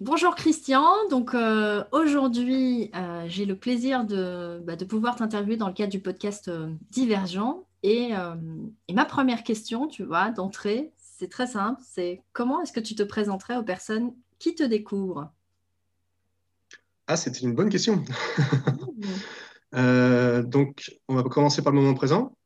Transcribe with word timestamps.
bonjour 0.00 0.34
Christian. 0.34 0.86
Donc 1.08 1.34
euh, 1.34 1.82
aujourd'hui, 1.92 2.90
euh, 2.94 3.24
j'ai 3.26 3.44
le 3.44 3.56
plaisir 3.56 4.04
de, 4.04 4.60
bah, 4.64 4.76
de 4.76 4.84
pouvoir 4.84 5.16
t'interviewer 5.16 5.56
dans 5.56 5.68
le 5.68 5.72
cadre 5.74 5.90
du 5.90 6.00
podcast 6.00 6.48
euh, 6.48 6.72
Divergent. 6.90 7.64
Et, 7.82 8.10
et, 8.88 8.92
ma 8.92 9.06
première 9.06 9.42
question, 9.42 9.88
tu 9.88 10.04
vois, 10.04 10.30
d'entrée, 10.32 10.92
c'est 10.98 11.30
très 11.30 11.46
simple. 11.46 11.80
C'est 11.82 12.22
comment 12.34 12.60
est-ce 12.60 12.72
que 12.72 12.80
tu 12.80 12.94
te 12.94 13.02
présenterais 13.02 13.56
aux 13.56 13.62
personnes 13.62 14.12
qui 14.38 14.54
te 14.54 14.62
découvrent? 14.62 15.32
Ah, 17.06 17.16
c'était 17.16 17.40
une 17.40 17.54
bonne 17.54 17.70
question. 17.70 18.04
donc, 19.72 20.94
on 21.08 21.14
va 21.14 21.22
commencer 21.22 21.62
par 21.62 21.72
le 21.72 21.80
moment 21.80 21.94
présent. 21.94 22.36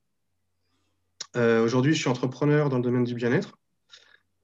aujourd'hui, 1.34 1.94
je 1.94 1.98
suis 1.98 2.08
entrepreneur 2.08 2.68
dans 2.68 2.76
le 2.76 2.84
domaine 2.84 3.02
du 3.02 3.14
bien-être. 3.14 3.58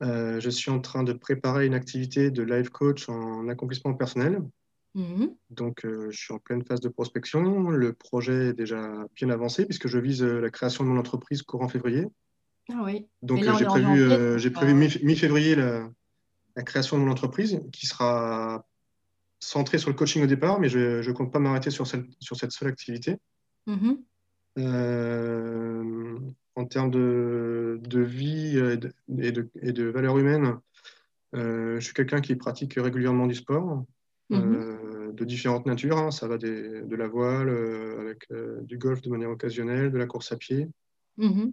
Euh, 0.02 0.40
je 0.40 0.50
suis 0.50 0.70
en 0.70 0.80
train 0.80 1.02
de 1.02 1.12
préparer 1.12 1.66
une 1.66 1.74
activité 1.74 2.30
de 2.30 2.42
life 2.42 2.70
coach 2.70 3.08
en 3.08 3.48
accomplissement 3.48 3.94
personnel. 3.94 4.42
Mhm. 4.94 5.34
Donc, 5.50 5.84
euh, 5.84 6.10
je 6.10 6.18
suis 6.18 6.32
en 6.32 6.38
pleine 6.38 6.64
phase 6.64 6.80
de 6.80 6.88
prospection. 6.88 7.70
Le 7.70 7.92
projet 7.92 8.48
est 8.48 8.52
déjà 8.54 9.06
bien 9.14 9.30
avancé 9.30 9.66
puisque 9.66 9.88
je 9.88 9.98
vise 9.98 10.22
euh, 10.22 10.40
la 10.40 10.50
création 10.50 10.84
de 10.84 10.88
mon 10.88 10.98
entreprise 10.98 11.42
courant 11.42 11.68
février. 11.68 12.06
Ah 12.72 12.82
oui. 12.84 13.06
Donc, 13.22 13.42
j'ai 13.42 13.64
prévu, 13.64 14.38
j'ai 14.38 14.50
prévu 14.50 14.74
mi-février 14.74 15.56
la, 15.56 15.90
création 16.64 16.98
de 16.98 17.04
mon 17.04 17.10
entreprise 17.10 17.60
qui 17.72 17.86
sera 17.86 18.66
centrée 19.38 19.78
sur 19.78 19.88
le 19.88 19.96
coaching 19.96 20.22
au 20.22 20.26
départ, 20.26 20.60
mais 20.60 20.68
je 20.68 21.06
ne 21.06 21.12
compte 21.12 21.32
pas 21.32 21.38
m'arrêter 21.38 21.70
sur, 21.70 21.86
sur 21.86 22.36
cette 22.36 22.52
seule 22.52 22.68
activité. 22.68 23.16
Mhm 23.66 24.04
en 26.60 26.66
termes 26.66 26.90
de, 26.90 27.80
vie 28.00 28.58
et 28.58 28.76
de, 28.76 29.48
et 29.62 29.72
de, 29.72 29.84
valeurs 29.84 30.18
humaines, 30.18 30.58
euh, 31.34 31.76
je 31.76 31.84
suis 31.84 31.94
quelqu'un 31.94 32.20
qui 32.20 32.36
pratique 32.36 32.74
régulièrement 32.74 33.26
du 33.26 33.34
sport, 33.34 33.84
mhm. 34.28 34.54
euh, 34.54 35.12
de 35.12 35.24
différentes 35.24 35.66
natures. 35.66 35.98
Hein. 35.98 36.10
Ça 36.10 36.28
va 36.28 36.38
de 36.38 36.96
la 36.96 37.08
voile, 37.08 37.48
euh, 37.48 38.00
avec 38.00 38.28
du 38.66 38.78
golf 38.78 39.00
de 39.00 39.10
manière 39.10 39.30
occasionnelle, 39.30 39.90
de 39.90 39.98
la 39.98 40.06
course 40.06 40.32
à 40.32 40.36
pied. 40.36 40.68
Mhm. 41.16 41.52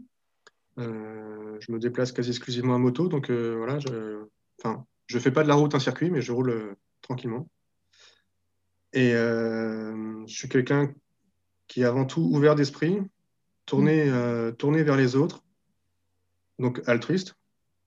je 0.77 1.71
me 1.71 1.79
déplace 1.79 2.11
quasi 2.11 2.29
exclusivement 2.29 2.75
à 2.75 2.77
moto, 2.77 3.07
donc 3.07 3.31
voilà, 3.31 3.79
je 3.79 5.15
ne 5.15 5.19
fais 5.19 5.31
pas 5.31 5.43
de 5.43 5.47
la 5.47 5.55
route 5.55 5.73
un 5.75 5.79
circuit, 5.79 6.11
mais 6.11 6.21
je 6.21 6.31
roule 6.31 6.75
tranquillement. 7.01 7.49
Et 8.93 9.11
je 9.11 10.23
suis 10.27 10.49
quelqu'un 10.49 10.93
qui 11.67 11.81
est 11.81 11.85
avant 11.85 12.05
tout 12.05 12.21
ouvert 12.21 12.55
d'esprit, 12.55 13.01
tourner, 13.67 14.05
mm. 14.05 14.13
euh, 14.13 14.51
tourner 14.51 14.81
vers 14.81 14.97
les 14.97 15.15
autres, 15.15 15.43
donc 16.57 16.81
altruiste. 16.87 17.35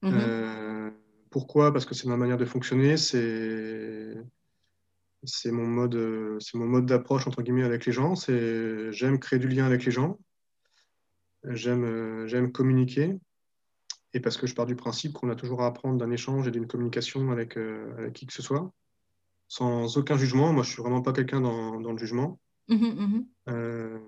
Mm-hmm. 0.05 0.13
Euh, 0.15 0.91
pourquoi? 1.31 1.73
Parce 1.73 1.85
que 1.85 1.97
c'est 1.97 2.07
ma 2.07 2.17
manière 2.17 2.39
de 2.39 2.45
fonctionner, 2.45 2.97
c'est 2.97 4.15
c'est 5.25 5.51
mon 5.51 5.67
mode, 5.67 6.39
c'est 6.41 6.57
mon 6.57 6.67
mode 6.67 6.87
d'approche 6.87 7.27
entre 7.27 7.43
guillemets 7.43 7.65
avec 7.65 7.85
les 7.85 7.93
gens. 7.93 8.15
C'est 8.15 8.93
j'aime 8.93 9.19
créer 9.19 9.41
du 9.41 9.49
lien 9.49 9.67
avec 9.67 9.85
les 9.85 9.91
gens, 9.91 10.19
j'aime 11.45 12.27
j'aime 12.27 12.53
communiquer, 12.53 13.19
et 14.13 14.21
parce 14.21 14.37
que 14.37 14.47
je 14.47 14.55
pars 14.55 14.67
du 14.67 14.77
principe 14.77 15.13
qu'on 15.13 15.31
a 15.31 15.37
toujours 15.37 15.63
à 15.63 15.67
apprendre 15.67 15.99
d'un 15.99 16.11
échange 16.11 16.49
et 16.49 16.51
d'une 16.51 16.67
communication 16.67 17.31
avec, 17.31 17.57
euh, 17.57 17.93
avec, 17.99 18.13
qui 18.15 18.27
que 18.27 18.33
ce 18.33 18.43
soit, 18.43 18.73
sans 19.49 19.97
aucun 19.97 20.17
jugement. 20.17 20.53
Moi, 20.53 20.65
je 20.65 20.71
suis 20.71 20.83
vraiment 20.83 21.03
pas 21.03 21.13
quelqu'un 21.13 21.41
dans, 21.41 21.81
dans, 21.81 21.93
le 21.93 21.99
jugement. 21.99 22.39
Mm-hmm, 22.69 23.25
mm-hmm. 23.49 24.01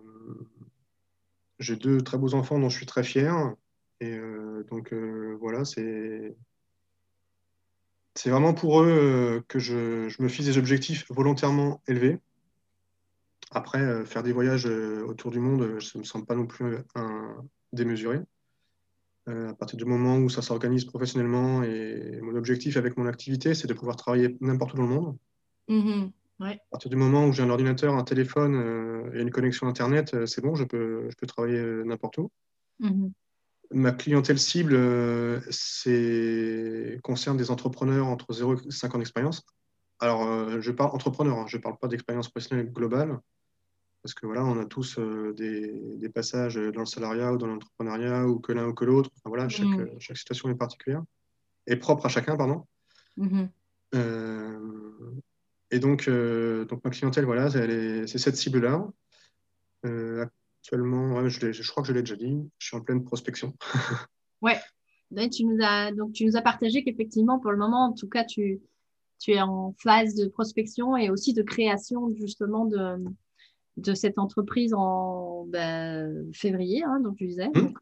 J'ai 1.63 1.77
deux 1.77 2.01
très 2.01 2.19
beaux 2.19 2.35
enfants 2.35 2.59
dont 2.59 2.69
je 2.69 2.77
suis 2.77 2.87
très 2.87 3.05
fier. 3.05 3.55
Et 4.01 4.17
euh, 4.17 4.65
donc 4.69 4.93
euh, 4.93 5.37
voilà, 5.41 5.65
c'est 5.65 6.37
c'est 8.15 8.31
vraiment 8.31 8.53
pour 8.53 8.83
eux 8.83 8.89
euh, 8.89 9.41
que 9.47 9.59
je, 9.59 10.23
me 10.23 10.29
fixe 10.29 10.49
des 10.49 10.59
objectifs 10.59 11.07
volontairement 11.09 11.81
élevés. 11.87 12.19
Après, 13.53 14.05
faire 14.07 14.23
des 14.23 14.33
voyages 14.33 14.65
autour 14.67 15.31
du 15.31 15.39
monde, 15.39 15.79
ça 15.81 15.91
ne 15.97 16.01
me 16.01 16.05
semble 16.05 16.25
pas 16.25 16.35
non 16.35 16.47
plus 16.47 16.79
un, 16.95 17.37
démesuré. 17.75 18.21
à 19.27 19.53
partir 19.53 19.77
du 19.77 19.85
moment 19.85 20.17
où 20.17 20.31
ça 20.31 20.41
s'organise 20.41 20.87
professionnellement 20.87 21.63
et 21.63 22.19
mon 22.23 22.35
objectif 22.35 22.79
avec 22.79 22.97
mon 22.97 23.07
activité, 23.07 23.55
c'est 23.55 23.69
de 23.69 23.75
pouvoir 23.75 23.97
travailler 23.97 24.39
n'importe 24.41 24.73
où 24.73 24.79
dans 24.79 24.85
le 24.85 24.89
monde. 24.89 25.19
Mmh 25.69 26.11
à 26.51 26.71
partir 26.71 26.91
du 26.91 26.97
moment 26.97 27.27
où 27.27 27.33
j'ai 27.33 27.43
un 27.43 27.51
ordinateur, 27.51 27.95
un 27.95 28.05
téléphone 28.05 28.55
euh, 28.55 29.11
et 29.15 29.23
une 29.23 29.31
connexion 29.31 29.67
Internet, 29.67 30.15
euh, 30.15 30.27
c'est 30.27 30.41
bon, 30.41 30.55
je 30.55 30.65
peux, 30.65 31.09
je 31.11 31.17
peux 31.17 31.27
travailler 31.27 31.59
euh, 31.59 31.85
n'importe 31.85 32.19
où. 32.19 32.31
Mhm. 32.81 33.13
Ma 33.73 33.93
clientèle 33.93 34.39
cible 34.39 34.75
concerne 37.03 37.39
des 37.39 37.51
entrepreneurs 37.51 38.07
entre 38.07 38.33
0 38.33 38.57
et 38.57 38.71
5 38.71 38.95
ans 38.95 38.99
d'expérience. 38.99 39.43
Alors, 39.99 40.61
je 40.61 40.71
parle 40.73 40.91
entrepreneur, 40.95 41.39
hein, 41.39 41.47
je 41.47 41.57
ne 41.57 41.63
parle 41.63 41.79
pas 41.79 41.89
d'expérience 41.89 42.29
professionnelle 42.29 42.71
globale, 42.71 43.19
parce 44.03 44.13
que 44.13 44.27
voilà, 44.27 44.45
on 44.45 44.61
a 44.61 44.67
tous 44.67 44.99
des, 44.99 45.73
des, 45.97 46.09
passages 46.11 46.57
dans 46.57 46.81
le 46.81 46.87
salariat 46.87 47.33
ou 47.33 47.39
dans 47.39 47.47
l'entrepreneuriat, 47.47 48.27
ou 48.27 48.41
que 48.41 48.53
l'un 48.53 48.67
ou 48.67 48.75
que 48.75 48.85
l'autre. 48.85 49.09
Enfin, 49.17 49.31
voilà, 49.31 49.49
chaque, 49.49 49.67
chaque, 50.01 50.19
situation 50.19 50.51
est 50.51 50.55
particulière, 50.55 51.03
et 51.67 51.77
propre 51.77 52.05
à 52.05 52.09
chacun, 52.11 52.37
pardon. 52.37 52.67
Mhm. 53.17 53.49
Et 53.49 53.49
donc, 55.83 56.09
euh, 56.09 56.65
donc 56.65 56.83
ma 56.85 56.91
clientèle, 56.91 57.25
voilà, 57.25 57.51
c'est 57.51 58.19
cette 58.19 58.37
cible-là. 58.37 58.89
Euh, 59.85 60.25
actuellement, 60.61 61.29
je, 61.29 61.71
crois 61.71 61.83
que 61.83 61.89
je 61.89 61.93
l'ai 61.93 62.03
déjà 62.03 62.17
dit, 62.17 62.39
je 62.59 62.67
suis 62.67 62.77
en 62.77 62.81
pleine 62.81 63.05
prospection. 63.05 63.55
ouais. 64.43 64.59
tu 65.31 65.45
nous 65.45 65.59
as, 65.61 65.93
donc, 65.93 66.13
tu 66.13 66.25
nous 66.25 66.37
as 66.37 66.43
partagé 66.43 66.85
qu'effectivement, 66.85 67.39
pour 67.39 67.51
le 67.51 67.59
moment, 67.59 67.87
en 67.87 67.93
tout 67.93 68.09
cas, 68.09 68.25
tu, 68.25 68.61
tu 69.19 69.33
es 69.33 69.43
en 69.43 69.75
phase 69.83 70.15
de 70.15 70.29
prospection 70.29 70.97
et 70.97 71.11
aussi 71.11 71.35
de 71.35 71.43
création 71.43 72.15
justement 72.15 72.65
de, 72.65 73.05
de 73.77 73.95
cette 73.95 74.19
entreprise 74.19 74.73
en 74.75 75.45
ben, 75.47 76.31
février, 76.33 76.83
hein, 76.85 77.01
donc 77.01 77.17
tu 77.17 77.27
disais. 77.27 77.49
Mmh. 77.49 77.75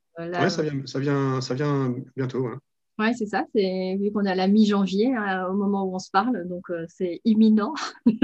Ça 0.48 0.62
vient, 0.62 0.86
ça, 0.86 0.98
vient, 0.98 1.40
ça 1.40 1.54
vient 1.54 1.94
bientôt. 2.16 2.46
Hein. 2.46 2.60
Oui, 3.00 3.14
c'est 3.16 3.26
ça. 3.26 3.44
C'est 3.54 3.96
vu 3.98 4.12
qu'on 4.12 4.26
est 4.26 4.30
à 4.30 4.34
la 4.34 4.46
mi-janvier 4.46 5.14
hein, 5.16 5.46
au 5.50 5.54
moment 5.54 5.84
où 5.84 5.94
on 5.94 5.98
se 5.98 6.10
parle, 6.10 6.46
donc 6.46 6.68
euh, 6.68 6.84
c'est 6.86 7.22
imminent. 7.24 7.72
Il 8.06 8.20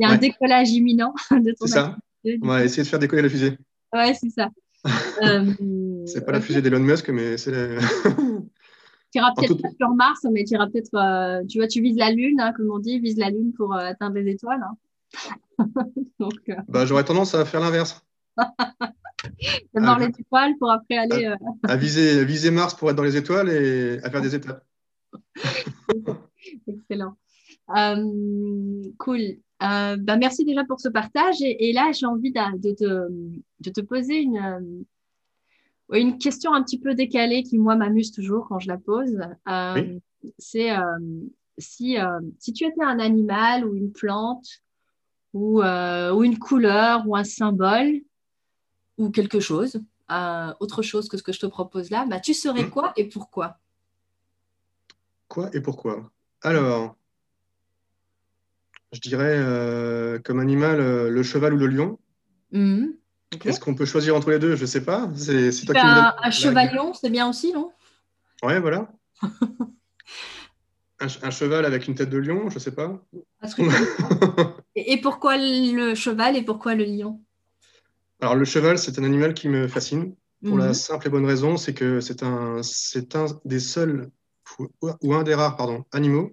y 0.00 0.04
a 0.04 0.08
un 0.08 0.16
décollage 0.18 0.70
imminent 0.70 1.14
de 1.30 1.52
ton. 1.52 1.66
C'est 1.66 1.74
ça. 1.74 1.96
On 2.42 2.48
va 2.48 2.64
essayer 2.64 2.82
de 2.82 2.88
faire 2.88 2.98
décoller 2.98 3.22
la 3.22 3.28
fusée. 3.28 3.56
Oui, 3.92 4.14
c'est 4.20 4.30
ça. 4.30 4.48
euh, 5.22 5.52
c'est 6.06 6.26
pas 6.26 6.32
la 6.32 6.40
fusée 6.40 6.60
d'Elon 6.60 6.80
Musk, 6.80 7.08
mais 7.10 7.36
c'est. 7.36 7.52
La... 7.52 7.80
tu 7.80 9.18
iras 9.18 9.32
peut-être 9.36 9.62
pas 9.62 9.68
sur 9.78 9.90
Mars, 9.94 10.26
mais 10.32 10.42
tu 10.44 10.54
iras 10.54 10.66
peut-être. 10.66 10.94
Euh, 10.94 11.44
tu 11.48 11.58
vois, 11.58 11.68
tu 11.68 11.80
vises 11.80 11.98
la 11.98 12.10
Lune, 12.10 12.40
hein, 12.40 12.52
comme 12.56 12.70
on 12.72 12.80
dit, 12.80 12.98
vise 12.98 13.16
la 13.16 13.30
Lune 13.30 13.52
pour 13.56 13.74
euh, 13.74 13.78
atteindre 13.78 14.16
les 14.16 14.32
étoiles. 14.32 14.60
Hein. 14.60 15.66
donc, 16.18 16.50
bah, 16.68 16.84
j'aurais 16.84 17.04
tendance 17.04 17.34
à 17.34 17.44
faire 17.44 17.60
l'inverse. 17.60 18.04
D'abord 19.74 19.98
les 19.98 20.06
étoiles 20.06 20.56
pour 20.58 20.70
après 20.70 20.96
aller. 20.96 21.26
À, 21.26 21.32
euh, 21.32 21.68
à, 21.68 21.76
viser, 21.76 22.24
viser 22.24 22.50
Mars 22.50 22.74
pour 22.74 22.90
être 22.90 22.96
dans 22.96 23.02
les 23.02 23.16
étoiles 23.16 23.48
et 23.48 23.98
à 24.02 24.10
faire 24.10 24.22
des 24.22 24.34
étapes. 24.34 24.64
Excellent. 26.66 27.16
Euh, 27.76 28.82
cool. 28.98 29.20
Euh, 29.62 29.96
bah, 29.96 30.16
merci 30.16 30.44
déjà 30.44 30.64
pour 30.64 30.80
ce 30.80 30.88
partage. 30.88 31.36
Et, 31.40 31.72
là, 31.72 31.92
j'ai 31.92 32.06
envie 32.06 32.32
de, 32.32 32.74
te, 32.74 33.08
de, 33.60 33.70
te, 33.70 33.80
poser 33.80 34.20
une, 34.20 34.84
une 35.92 36.18
question 36.18 36.52
un 36.52 36.62
petit 36.62 36.80
peu 36.80 36.94
décalée 36.94 37.42
qui, 37.42 37.58
moi, 37.58 37.76
m'amuse 37.76 38.10
toujours 38.12 38.48
quand 38.48 38.58
je 38.58 38.68
la 38.68 38.78
pose. 38.78 39.18
C'est 40.38 40.70
si, 41.58 41.96
si 42.38 42.52
tu 42.52 42.64
étais 42.64 42.82
un 42.82 42.98
animal 42.98 43.66
ou 43.66 43.76
une 43.76 43.92
plante 43.92 44.48
ou, 45.32 45.62
ou 45.62 46.24
une 46.24 46.38
couleur 46.38 47.06
ou 47.06 47.14
un 47.14 47.24
symbole, 47.24 48.02
ou 49.02 49.10
quelque 49.10 49.40
chose, 49.40 49.82
euh, 50.10 50.54
autre 50.60 50.82
chose 50.82 51.08
que 51.08 51.16
ce 51.16 51.22
que 51.22 51.32
je 51.32 51.40
te 51.40 51.46
propose 51.46 51.90
là, 51.90 52.06
bah, 52.08 52.20
tu 52.20 52.34
serais 52.34 52.64
hmm. 52.64 52.70
quoi 52.70 52.92
et 52.96 53.04
pourquoi 53.04 53.58
Quoi 55.28 55.50
et 55.52 55.60
pourquoi? 55.60 56.10
Alors, 56.42 56.94
je 58.92 59.00
dirais 59.00 59.36
euh, 59.38 60.18
comme 60.20 60.38
animal 60.38 60.80
euh, 60.80 61.10
le 61.10 61.22
cheval 61.22 61.54
ou 61.54 61.56
le 61.56 61.66
lion. 61.66 61.98
Hmm, 62.52 62.88
Est-ce 63.44 63.58
qu'on 63.58 63.74
peut 63.74 63.86
choisir 63.86 64.14
entre 64.14 64.30
les 64.30 64.38
deux? 64.38 64.54
Je 64.54 64.62
ne 64.62 64.66
sais 64.66 64.84
pas. 64.84 65.10
C'est, 65.16 65.50
toi 65.64 65.74
qui 65.74 65.80
un, 65.80 66.14
un 66.22 66.30
cheval-lion, 66.30 66.94
c'est 66.94 67.10
bien 67.10 67.28
aussi, 67.28 67.52
non? 67.52 67.72
Ouais, 68.42 68.60
voilà. 68.60 68.88
un, 71.00 71.30
cheval 71.30 71.64
avec 71.64 71.88
une 71.88 71.94
tête 71.94 72.10
de 72.10 72.18
lion, 72.18 72.50
je 72.50 72.54
ne 72.54 72.60
sais 72.60 72.74
pas. 72.74 73.02
et 74.76 75.00
pourquoi 75.00 75.36
le 75.38 75.94
cheval 75.94 76.36
et 76.36 76.42
pourquoi 76.42 76.74
le 76.74 76.84
lion? 76.84 77.20
Alors, 78.22 78.36
le 78.36 78.44
cheval, 78.44 78.78
c'est 78.78 78.98
un 78.98 79.04
animal 79.04 79.34
qui 79.34 79.48
me 79.48 79.66
fascine 79.66 80.14
pour 80.44 80.56
la 80.56 80.68
mhm. 80.68 80.74
simple 80.74 81.08
et 81.08 81.10
bonne 81.10 81.26
raison, 81.26 81.56
c'est 81.56 81.74
que 81.74 82.00
c'est 82.00 82.22
un, 82.22 82.62
c'est 82.62 83.16
un 83.16 83.26
des 83.44 83.60
seuls, 83.60 84.10
ou 84.80 85.14
un 85.14 85.22
des 85.22 85.34
rares, 85.34 85.56
pardon, 85.56 85.84
animaux 85.92 86.32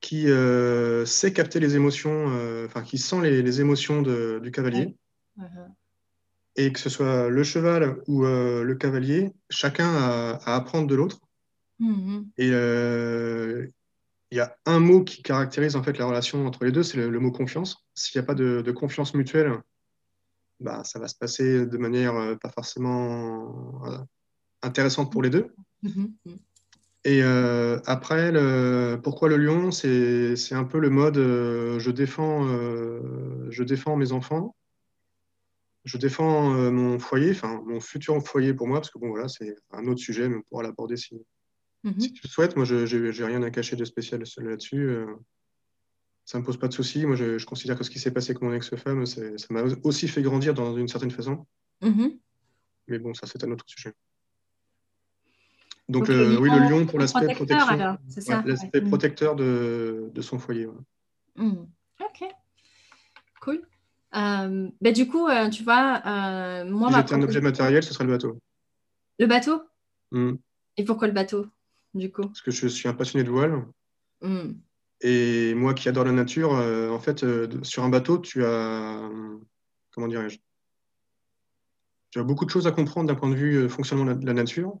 qui 0.00 0.28
euh, 0.28 1.06
sait 1.06 1.32
capter 1.32 1.60
les 1.60 1.76
émotions, 1.76 2.30
euh, 2.30 2.66
enfin, 2.66 2.82
qui 2.82 2.98
sent 2.98 3.20
les, 3.22 3.60
émotions 3.60 4.02
du 4.02 4.50
cavalier. 4.50 4.96
Et 6.56 6.72
que 6.72 6.80
ce 6.80 6.90
soit 6.90 7.30
le 7.30 7.44
cheval 7.44 7.96
ou 8.08 8.26
euh, 8.26 8.62
le 8.62 8.74
cavalier, 8.74 9.32
chacun 9.48 9.88
a 9.88 10.40
à 10.44 10.56
apprendre 10.56 10.88
de 10.88 10.96
l'autre. 10.96 11.20
Mhm. 11.78 12.26
Et 12.36 12.48
il 12.48 14.36
y 14.36 14.40
a 14.40 14.56
un 14.66 14.72
un 14.74 14.80
mot 14.80 15.04
qui 15.04 15.22
caractérise 15.22 15.76
en 15.76 15.82
fait 15.82 15.98
la 15.98 16.06
relation 16.06 16.46
entre 16.46 16.64
les 16.64 16.72
deux, 16.72 16.82
c'est 16.82 16.96
le, 16.96 17.20
mot 17.20 17.30
confiance. 17.30 17.86
S'il 17.94 18.18
n'y 18.18 18.24
a 18.24 18.26
pas 18.26 18.34
de, 18.34 18.70
confiance 18.72 19.14
mutuelle, 19.14 19.52
bah, 20.62 20.82
ça 20.84 20.98
va 20.98 21.08
se 21.08 21.16
passer 21.16 21.66
de 21.66 21.78
manière 21.78 22.14
euh, 22.16 22.36
pas 22.36 22.48
forcément 22.48 23.84
euh, 23.86 23.98
intéressante 24.62 25.12
pour 25.12 25.22
les 25.22 25.30
deux. 25.30 25.52
Mm-hmm. 25.84 26.38
Et 27.04 27.22
euh, 27.22 27.78
après, 27.86 28.30
le, 28.30 29.00
pourquoi 29.02 29.28
le 29.28 29.36
lion 29.36 29.70
C'est 29.70 30.52
un 30.52 30.64
peu 30.64 30.78
le 30.78 30.90
mode 30.90 31.16
je, 31.16 31.90
défends, 31.90 32.46
je 33.50 33.62
défends 33.64 33.96
mes 33.96 34.12
enfants, 34.12 34.54
je 35.84 35.98
défends 35.98 36.50
mon 36.70 37.00
foyer, 37.00 37.32
enfin 37.32 37.60
mon 37.66 37.80
futur 37.80 38.22
foyer 38.24 38.54
pour 38.54 38.68
moi, 38.68 38.78
parce 38.78 38.90
que 38.90 39.00
bon, 39.00 39.08
voilà, 39.08 39.26
c'est 39.26 39.56
un 39.72 39.86
autre 39.86 40.00
sujet, 40.00 40.28
mais 40.28 40.36
on 40.36 40.42
pourra 40.42 40.62
l'aborder 40.62 40.96
si, 40.96 41.20
Mhm. 41.84 42.00
Si 42.00 42.12
tu 42.12 42.22
le 42.24 42.28
souhaites, 42.28 42.56
moi, 42.56 42.64
je 42.64 42.96
n'ai 42.96 43.24
rien 43.24 43.42
à 43.42 43.50
cacher 43.50 43.76
de 43.76 43.84
spécial 43.84 44.22
là-dessus. 44.38 45.04
Euh, 46.22 46.24
ça 46.24 46.38
ne 46.38 46.42
me 46.42 46.46
pose 46.46 46.58
pas 46.58 46.68
de 46.68 46.72
soucis. 46.72 47.04
Moi, 47.06 47.16
je, 47.16 47.44
considère 47.44 47.76
que 47.76 47.84
ce 47.84 47.90
qui 47.90 47.98
s'est 47.98 48.10
passé 48.10 48.30
avec 48.30 48.42
mon 48.42 48.52
ex-femme, 48.52 49.06
ça 49.06 49.22
m'a 49.50 49.62
aussi 49.84 50.08
fait 50.08 50.22
grandir 50.22 50.54
dans 50.54 50.76
une 50.76 50.88
certaine 50.88 51.10
façon. 51.10 51.46
Mhm. 51.80 52.18
Mais 52.88 52.98
bon, 52.98 53.14
ça, 53.14 53.26
c'est 53.26 53.42
un 53.44 53.50
autre 53.50 53.64
sujet. 53.66 53.92
Donc, 55.88 56.10
euh, 56.10 56.38
oui, 56.38 56.50
le 56.50 56.68
lion 56.68 56.86
pour 56.86 56.98
l'aspect 56.98 57.34
protecteur 57.34 59.36
de, 59.36 60.10
de, 60.12 60.22
son 60.22 60.38
foyer. 60.38 60.68
Mhm. 61.36 61.66
Ok. 62.00 62.28
Cool. 63.40 63.62
Euh, 64.14 64.68
bah, 64.80 64.92
du 64.92 65.08
coup, 65.08 65.28
tu 65.50 65.64
vois, 65.64 66.00
moi. 66.64 66.88
Si 66.88 66.96
j'étais 66.96 67.14
un 67.14 67.22
objet 67.22 67.40
matériel, 67.40 67.82
ce 67.82 67.92
serait 67.92 68.04
le 68.04 68.12
bateau. 68.12 68.38
Le 69.18 69.26
bateau? 69.26 69.62
Et 70.78 70.84
pourquoi 70.84 71.08
le 71.08 71.14
bateau 71.14 71.46
du 71.94 72.10
coup? 72.10 72.22
Parce 72.22 72.40
que 72.40 72.50
je 72.50 72.66
suis 72.66 72.88
un 72.88 72.94
passionné 72.94 73.24
de 73.24 73.30
voile. 73.30 73.66
Et 75.02 75.54
moi 75.54 75.74
qui 75.74 75.88
adore 75.88 76.04
la 76.04 76.12
nature, 76.12 76.54
euh, 76.54 76.90
en 76.90 77.00
fait, 77.00 77.24
euh, 77.24 77.48
sur 77.64 77.82
un 77.82 77.88
bateau, 77.88 78.18
tu 78.18 78.44
as. 78.44 79.10
Comment 79.90 80.06
dirais-je 80.06 80.38
Tu 82.10 82.20
as 82.20 82.22
beaucoup 82.22 82.44
de 82.44 82.50
choses 82.50 82.68
à 82.68 82.70
comprendre 82.70 83.08
d'un 83.08 83.16
point 83.16 83.28
de 83.28 83.34
vue 83.34 83.56
euh, 83.56 83.68
fonctionnement 83.68 84.14
de 84.14 84.24
la 84.24 84.32
nature, 84.32 84.78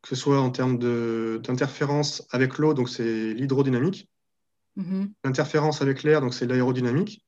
que 0.00 0.08
ce 0.08 0.14
soit 0.14 0.40
en 0.40 0.50
termes 0.50 0.78
d'interférence 0.78 2.26
avec 2.30 2.56
l'eau, 2.56 2.72
donc 2.72 2.88
c'est 2.88 3.34
l'hydrodynamique, 3.34 4.08
mm-hmm. 4.78 5.12
l'interférence 5.24 5.82
avec 5.82 6.02
l'air, 6.02 6.22
donc 6.22 6.32
c'est 6.32 6.46
l'aérodynamique. 6.46 7.22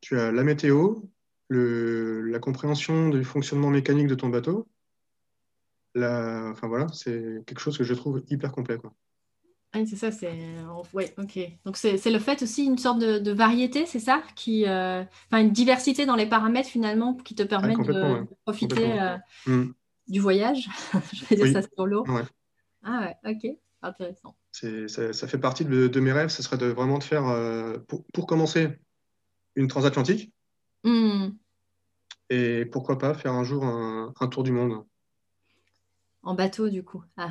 Tu 0.00 0.18
as 0.20 0.30
la 0.30 0.44
météo, 0.44 1.00
le, 1.48 2.22
la 2.22 2.38
compréhension 2.38 3.08
du 3.08 3.24
fonctionnement 3.24 3.70
mécanique 3.70 4.06
de 4.06 4.14
ton 4.14 4.28
bateau, 4.28 4.68
enfin 5.96 6.68
voilà, 6.68 6.86
c'est 6.88 7.42
quelque 7.44 7.60
chose 7.60 7.76
que 7.76 7.84
je 7.84 7.94
trouve 7.94 8.22
hyper 8.28 8.52
complet. 8.52 8.78
Quoi. 8.78 8.94
Ah, 9.72 9.86
c'est 9.86 9.96
ça, 9.96 10.10
c'est. 10.10 10.36
Ouais, 10.92 11.14
ok. 11.16 11.38
Donc, 11.64 11.76
c'est 11.76 12.10
le 12.10 12.18
fait 12.18 12.42
aussi, 12.42 12.64
une 12.64 12.78
sorte 12.78 12.98
de, 12.98 13.30
variété, 13.30 13.86
c'est 13.86 14.00
ça 14.00 14.22
qui, 14.34 14.66
euh, 14.66 15.04
Enfin, 15.26 15.42
une 15.42 15.52
diversité 15.52 16.06
dans 16.06 16.16
les 16.16 16.26
paramètres 16.26 16.68
finalement 16.68 17.14
qui 17.14 17.34
te 17.34 17.44
permet 17.44 17.76
de, 17.76 18.26
profiter 18.44 19.00
euh, 19.00 19.16
mm. 19.46 19.72
du 20.08 20.20
voyage. 20.20 20.68
je 21.12 21.24
vais 21.26 21.36
dire 21.36 21.52
ça 21.52 21.62
sur 21.62 21.86
l'eau. 21.86 22.04
Ah 22.82 23.14
ouais, 23.24 23.32
ok. 23.32 23.56
Intéressant. 23.82 24.36
Ça, 24.52 25.12
ça, 25.12 25.28
fait 25.28 25.38
partie 25.38 25.64
de, 25.64 26.00
mes 26.00 26.12
rêves, 26.12 26.28
ce 26.30 26.42
serait 26.42 26.58
de 26.58 26.66
vraiment 26.66 26.98
de 26.98 27.04
faire, 27.04 27.28
euh, 27.28 27.78
pour, 28.12 28.26
commencer, 28.26 28.76
une 29.54 29.68
transatlantique. 29.68 30.32
Mm. 30.82 31.28
Et 32.28 32.64
pourquoi 32.66 32.98
pas 32.98 33.14
faire 33.14 33.32
un 33.32 33.44
jour 33.44 33.64
un 33.64 34.26
tour 34.28 34.42
du 34.42 34.52
monde. 34.52 34.84
En 36.22 36.34
bateau, 36.34 36.68
du 36.68 36.82
coup. 36.82 37.02
Ah, 37.16 37.30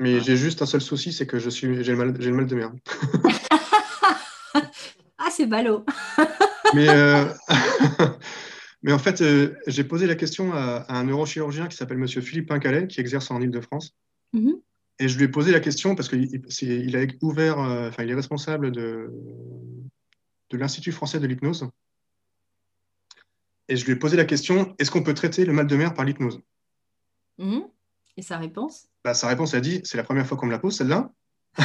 Mais 0.00 0.20
j'ai 0.20 0.34
juste 0.34 0.62
un 0.62 0.66
seul 0.66 0.80
souci, 0.80 1.12
c'est 1.12 1.26
que 1.26 1.38
je 1.38 1.50
suis, 1.50 1.84
j'ai 1.84 1.92
le 1.92 1.98
mal, 1.98 2.16
j'ai 2.18 2.30
le 2.30 2.36
mal 2.36 2.46
de 2.46 2.54
mer. 2.54 2.72
ah, 5.18 5.28
c'est 5.30 5.46
ballot. 5.46 5.84
mais, 6.74 6.88
euh, 6.88 7.26
mais 8.82 8.94
en 8.94 8.98
fait, 8.98 9.20
euh, 9.20 9.54
j'ai 9.66 9.84
posé 9.84 10.06
la 10.06 10.14
question 10.14 10.54
à, 10.54 10.86
un 10.88 11.04
neurochirurgien 11.04 11.68
qui 11.68 11.76
s'appelle 11.76 11.98
Monsieur 11.98 12.22
Philippe 12.22 12.48
Pincalais, 12.48 12.86
qui 12.86 12.98
exerce 12.98 13.30
en 13.30 13.42
Ile-de-France. 13.42 13.94
Mm-hmm. 14.34 14.62
Et 15.00 15.08
je 15.08 15.18
lui 15.18 15.24
ai 15.24 15.28
posé 15.28 15.52
la 15.52 15.60
question 15.60 15.94
parce 15.94 16.08
qu'il 16.08 16.30
il 16.62 16.96
a 16.96 17.04
ouvert, 17.20 17.58
euh, 17.58 17.90
il 17.98 18.10
est 18.10 18.14
responsable 18.14 18.72
de, 18.72 19.12
de 20.48 20.56
l'Institut 20.56 20.92
français 20.92 21.20
de 21.20 21.26
l'hypnose. 21.26 21.68
Et 23.68 23.76
je 23.76 23.84
lui 23.84 23.92
ai 23.92 23.96
posé 23.96 24.16
la 24.16 24.24
question 24.24 24.74
est-ce 24.78 24.90
qu'on 24.90 25.02
peut 25.02 25.14
traiter 25.14 25.44
le 25.44 25.52
mal 25.52 25.66
de 25.66 25.76
mer 25.76 25.92
par 25.92 26.06
l'hypnose? 26.06 26.40
Mm-hmm. 27.38 27.64
Et 28.20 28.22
sa 28.22 28.36
réponse? 28.36 28.86
Bah, 29.02 29.14
Sa 29.14 29.28
réponse, 29.28 29.54
a 29.54 29.60
dit 29.60 29.80
c'est 29.82 29.96
la 29.96 30.04
première 30.04 30.26
fois 30.26 30.36
qu'on 30.36 30.44
me 30.44 30.50
la 30.52 30.58
pose, 30.58 30.76
celle-là. 30.76 31.10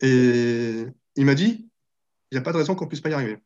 et 0.00 0.84
il 1.14 1.24
m'a 1.24 1.36
dit 1.36 1.70
il 2.32 2.34
n'y 2.34 2.38
a 2.38 2.40
pas 2.40 2.50
de 2.50 2.56
raison 2.56 2.74
qu'on 2.74 2.86
ne 2.86 2.88
puisse 2.88 3.00
pas 3.00 3.10
y 3.10 3.14
arriver. 3.14 3.38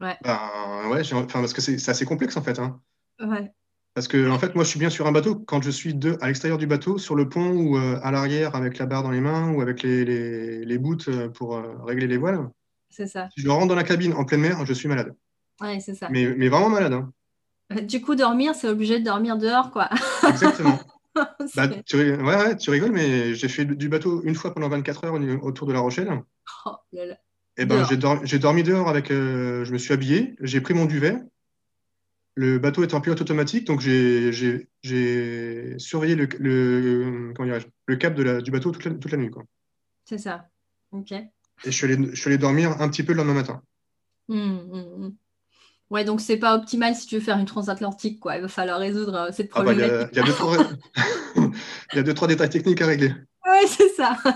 Ouais. 0.00 0.16
Ben, 0.22 0.88
ouais, 0.88 1.02
parce 1.32 1.52
que 1.52 1.60
c'est 1.60 1.88
assez 1.88 2.04
complexe 2.04 2.36
en 2.36 2.42
fait. 2.42 2.60
Hein. 2.60 2.80
Ouais. 3.18 3.52
Parce 3.94 4.06
que 4.06 4.30
en 4.30 4.38
fait, 4.38 4.54
moi, 4.54 4.62
je 4.62 4.68
suis 4.68 4.78
bien 4.78 4.88
sur 4.88 5.08
un 5.08 5.12
bateau. 5.12 5.34
Quand 5.34 5.60
je 5.62 5.70
suis 5.70 5.94
de, 5.94 6.16
à 6.20 6.28
l'extérieur 6.28 6.58
du 6.58 6.68
bateau, 6.68 6.96
sur 6.96 7.16
le 7.16 7.28
pont 7.28 7.50
ou 7.50 7.76
euh, 7.76 7.98
à 8.04 8.12
l'arrière 8.12 8.54
avec 8.54 8.78
la 8.78 8.86
barre 8.86 9.02
dans 9.02 9.10
les 9.10 9.20
mains 9.20 9.52
ou 9.52 9.62
avec 9.62 9.82
les, 9.82 10.04
les, 10.04 10.64
les 10.64 10.78
bouts 10.78 11.08
euh, 11.08 11.28
pour 11.28 11.56
euh, 11.56 11.74
régler 11.82 12.06
les 12.06 12.18
voiles. 12.18 12.48
C'est 12.88 13.08
ça. 13.08 13.28
Si 13.34 13.42
je 13.42 13.48
rentre 13.48 13.66
dans 13.66 13.74
la 13.74 13.82
cabine 13.82 14.12
en 14.12 14.24
pleine 14.24 14.42
mer, 14.42 14.64
je 14.64 14.72
suis 14.72 14.86
malade. 14.86 15.12
Ouais, 15.60 15.80
c'est 15.80 15.96
ça. 15.96 16.08
Mais, 16.08 16.32
mais, 16.36 16.48
vraiment 16.48 16.68
malade. 16.68 16.92
Hein. 16.92 17.12
Du 17.86 18.00
coup, 18.00 18.14
dormir, 18.14 18.54
c'est 18.54 18.68
obligé 18.68 18.98
de 18.98 19.04
dormir 19.04 19.36
dehors, 19.36 19.70
quoi. 19.70 19.88
Exactement. 20.28 20.78
bah, 21.56 21.68
tu, 21.68 21.96
ouais, 21.96 22.56
tu 22.56 22.70
rigoles, 22.70 22.92
mais 22.92 23.34
j'ai 23.34 23.48
fait 23.48 23.64
du 23.64 23.88
bateau 23.88 24.22
une 24.24 24.34
fois 24.34 24.54
pendant 24.54 24.68
24 24.68 25.04
heures 25.04 25.44
autour 25.44 25.66
de 25.66 25.72
La 25.72 25.80
Rochelle. 25.80 26.10
Oh, 26.66 26.76
Et 27.56 27.66
ben, 27.66 27.84
j'ai 28.24 28.38
dormi, 28.38 28.62
dehors 28.62 28.88
avec. 28.88 29.10
Euh, 29.10 29.64
je 29.64 29.72
me 29.72 29.78
suis 29.78 29.92
habillé, 29.92 30.36
j'ai 30.40 30.60
pris 30.60 30.74
mon 30.74 30.86
duvet. 30.86 31.16
Le 32.34 32.58
bateau 32.58 32.82
est 32.82 32.94
en 32.94 33.02
pilote 33.02 33.20
automatique, 33.20 33.66
donc 33.66 33.80
j'ai 33.80 34.30
surveillé 35.78 36.14
le, 36.14 36.26
le, 36.38 37.34
le 37.86 37.96
cap 37.96 38.14
de 38.14 38.22
la, 38.22 38.40
du 38.40 38.50
bateau 38.50 38.70
toute 38.70 38.84
la, 38.84 38.92
toute 38.92 39.12
la 39.12 39.18
nuit. 39.18 39.30
C'est 40.06 40.18
ça. 40.18 40.46
Ok. 40.92 41.12
Et 41.12 41.30
je 41.66 41.70
suis, 41.70 41.84
allé, 41.84 42.08
je 42.10 42.18
suis 42.18 42.28
allé 42.28 42.38
dormir 42.38 42.80
un 42.80 42.88
petit 42.88 43.02
peu 43.02 43.12
le 43.12 43.18
lendemain 43.18 43.34
matin. 43.34 43.62
Hum, 44.28 44.68
hum, 44.72 45.04
hum. 45.04 45.16
Ouais, 45.92 46.04
donc 46.04 46.22
c'est 46.22 46.38
pas 46.38 46.56
optimal 46.56 46.94
si 46.96 47.06
tu 47.06 47.16
veux 47.16 47.20
faire 47.20 47.36
une 47.36 47.44
transatlantique, 47.44 48.18
quoi. 48.18 48.36
Il 48.36 48.40
va 48.40 48.48
falloir 48.48 48.78
résoudre 48.78 49.14
euh, 49.14 49.28
cette 49.30 49.50
problématique. 49.50 49.92
Ah 49.92 50.04
bah, 50.04 50.08
il, 50.12 50.16
y 50.16 50.20
a, 51.98 52.02
deux, 52.02 52.14
trois... 52.14 52.28
détails 52.28 52.48
techniques 52.48 52.80
à 52.80 52.86
régler. 52.86 53.12
Oui, 53.46 53.68
c'est 53.68 53.90
ça. 53.90 54.16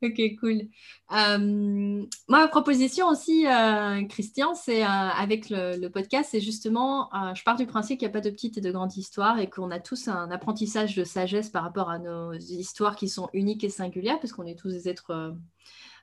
ok, 0.00 0.20
cool. 0.38 0.68
Euh, 1.10 2.06
ma 2.28 2.46
proposition 2.46 3.08
aussi, 3.08 3.44
euh, 3.48 4.04
Christian, 4.06 4.54
c'est 4.54 4.84
avec 4.84 5.50
le, 5.50 5.88
podcast, 5.88 6.28
c'est 6.30 6.40
justement, 6.40 7.10
je 7.34 7.42
pars 7.42 7.56
du 7.56 7.66
principe 7.66 7.98
qu'il 7.98 8.06
n'y 8.06 8.12
a 8.12 8.14
pas 8.14 8.20
de 8.20 8.30
petite 8.30 8.58
et 8.58 8.60
de 8.60 8.70
grande 8.70 8.96
histoire 8.96 9.40
et 9.40 9.50
qu'on 9.50 9.72
a 9.72 9.80
tous 9.80 10.06
un 10.06 10.30
apprentissage 10.30 10.94
de 10.94 11.02
sagesse 11.02 11.50
par 11.50 11.64
rapport 11.64 11.90
à 11.90 11.98
nos 11.98 12.32
histoires 12.34 12.94
qui 12.94 13.08
sont 13.08 13.28
uniques 13.32 13.64
et 13.64 13.70
singulières, 13.70 14.20
parce 14.20 14.32
qu'on 14.32 14.46
est 14.46 14.56
tous 14.56 14.70
des 14.70 14.88
êtres 14.88 15.34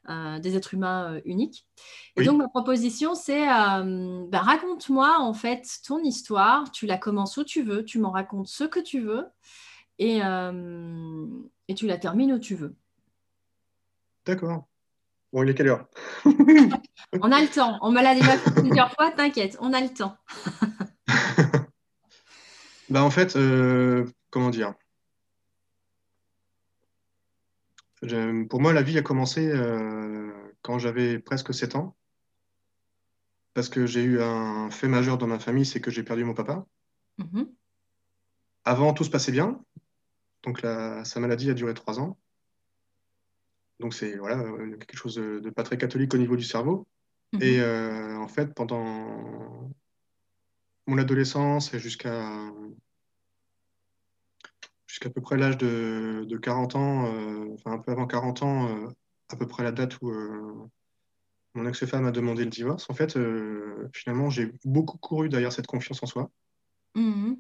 des 0.08 0.56
êtres 0.56 0.74
humains 0.74 1.14
euh, 1.14 1.22
uniques. 1.26 1.68
Et 2.16 2.24
donc, 2.24 2.38
ma 2.38 2.48
proposition, 2.48 3.16
c'est 3.16 3.48
euh, 3.48 4.26
bah, 4.30 4.40
raconte-moi 4.40 5.18
en 5.20 5.34
fait 5.34 5.66
ton 5.86 6.00
histoire. 6.00 6.72
Tu 6.72 6.86
la 6.86 6.98
commences 6.98 7.38
où 7.38 7.44
tu 7.44 7.64
veux, 7.64 7.86
tu 7.86 8.00
m'en 8.00 8.12
racontes 8.12 8.48
ce 8.48 8.64
que 8.64 8.80
tu 8.80 9.02
veux 9.02 9.26
et, 10.00 10.20
et 10.20 11.76
tu 11.76 11.88
la 11.88 11.98
termines 11.98 12.34
où 12.34 12.40
tu 12.40 12.56
veux. 12.56 12.76
D'accord. 14.26 14.68
Bon, 15.32 15.44
il 15.44 15.50
est 15.50 15.54
quelle 15.54 15.68
heure? 15.68 15.86
On 17.22 17.32
a 17.32 17.42
le 17.42 17.48
temps. 17.54 17.78
On 17.82 17.92
me 17.92 18.02
l'a 18.02 18.16
déjà 18.16 18.38
fait 18.38 18.62
plusieurs 18.62 18.92
fois, 18.94 19.12
t'inquiète, 19.12 19.58
on 19.60 19.74
a 19.74 19.82
le 19.82 19.90
temps. 19.90 20.16
bah, 22.90 23.04
en 23.04 23.12
fait, 23.12 23.38
comment 24.32 24.50
dire? 24.50 24.74
Pour 28.50 28.62
moi, 28.62 28.74
la 28.74 28.82
vie 28.82 28.98
a 28.98 29.02
commencé 29.02 29.48
euh, 29.48 30.32
quand 30.62 30.80
j'avais 30.80 31.20
presque 31.20 31.54
7 31.54 31.76
ans. 31.76 31.98
Parce 33.54 33.68
que 33.68 33.86
j'ai 33.86 34.04
eu 34.04 34.22
un 34.22 34.70
fait 34.70 34.88
majeur 34.88 35.18
dans 35.18 35.28
ma 35.28 35.40
famille, 35.40 35.66
c'est 35.66 35.82
que 35.82 35.92
j'ai 35.92 36.04
perdu 36.04 36.24
mon 36.24 36.34
papa. 36.34 36.66
Mm-hmm. 37.20 37.50
Avant, 38.64 38.94
tout 38.94 39.04
se 39.04 39.10
passait 39.10 39.32
bien. 39.32 39.64
Donc, 40.44 40.60
sa 40.62 41.20
maladie 41.20 41.50
a 41.50 41.54
duré 41.54 41.74
3 41.74 42.00
ans. 42.00 42.18
Donc, 43.80 43.94
c'est 43.94 44.18
voilà, 44.18 44.38
quelque 44.80 44.98
chose 44.98 45.16
de, 45.16 45.50
pas 45.50 45.64
très 45.64 45.78
catholique 45.78 46.14
au 46.14 46.18
niveau 46.18 46.38
du 46.38 46.44
cerveau. 46.44 46.88
Mm-hmm. 47.34 47.44
Et 47.44 47.60
euh, 47.60 48.18
en 48.18 48.28
fait, 48.28 48.54
pendant 48.54 49.72
mon 50.88 50.98
adolescence 50.98 51.74
et 51.74 51.80
jusqu'à 51.80 52.52
jusqu'à 55.00 55.14
peu 55.14 55.22
près 55.22 55.38
l'âge 55.38 55.58
de, 55.58 56.38
40 56.42 56.76
ans, 56.76 57.06
euh, 57.06 57.54
enfin 57.54 57.72
un 57.72 57.78
peu 57.78 57.92
avant 57.92 58.06
40 58.06 58.44
ans, 58.44 58.68
euh, 58.68 58.88
à 59.30 59.38
peu 59.38 59.48
près 59.48 59.64
la 59.64 59.72
date 59.72 60.02
où 60.02 60.10
euh, 60.10 60.68
mon 61.54 61.66
ex-femme 61.66 62.06
a 62.06 62.12
demandé 62.12 62.44
le 62.44 62.50
divorce. 62.50 62.90
En 62.90 62.94
fait, 62.94 63.18
finalement, 63.94 64.30
j'ai 64.30 64.52
beaucoup 64.66 64.98
couru 64.98 65.30
derrière 65.30 65.54
cette 65.54 65.68
confiance 65.68 66.04
en 66.04 66.06
soi. 66.06 66.30
Mhm. 66.96 67.38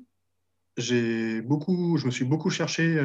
j'ai 0.78 1.42
beaucoup, 1.42 1.98
je 1.98 2.06
me 2.06 2.12
suis 2.12 2.24
beaucoup 2.24 2.50
cherché. 2.50 2.98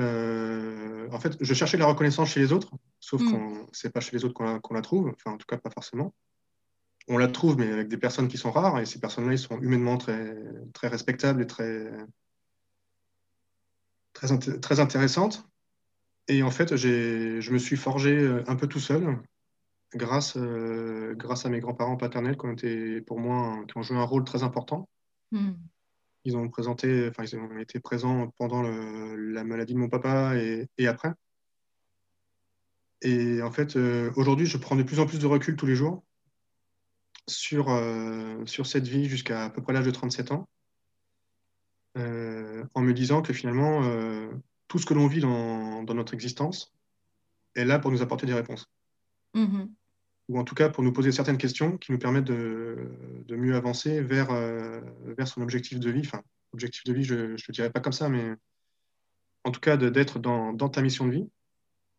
en 1.11 1.19
fait, 1.19 1.37
je 1.41 1.55
cherchais 1.55 1.77
la 1.77 1.87
reconnaissance 1.87 2.29
chez 2.31 2.41
les 2.41 2.53
autres, 2.53 2.71
sauf 3.01 3.23
Mm. 3.23 3.31
qu'on 3.31 3.67
c'est 3.73 3.93
pas 3.93 4.01
chez 4.01 4.17
les 4.17 4.25
autres 4.25 4.35
qu'on 4.35 4.45
la, 4.45 4.61
la 4.71 4.83
trouve. 4.83 5.09
Enfin, 5.09 5.33
en 5.35 5.37
tout 5.37 5.47
cas, 5.49 5.57
pas 5.59 5.71
forcément. 5.71 6.15
On 7.09 7.19
la 7.19 7.29
trouve, 7.29 7.59
mais 7.59 7.71
avec 7.71 7.89
des 7.89 7.99
personnes 7.99 8.29
qui 8.29 8.39
sont 8.39 8.53
rares, 8.53 8.79
et 8.79 8.87
ces 8.87 9.01
personnes-là, 9.01 9.33
ils 9.33 9.39
sont 9.39 9.61
humainement 9.61 9.99
très, 9.99 10.37
très 10.73 10.89
respectables 10.89 11.43
et 11.43 11.47
très, 11.47 11.91
très, 14.25 14.35
int- 14.35 14.61
très 14.61 14.81
intéressantes. 14.81 15.49
Et 16.28 16.43
en 16.43 16.50
fait, 16.50 16.76
je 16.76 17.52
me 17.52 17.59
suis 17.59 17.76
forgé 17.76 18.16
euh, 18.16 18.43
un 18.47 18.57
peu 18.57 18.66
tout 18.66 18.81
seul, 18.81 19.19
grâce, 19.95 20.37
euh, 20.37 21.14
grâce 21.14 21.45
à 21.45 21.50
mes 21.50 21.61
grands-parents 21.61 21.97
paternels 21.97 22.37
qui 22.37 22.47
ont 22.47 22.52
été, 22.52 23.00
pour 23.02 23.21
moi, 23.21 23.62
qui 23.69 23.76
ont 23.76 23.83
joué 23.83 23.97
un 23.97 24.04
rôle 24.04 24.25
très 24.25 24.43
important. 24.43 24.88
Mm. 25.33 25.52
Ils 26.25 26.37
ont 26.37 26.49
présenté, 26.49 27.09
enfin, 27.09 27.25
ils 27.25 27.37
ont 27.37 27.59
été 27.59 27.81
présents 27.81 28.33
pendant 28.38 28.62
le- 28.62 29.16
la 29.33 29.45
maladie 29.45 29.75
de 29.75 29.78
mon 29.78 29.90
papa 29.90 30.37
et, 30.37 30.66
et 30.78 30.87
après. 30.87 31.12
Et 33.02 33.43
en 33.43 33.50
fait, 33.50 33.76
euh, 33.76 34.11
aujourd'hui, 34.16 34.47
je 34.47 34.57
prends 34.57 34.76
de 34.76 34.83
plus 34.83 35.00
en 35.00 35.07
plus 35.07 35.19
de 35.19 35.26
recul 35.26 35.57
tous 35.57 35.66
les 35.66 35.76
jours 35.76 36.02
sur, 37.26 37.69
euh, 37.69 38.45
sur 38.47 38.66
cette 38.66 38.87
vie 38.87 39.04
jusqu'à 39.07 39.45
à 39.45 39.50
peu 39.50 39.62
près 39.62 39.75
l'âge 39.75 39.85
de 39.85 39.90
37 39.90 40.33
ans, 40.33 40.49
en 41.97 42.83
me 42.83 42.93
disant 42.93 43.23
que 43.23 43.33
finalement, 43.33 43.83
euh, 43.85 44.29
tout 44.69 44.79
ce 44.79 44.87
que 44.87 44.95
l'on 44.95 45.07
vit 45.07 45.21
dans, 45.21 45.83
dans 45.83 45.95
notre 45.95 46.15
existence 46.15 46.75
est 47.55 47.65
là 47.65 47.79
pour 47.79 47.91
nous 47.91 48.03
apporter 48.03 48.27
des 48.27 48.35
réponses. 48.35 48.71
Mhm. 49.35 49.73
Ou 50.29 50.39
en 50.39 50.45
tout 50.45 50.55
cas 50.55 50.71
pour 50.71 50.83
nous 50.83 50.93
poser 50.93 51.13
certaines 51.13 51.39
questions 51.39 51.77
qui 51.77 51.93
nous 51.93 51.99
permettent 51.99 52.25
de, 52.25 52.89
de 53.27 53.37
mieux 53.37 53.55
avancer 53.55 54.01
vers, 54.01 54.31
euh, 54.31 54.81
vers 55.19 55.29
son 55.29 55.43
objectif 55.43 55.79
de 55.79 55.91
vie. 55.91 56.03
Enfin, 56.05 56.23
objectif 56.53 56.85
de 56.85 56.93
vie, 56.93 57.05
je 57.05 57.15
ne 57.15 57.27
le 57.33 57.53
dirais 57.53 57.71
pas 57.71 57.81
comme 57.81 57.93
ça, 57.93 58.09
mais 58.09 58.35
en 59.45 59.51
tout 59.51 59.61
cas 59.61 59.77
d'être 59.77 60.19
dans, 60.19 60.53
dans 60.53 60.69
ta 60.69 60.83
mission 60.83 61.07
de 61.07 61.13
vie. 61.13 61.29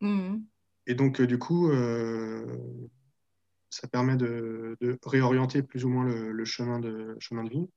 Mhm. 0.01 0.43
Et 0.87 0.95
donc, 0.95 1.21
euh, 1.21 1.27
du 1.27 1.37
coup, 1.37 1.69
euh, 1.71 2.57
ça 3.69 3.87
permet 3.87 4.15
de, 4.15 4.77
de 4.81 4.97
réorienter 5.05 5.63
plus 5.63 5.85
ou 5.85 5.89
moins 5.89 6.05
le, 6.05 6.31
le 6.31 6.45
chemin, 6.45 6.79
de, 6.79 7.15
chemin 7.19 7.43
de 7.43 7.49
vie. 7.49 7.67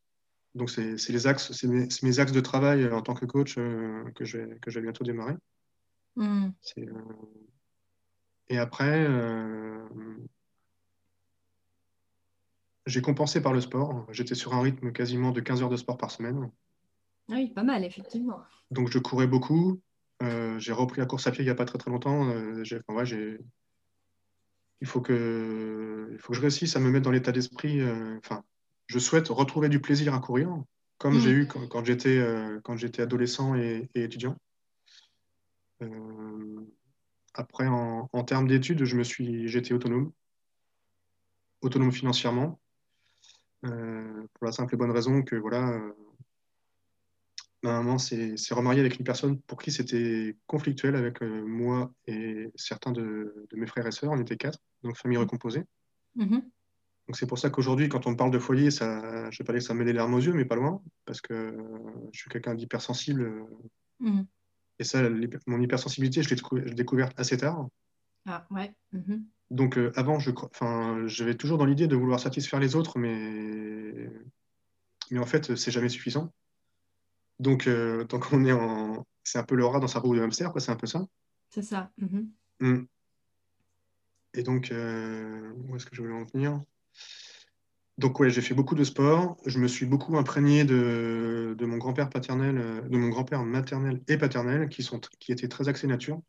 Donc, 0.54 0.70
c'est 0.70 0.96
les 1.08 1.26
axes, 1.26 1.52
c'est 1.52 1.68
mes, 1.68 2.18
axes 2.18 2.32
de 2.32 2.40
travail 2.40 2.90
en 2.90 3.02
tant 3.02 3.14
que 3.14 3.26
coach 3.26 3.56
euh, 3.58 4.04
que, 4.14 4.24
je 4.24 4.38
vais, 4.38 4.58
que 4.58 4.70
je 4.70 4.78
vais 4.78 4.82
bientôt 4.82 5.04
démarrer. 5.04 5.34
C'est, 6.62 6.88
euh, 6.88 6.92
Et 8.48 8.58
après, 8.58 9.06
euh, 9.08 9.86
j'ai 12.86 13.02
compensé 13.02 13.40
par 13.40 13.52
le 13.52 13.60
sport. 13.60 14.06
J'étais 14.10 14.34
sur 14.34 14.54
un 14.54 14.62
rythme 14.62 14.90
quasiment 14.92 15.30
de 15.30 15.40
15 15.40 15.62
heures 15.62 15.68
de 15.68 15.76
sport 15.76 15.96
par 15.96 16.10
semaine. 16.10 16.50
Ah 17.30 17.34
Oui, 17.34 17.50
pas 17.50 17.62
mal, 17.62 17.84
effectivement. 17.84 18.40
Donc, 18.70 18.90
je 18.90 18.98
courais 18.98 19.26
beaucoup. 19.26 19.80
Euh, 20.22 20.58
j'ai 20.58 20.72
repris 20.72 21.00
la 21.00 21.06
course 21.06 21.26
à 21.28 21.30
pied 21.30 21.42
il 21.42 21.46
n'y 21.46 21.50
a 21.50 21.54
pas 21.54 21.66
très 21.66 21.78
très 21.78 21.90
longtemps. 21.90 22.28
Euh, 22.30 22.62
enfin, 22.62 22.94
ouais, 22.94 23.38
il, 24.80 24.86
faut 24.86 25.00
que... 25.00 26.08
il 26.10 26.18
faut 26.18 26.32
que 26.32 26.36
je 26.36 26.40
réussisse 26.40 26.74
à 26.74 26.80
me 26.80 26.90
mettre 26.90 27.04
dans 27.04 27.12
l'état 27.12 27.30
d'esprit. 27.30 27.80
euh, 27.80 28.18
Enfin, 28.18 28.42
je 28.88 28.98
souhaite 28.98 29.28
retrouver 29.28 29.68
du 29.68 29.80
plaisir 29.80 30.14
à 30.14 30.18
courir, 30.18 30.50
comme 30.98 31.14
Mm. 31.14 31.20
j'ai 31.20 31.30
eu 31.30 31.46
quand, 31.46 31.66
quand 31.68 31.84
j'étais 31.84 32.18
euh, 32.18 32.60
quand 32.64 32.76
j'étais 32.76 33.02
adolescent 33.02 33.54
et, 33.54 33.88
et 33.94 34.02
étudiant. 34.02 34.36
Euh, 35.82 36.60
après, 37.34 37.68
en, 37.68 38.08
en 38.12 38.24
termes 38.24 38.48
d'études, 38.48 38.84
je 38.84 38.96
me 38.96 39.04
suis, 39.04 39.46
j'étais 39.48 39.72
autonome, 39.74 40.10
autonome 41.60 41.92
financièrement, 41.92 42.58
euh, 43.64 44.26
pour 44.34 44.46
la 44.46 44.52
simple 44.52 44.74
et 44.74 44.76
bonne 44.76 44.90
raison 44.90 45.22
que 45.22 45.36
voilà, 45.36 45.80
ma 47.62 47.72
maman 47.74 47.98
s'est 47.98 48.34
remariée 48.50 48.80
avec 48.80 48.98
une 48.98 49.04
personne 49.04 49.40
pour 49.42 49.58
qui 49.58 49.70
c'était 49.70 50.36
conflictuel 50.46 50.96
avec 50.96 51.20
moi 51.22 51.92
et 52.06 52.50
certains 52.56 52.92
de, 52.92 53.46
de 53.50 53.56
mes 53.56 53.66
frères 53.66 53.86
et 53.86 53.92
sœurs. 53.92 54.10
On 54.12 54.20
était 54.20 54.36
quatre, 54.36 54.58
donc 54.82 54.96
famille 54.96 55.18
recomposée. 55.18 55.64
Mhm. 56.16 56.42
Donc 57.08 57.16
c'est 57.16 57.26
pour 57.26 57.38
ça 57.38 57.48
qu'aujourd'hui, 57.48 57.88
quand 57.88 58.06
on 58.06 58.10
me 58.10 58.16
parle 58.16 58.30
de 58.30 58.38
foyer, 58.38 58.70
ça, 58.70 59.30
je 59.30 59.38
vais 59.38 59.44
pas 59.46 59.54
dire 59.54 59.60
que 59.60 59.66
ça 59.66 59.72
me 59.72 59.78
met 59.78 59.86
les 59.86 59.94
larmes 59.94 60.12
aux 60.12 60.18
yeux, 60.20 60.34
mais 60.34 60.44
pas 60.44 60.56
loin, 60.56 60.82
parce 61.06 61.22
que 61.22 61.32
euh, 61.32 61.52
je 62.12 62.20
suis 62.20 62.30
quelqu'un 62.30 62.54
d'hypersensible. 62.54 63.22
euh, 63.22 63.44
Mhm. 64.00 64.26
et 64.78 64.84
ça, 64.84 65.02
mon 65.46 65.60
hypersensibilité, 65.60 66.22
je 66.22 66.32
l'ai 66.34 66.74
découverte 66.74 67.18
assez 67.18 67.36
tard. 67.38 67.66
Ah, 68.26 68.46
ouais. 68.50 68.74
Mhm. 68.92 69.24
Donc 69.50 69.78
euh, 69.78 69.90
avant, 69.96 70.18
je, 70.20 70.30
j'avais 71.06 71.34
toujours 71.34 71.56
dans 71.58 71.64
l'idée 71.64 71.88
de 71.88 71.96
vouloir 71.96 72.20
satisfaire 72.20 72.60
les 72.60 72.76
autres, 72.76 72.98
mais, 72.98 74.10
mais 75.10 75.18
en 75.18 75.26
fait, 75.26 75.56
c'est 75.56 75.70
jamais 75.70 75.88
suffisant. 75.88 76.32
Donc, 77.40 77.66
euh, 77.66 78.04
tant 78.04 78.20
qu'on 78.20 78.44
est 78.44 78.52
en... 78.52 79.06
C'est 79.24 79.38
un 79.38 79.44
peu 79.44 79.54
le 79.56 79.64
rat 79.64 79.80
dans 79.80 79.88
sa 79.88 79.98
roue 80.00 80.14
de 80.14 80.20
hamster, 80.20 80.52
quoi, 80.52 80.60
c'est 80.60 80.72
un 80.72 80.76
peu 80.76 80.86
ça. 80.86 81.06
C'est 81.48 81.62
ça. 81.62 81.90
Mhm. 81.96 82.30
Mm. 82.60 82.84
Et 84.34 84.42
donc, 84.42 84.70
euh, 84.70 85.52
où 85.66 85.74
est-ce 85.76 85.86
que 85.86 85.96
je 85.96 86.02
voulais 86.02 86.14
en 86.14 86.24
venir? 86.24 86.60
Donc, 87.98 88.20
ouais, 88.20 88.30
j'ai 88.30 88.42
fait 88.42 88.54
beaucoup 88.54 88.76
de 88.76 88.84
sport. 88.84 89.36
Je 89.44 89.58
me 89.58 89.66
suis 89.66 89.84
beaucoup 89.86 90.16
imprégné 90.16 90.64
de, 90.64 91.56
de 91.58 91.66
mon 91.66 91.78
grand-père 91.78 92.08
paternel, 92.10 92.56
euh, 92.58 92.80
de 92.82 92.96
mon 92.96 93.08
grand-père 93.08 93.42
maternel 93.44 94.00
et 94.06 94.16
paternel, 94.16 94.68
qui, 94.68 94.82
sont, 94.84 95.00
qui 95.18 95.32
étaient 95.32 95.48
très 95.48 95.68
axés 95.68 95.88
nature. 95.88 96.20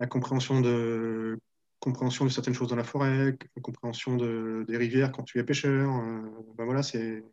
La 0.00 0.06
compréhension 0.06 0.60
de, 0.60 1.38
compréhension 1.80 2.26
de 2.26 2.30
certaines 2.30 2.54
choses 2.54 2.68
dans 2.68 2.76
la 2.76 2.84
forêt, 2.84 3.36
compréhension 3.62 4.16
de, 4.16 4.64
des 4.68 4.76
rivières 4.76 5.12
quand 5.12 5.22
tu 5.22 5.38
es 5.38 5.44
pêcheur. 5.44 5.90
euh, 5.96 6.20
ben 6.58 6.64
voilà, 6.66 6.82
c'est, 6.82 7.24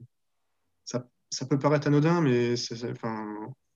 ça, 0.85 1.05
ça 1.29 1.45
peut 1.45 1.59
paraître 1.59 1.87
anodin, 1.87 2.21
mais 2.21 2.55
c'est- 2.55 2.89
enfin, 2.89 3.27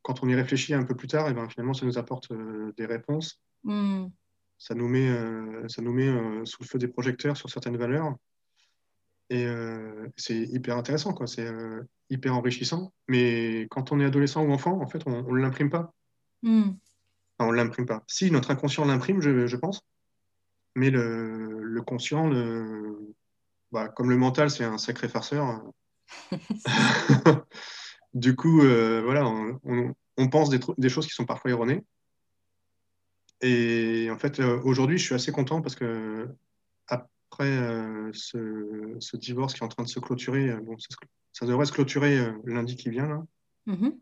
quand 0.01 0.23
on 0.23 0.29
y 0.29 0.35
réfléchit 0.35 0.73
un 0.73 0.83
peu 0.83 0.95
plus 0.95 1.07
tard, 1.09 1.27
et 1.29 1.33
ben, 1.33 1.47
finalement, 1.49 1.73
ça 1.73 1.85
nous 1.85 1.97
apporte 1.97 2.31
euh, 2.31 2.73
des 2.77 2.85
réponses 2.85 3.39
Mhm. 3.63 4.09
ça 4.57 4.73
nous 4.75 4.87
met, 4.87 5.09
euh, 5.09 5.67
ça 5.67 5.81
nous 5.81 5.93
met 5.93 6.45
sous 6.45 6.63
le 6.63 6.67
feu 6.67 6.79
des 6.79 6.87
projecteurs 6.87 7.35
sur 7.37 7.49
certaines 7.49 7.77
valeurs. 7.77 8.15
Et 9.31 9.45
euh, 9.45 10.09
c'est 10.17 10.35
hyper 10.35 10.75
intéressant, 10.75 11.13
quoi. 11.13 11.25
C'est 11.25 11.47
euh, 11.47 11.83
hyper 12.09 12.35
enrichissant. 12.35 12.91
Mais 13.07 13.65
quand 13.71 13.93
on 13.93 14.01
est 14.01 14.05
adolescent 14.05 14.43
ou 14.43 14.51
enfant, 14.51 14.81
en 14.81 14.87
fait, 14.87 15.01
on 15.05 15.23
ne 15.23 15.39
l'imprime 15.39 15.69
pas. 15.69 15.93
Mhm. 16.41 16.77
Enfin, 17.39 17.49
on 17.49 17.53
l'imprime 17.53 17.85
pas. 17.85 18.03
Si, 18.07 18.29
notre 18.29 18.51
inconscient 18.51 18.83
l'imprime, 18.83 19.21
je, 19.21 19.47
je 19.47 19.55
pense. 19.55 19.83
Mais 20.75 20.89
le, 20.89 21.63
le 21.63 21.81
conscient, 21.81 22.27
le, 22.27 23.15
bah, 23.71 23.87
comme 23.87 24.09
le 24.09 24.17
mental, 24.17 24.51
c'est 24.51 24.65
un 24.65 24.77
sacré 24.77 25.07
farceur. 25.07 25.63
du 28.13 28.35
coup, 28.35 28.63
euh, 28.63 29.01
voilà, 29.01 29.25
on, 29.25 29.61
on- 29.63 29.95
on 30.17 30.27
pense 30.27 30.49
des, 30.49 30.89
choses 30.89 31.07
qui 31.07 31.13
sont 31.13 31.25
parfois 31.25 31.51
erronées. 31.51 31.85
Et 33.39 34.09
en 34.11 34.17
fait, 34.19 34.41
aujourd'hui, 34.41 34.97
je 34.97 35.05
suis 35.05 35.15
assez 35.15 35.31
content 35.31 35.61
parce 35.61 35.75
que 35.75 36.27
après 37.31 37.47
euh, 37.47 38.11
ce, 38.13 38.97
ce 38.99 39.15
divorce 39.15 39.53
qui 39.53 39.61
est 39.61 39.63
en 39.63 39.69
train 39.69 39.83
de 39.83 39.87
se 39.87 39.99
clôturer, 39.99 40.49
euh, 40.49 40.59
bon, 40.59 40.75
ça, 41.31 41.45
devrait 41.45 41.65
se 41.65 41.71
clôturer 41.71 42.19
euh, 42.19 42.33
lundi 42.45 42.75
qui 42.75 42.89
vient, 42.89 43.07
là. 43.07 43.23
Mhm. 43.67 43.97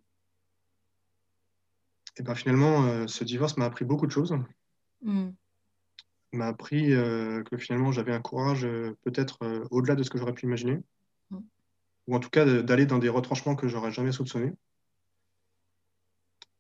Et 2.18 2.24
ben 2.24 2.36
finalement, 2.36 3.08
ce 3.08 3.24
divorce 3.24 3.56
m'a 3.56 3.64
appris 3.66 3.86
beaucoup 3.86 4.06
de 4.06 4.12
choses. 4.12 4.36
Mhm. 5.04 5.34
M'a 6.34 6.48
appris 6.48 6.90
que 6.90 7.58
finalement, 7.58 7.94
j'avais 7.94 8.14
un 8.14 8.20
courage 8.20 8.68
peut-être 9.04 9.40
au-delà 9.72 9.96
de 9.96 10.04
ce 10.04 10.10
que 10.10 10.18
j'aurais 10.18 10.34
pu 10.34 10.46
imaginer. 10.46 10.80
Mm. 11.30 11.40
Ou 12.08 12.16
en 12.16 12.20
tout 12.20 12.30
cas, 12.30 12.46
d'aller 12.62 12.86
dans 12.86 12.98
des 12.98 13.08
retranchements 13.08 13.56
que 13.56 13.70
j'aurais 13.70 13.92
jamais 13.92 14.12
soupçonnés. 14.12 14.52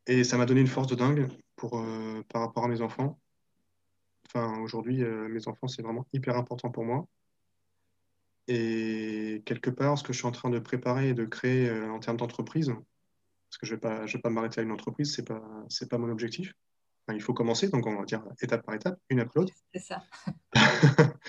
Et 0.07 0.23
ça 0.23 0.37
m'a 0.37 0.45
donné 0.45 0.61
une 0.61 0.67
force 0.67 0.87
de 0.87 0.95
dingue 0.95 1.27
pour, 1.57 1.77
euh, 1.77 2.23
par 2.29 2.41
rapport 2.41 2.63
à 2.63 2.67
mes 2.69 2.81
enfants. 2.81 3.19
Enfin, 4.33 4.59
aujourd'hui, 4.61 5.03
euh, 5.03 5.27
mes 5.27 5.47
enfants, 5.47 5.67
c'est 5.67 5.81
vraiment 5.81 6.05
hyper 6.13 6.37
important 6.37 6.69
pour 6.69 6.85
moi. 6.85 7.07
Et 8.47 9.41
quelque 9.45 9.69
part, 9.69 9.97
ce 9.97 10.03
que 10.03 10.13
je 10.13 10.17
suis 10.19 10.27
en 10.27 10.31
train 10.31 10.49
de 10.49 10.59
préparer 10.59 11.09
et 11.09 11.13
de 11.13 11.25
créer 11.25 11.69
euh, 11.69 11.91
en 11.91 11.99
termes 11.99 12.17
d'entreprise, 12.17 12.67
parce 12.67 13.57
que 13.59 13.65
je 13.65 13.71
ne 13.73 13.75
vais 13.77 13.81
pas, 13.81 14.05
je 14.05 14.17
vais 14.17 14.21
pas 14.21 14.29
m'arrêter 14.29 14.61
à 14.61 14.63
une 14.63 14.71
entreprise, 14.71 15.13
ce 15.13 15.21
n'est 15.21 15.25
pas, 15.25 15.41
c'est 15.69 15.89
pas 15.89 15.97
mon 15.97 16.09
objectif. 16.09 16.53
Enfin, 17.07 17.15
il 17.15 17.21
faut 17.21 17.33
commencer, 17.33 17.69
donc 17.69 17.85
on 17.87 17.95
va 17.97 18.05
dire 18.05 18.23
étape 18.41 18.65
par 18.65 18.75
étape, 18.75 18.99
une 19.09 19.19
après 19.19 19.39
l'autre. 19.39 19.53
C'est 19.73 19.81
ça. 19.81 20.03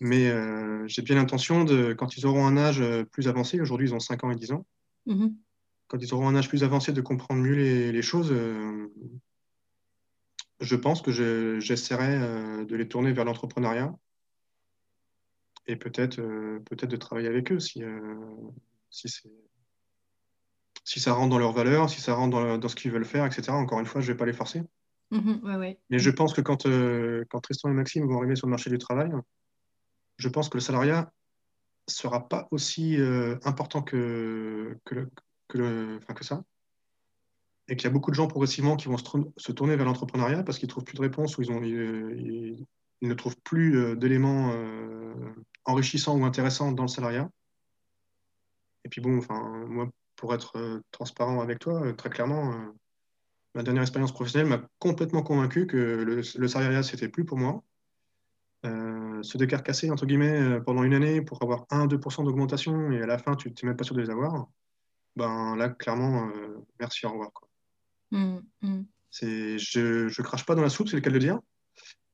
Mais 0.00 0.28
euh, 0.30 0.86
j'ai 0.88 1.00
bien 1.00 1.16
l'intention 1.16 1.64
de, 1.64 1.94
quand 1.94 2.18
ils 2.18 2.26
auront 2.26 2.46
un 2.46 2.58
âge 2.58 2.82
plus 3.12 3.28
avancé, 3.28 3.58
aujourd'hui 3.60 3.88
ils 3.88 3.94
ont 3.94 4.00
5 4.00 4.24
ans 4.24 4.30
et 4.30 4.36
10 4.36 4.52
ans, 4.52 4.66
Mhm. 5.06 5.36
quand 5.88 5.98
ils 6.02 6.12
auront 6.12 6.28
un 6.28 6.34
âge 6.36 6.48
plus 6.48 6.64
avancé 6.64 6.92
de 6.92 7.00
comprendre 7.00 7.40
mieux 7.40 7.54
les, 7.54 7.92
les 7.92 8.02
choses, 8.02 8.30
euh, 8.32 8.92
je 10.60 10.76
pense 10.76 11.02
que 11.02 11.12
je- 11.12 11.60
j'essaierai 11.60 12.16
euh, 12.16 12.64
de 12.64 12.76
les 12.76 12.88
tourner 12.88 13.12
vers 13.12 13.24
l'entrepreneuriat 13.24 13.94
et 15.66 15.76
peut-être 15.76 16.18
euh, 16.20 16.60
peut-être 16.70 16.90
de 16.90 16.96
travailler 16.96 17.28
avec 17.28 17.50
eux 17.52 17.60
si, 17.60 17.82
euh, 17.82 18.14
si, 18.90 19.08
ça 21.00 21.12
rentre 21.12 21.30
dans 21.30 21.38
leurs 21.38 21.52
valeurs, 21.52 21.90
si 21.90 22.00
ça 22.00 22.14
rentre 22.14 22.36
dans, 22.38 22.58
dans 22.58 22.68
ce 22.68 22.76
qu'ils 22.76 22.90
veulent 22.92 23.04
faire, 23.04 23.26
etc. 23.26 23.50
Encore 23.52 23.80
une 23.80 23.86
fois, 23.86 24.00
je 24.00 24.06
ne 24.08 24.12
vais 24.12 24.16
pas 24.16 24.26
les 24.26 24.32
forcer. 24.32 24.62
Mhm. 25.10 25.40
Ouais, 25.44 25.56
ouais. 25.56 25.78
Mais 25.90 25.98
je 25.98 26.10
pense 26.10 26.32
que 26.34 26.40
quand, 26.40 26.66
euh, 26.66 27.24
quand 27.30 27.40
Tristan 27.40 27.70
et 27.70 27.74
Maxime 27.74 28.06
vont 28.06 28.18
arriver 28.18 28.36
sur 28.36 28.46
le 28.46 28.50
marché 28.50 28.70
du 28.70 28.78
travail, 28.78 29.10
je 30.18 30.28
pense 30.28 30.48
que 30.48 30.56
le 30.56 30.60
salariat 30.62 31.12
sera 31.88 32.28
pas 32.28 32.48
aussi 32.50 32.96
euh, 32.98 33.36
important 33.44 33.82
que, 33.82 34.76
que, 34.84 34.94
le- 34.94 35.10
que, 35.48 35.58
le- 35.58 35.98
enfin, 36.02 36.14
que 36.14 36.24
ça. 36.24 36.42
Et 37.68 37.76
qu'il 37.76 37.84
y 37.84 37.90
a 37.90 37.92
beaucoup 37.92 38.10
de 38.10 38.16
gens 38.16 38.28
progressivement 38.28 38.76
qui 38.76 38.88
vont 38.88 38.96
se, 38.96 39.52
tourner 39.52 39.76
vers 39.76 39.86
l'entrepreneuriat 39.86 40.42
parce 40.42 40.58
qu'ils 40.58 40.66
ne 40.66 40.70
trouvent 40.70 40.84
plus 40.84 40.96
de 40.96 41.02
réponses 41.02 41.36
ou 41.36 41.42
ils, 41.42 41.50
ont, 41.50 41.60
ne 43.02 43.14
trouvent 43.14 43.36
plus 43.42 43.78
euh, 43.78 43.96
d'éléments 43.96 44.50
euh, 44.52 45.14
enrichissants 45.64 46.16
ou 46.16 46.24
intéressants 46.24 46.72
dans 46.72 46.84
le 46.84 46.88
salariat. 46.88 47.28
Et 48.84 48.88
puis 48.88 49.00
bon, 49.00 49.18
enfin, 49.18 49.66
moi, 49.66 49.88
pour 50.14 50.32
être 50.34 50.56
euh, 50.56 50.80
transparent 50.92 51.40
avec 51.40 51.58
toi, 51.58 51.92
très 51.94 52.08
clairement, 52.08 52.54
ma 53.54 53.62
dernière 53.64 53.82
expérience 53.82 54.12
professionnelle 54.12 54.48
m'a 54.48 54.62
complètement 54.78 55.22
convaincu 55.22 55.66
que 55.66 55.76
le, 55.76 56.16
le 56.16 56.48
salariat, 56.48 56.82
c'était 56.82 57.08
plus 57.08 57.24
pour 57.24 57.38
moi. 57.38 57.64
se 59.22 59.38
décarcasser, 59.38 59.90
entre 59.90 60.06
guillemets, 60.06 60.60
pendant 60.60 60.84
une 60.84 60.94
année 60.94 61.20
pour 61.20 61.42
avoir 61.42 61.66
1-2% 61.70 62.24
d'augmentation 62.24 62.92
et 62.92 63.02
à 63.02 63.06
la 63.06 63.18
fin, 63.18 63.34
tu 63.34 63.48
n'es 63.48 63.54
même 63.64 63.76
pas 63.76 63.84
sûr 63.84 63.96
de 63.96 64.02
les 64.02 64.10
avoir, 64.10 64.48
ben 65.16 65.56
là, 65.56 65.68
clairement, 65.70 66.30
merci, 66.78 67.06
au 67.06 67.10
revoir. 67.10 67.32
Mmh, 68.10 68.38
mmh. 68.62 68.82
Je 69.10 70.04
ne 70.04 70.22
crache 70.22 70.46
pas 70.46 70.54
dans 70.54 70.62
la 70.62 70.68
soupe, 70.68 70.88
c'est 70.88 70.96
le 70.96 71.02
cas 71.02 71.10
de 71.10 71.14
le 71.14 71.20
dire, 71.20 71.40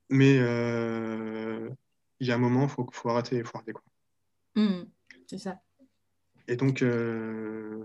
mais 0.08 0.38
euh, 0.38 1.68
il 2.20 2.26
y 2.26 2.32
a 2.32 2.34
un 2.34 2.38
moment, 2.38 2.64
il 2.64 2.68
faut, 2.68 2.88
faut, 2.92 3.10
arrêter, 3.10 3.42
faut 3.44 3.56
arrêter. 3.56 3.72
Quoi. 3.72 3.82
Mmh, 4.56 4.84
c'est 5.26 5.38
ça. 5.38 5.60
Et 6.48 6.56
donc, 6.56 6.82
euh, 6.82 7.84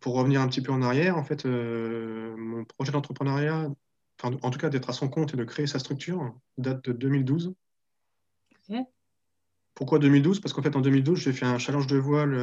pour 0.00 0.14
revenir 0.14 0.40
un 0.40 0.48
petit 0.48 0.62
peu 0.62 0.72
en 0.72 0.82
arrière, 0.82 1.16
en 1.16 1.24
fait, 1.24 1.46
euh, 1.46 2.36
mon 2.36 2.64
projet 2.64 2.92
d'entrepreneuriat, 2.92 3.68
en 4.22 4.50
tout 4.50 4.58
cas 4.58 4.68
d'être 4.68 4.90
à 4.90 4.92
son 4.92 5.08
compte 5.08 5.34
et 5.34 5.36
de 5.36 5.44
créer 5.44 5.66
sa 5.66 5.78
structure, 5.78 6.34
date 6.58 6.84
de 6.84 6.92
2012. 6.92 7.54
Pourquoi 9.74 9.98
2012 9.98 10.40
Parce 10.40 10.52
qu'en 10.52 10.62
fait, 10.62 10.76
en 10.76 10.80
2012, 10.80 11.18
j'ai 11.18 11.32
fait 11.32 11.46
un 11.46 11.58
challenge 11.58 11.86
de 11.86 11.96
voile 11.96 12.34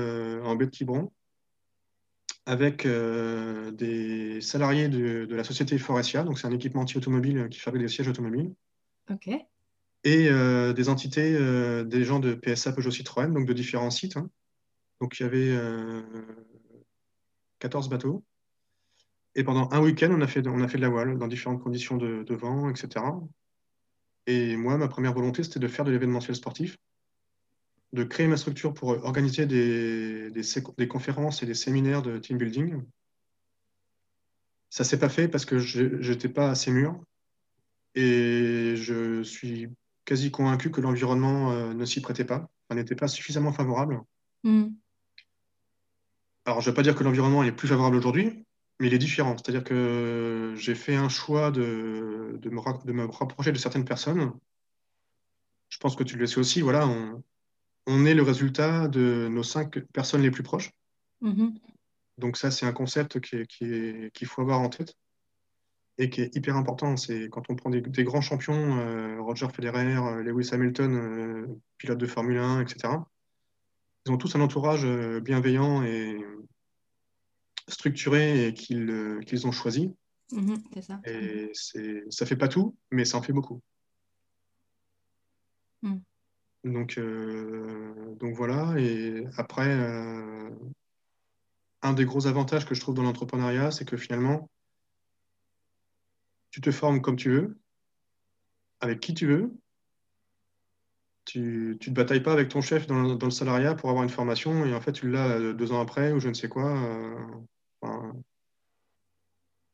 en 0.43 0.55
baie 0.55 0.65
de 0.65 0.71
Quiberon 0.71 1.11
avec 2.47 2.85
euh, 2.85 3.71
des 3.71 4.39
salariés 4.39 4.87
de, 4.87 5.27
la 5.29 5.43
société 5.43 5.77
Forestia, 5.77 6.23
donc 6.23 6.39
c'est 6.39 6.47
un 6.47 6.53
équipementier 6.53 6.97
automobile 6.97 7.49
qui 7.51 7.59
fabrique 7.59 7.83
des 7.83 7.89
sièges 7.89 8.07
automobiles. 8.07 8.53
OK. 9.11 9.27
Et 10.05 10.29
euh, 10.29 10.71
des 10.71 10.87
entités, 10.87 11.35
euh, 11.35 11.83
des 11.83 12.05
gens 12.05 12.19
de 12.19 12.33
PSA 12.35 12.71
Peugeot 12.71 12.89
Citroën, 12.89 13.33
donc 13.33 13.45
de 13.45 13.51
différents 13.51 13.91
sites. 13.91 14.15
Hein. 14.15 14.29
Donc 15.01 15.19
il 15.19 15.23
y 15.23 15.25
avait 15.25 15.53
14 17.59 17.89
bateaux. 17.89 18.23
Et 19.35 19.43
pendant 19.43 19.69
un 19.71 19.81
week-end, 19.81 20.09
on, 20.11 20.21
a 20.21 20.27
fait, 20.27 20.47
on 20.47 20.61
a 20.61 20.69
fait 20.69 20.77
de 20.77 20.83
la 20.83 20.89
voile 20.89 21.17
dans 21.17 21.27
différentes 21.27 21.61
conditions 21.61 21.97
de, 21.97 22.23
de 22.23 22.33
vent, 22.33 22.69
etc. 22.69 23.05
Et 24.25 24.55
moi, 24.55 24.77
ma 24.77 24.87
première 24.87 25.13
volonté, 25.13 25.43
c'était 25.43 25.59
de 25.59 25.67
faire 25.67 25.83
de 25.83 25.91
l'événementiel 25.91 26.35
sportif 26.35 26.77
de 27.93 28.03
créer 28.03 28.27
ma 28.27 28.37
structure 28.37 28.73
pour 28.73 28.89
organiser 28.89 29.45
des, 29.45 30.29
des, 30.31 30.87
conférences 30.87 31.41
et 31.41 31.45
des 31.45 31.53
séminaires 31.53 32.01
de 32.01 32.17
team 32.17 32.37
building. 32.37 32.83
Ça 34.69 34.83
ne 34.83 34.87
s'est 34.89 34.99
pas 34.99 35.09
fait 35.09 35.27
parce 35.27 35.45
que 35.45 35.59
je 35.59 36.11
n'étais 36.11 36.29
pas 36.29 36.49
assez 36.49 36.71
mûr 36.71 36.99
et 37.95 38.75
je 38.75 39.23
suis 39.23 39.69
quasi 40.05 40.31
convaincu 40.31 40.71
que 40.71 40.81
l'environnement 40.81 41.51
euh, 41.51 41.73
ne 41.73 41.85
s'y 41.85 41.99
prêtait 41.99 42.25
pas, 42.25 42.47
n'était 42.73 42.95
pas 42.95 43.07
suffisamment 43.07 43.51
favorable. 43.51 44.01
Hmm. 44.43 44.67
Alors, 46.45 46.61
je 46.61 46.69
ne 46.69 46.71
vais 46.71 46.75
pas 46.75 46.83
dire 46.83 46.95
que 46.95 47.03
l'environnement 47.03 47.43
est 47.43 47.51
plus 47.51 47.67
favorable 47.67 47.97
aujourd'hui, 47.97 48.45
mais 48.79 48.87
il 48.87 48.93
est 48.93 48.99
différent. 48.99 49.35
C'est-à-dire 49.37 49.63
que 49.63 50.53
j'ai 50.55 50.75
fait 50.75 50.95
un 50.95 51.09
choix 51.09 51.51
de, 51.51 52.37
de, 52.39 52.49
me, 52.49 52.85
de, 52.85 52.93
me, 52.93 53.05
rapprocher 53.05 53.51
de 53.51 53.57
certaines 53.57 53.83
personnes. 53.83 54.31
Je 55.69 55.77
pense 55.79 55.95
que 55.95 56.03
tu 56.03 56.17
le 56.17 56.25
sais 56.27 56.39
aussi. 56.39 56.61
Voilà, 56.61 56.87
on, 56.87 57.21
on 57.87 58.05
est 58.05 58.13
le 58.13 58.21
résultat 58.21 58.87
de 58.87 59.27
nos 59.31 59.43
cinq 59.43 59.79
personnes 59.93 60.21
les 60.21 60.29
plus 60.29 60.43
proches. 60.43 60.71
Mm-hmm. 61.23 61.53
Donc 62.17 62.37
ça, 62.37 62.51
c'est 62.51 62.65
un 62.65 62.73
concept 62.73 63.19
qu'il 63.19 64.27
faut 64.27 64.41
avoir 64.41 64.59
en 64.59 64.69
tête 64.69 64.93
et 65.97 66.09
qui 66.09 66.21
est 66.21 66.35
hyper 66.35 66.55
important. 66.57 66.97
C'est 66.97 67.29
quand 67.29 67.49
on 67.49 67.55
prend 67.55 67.69
des, 67.69 68.03
grands 68.03 68.21
champions, 68.21 68.77
euh, 68.77 69.19
Roger 69.21 69.47
Federer, 69.49 69.95
euh, 69.95 70.21
Lewis 70.21 70.49
Hamilton, 70.51 70.93
euh, 70.93 71.47
pilote 71.77 71.97
de 71.97 72.05
Formule 72.05 72.37
1, 72.37 72.61
etc. 72.61 72.93
Ils 74.05 74.11
ont 74.11 74.17
tous 74.17 74.35
un 74.35 74.41
entourage 74.41 74.85
bienveillant 75.21 75.83
et 75.83 76.17
structuré 77.67 78.47
et 78.47 78.53
qu'ils 78.53 79.47
ont 79.47 79.51
choisi. 79.51 79.93
Mm-hmm, 80.31 80.81
ça. 80.81 80.99
Et 81.05 81.51
ça 82.09 82.25
fait 82.25 82.35
pas 82.35 82.47
tout, 82.47 82.75
mais 82.91 83.05
ça 83.05 83.17
en 83.17 83.21
fait 83.21 83.33
beaucoup. 83.33 83.61
Mm. 85.81 85.97
Donc, 86.71 86.97
euh, 86.97 88.15
donc 88.15 88.35
voilà. 88.35 88.73
Et 88.77 89.25
après, 89.37 89.69
euh, 89.69 90.49
un 91.81 91.93
des 91.93 92.05
gros 92.05 92.27
avantages 92.27 92.65
que 92.65 92.75
je 92.75 92.81
trouve 92.81 92.95
dans 92.95 93.03
l'entrepreneuriat, 93.03 93.71
c'est 93.71 93.85
que 93.85 93.97
finalement, 93.97 94.49
tu 96.51 96.61
te 96.61 96.71
formes 96.71 97.01
comme 97.01 97.15
tu 97.15 97.29
veux, 97.29 97.57
avec 98.79 98.99
qui 98.99 99.13
tu 99.13 99.27
veux. 99.27 99.53
Tu 101.25 101.39
ne 101.39 101.73
te 101.73 101.89
batailles 101.89 102.23
pas 102.23 102.31
avec 102.31 102.47
ton 102.47 102.61
chef 102.61 102.87
dans 102.87 103.03
le, 103.03 103.29
salariat 103.29 103.75
pour 103.75 103.89
avoir 103.89 104.03
une 104.03 104.09
formation 104.09 104.65
et 104.65 104.73
en 104.73 104.79
fait, 104.79 104.93
tu 104.93 105.09
l'as 105.09 105.37
euh, 105.37 105.53
deux 105.53 105.73
ans 105.73 105.81
après 105.81 106.13
ou 106.13 106.19
je 106.19 106.29
ne 106.29 106.33
sais 106.33 106.47
quoi. 106.47 106.73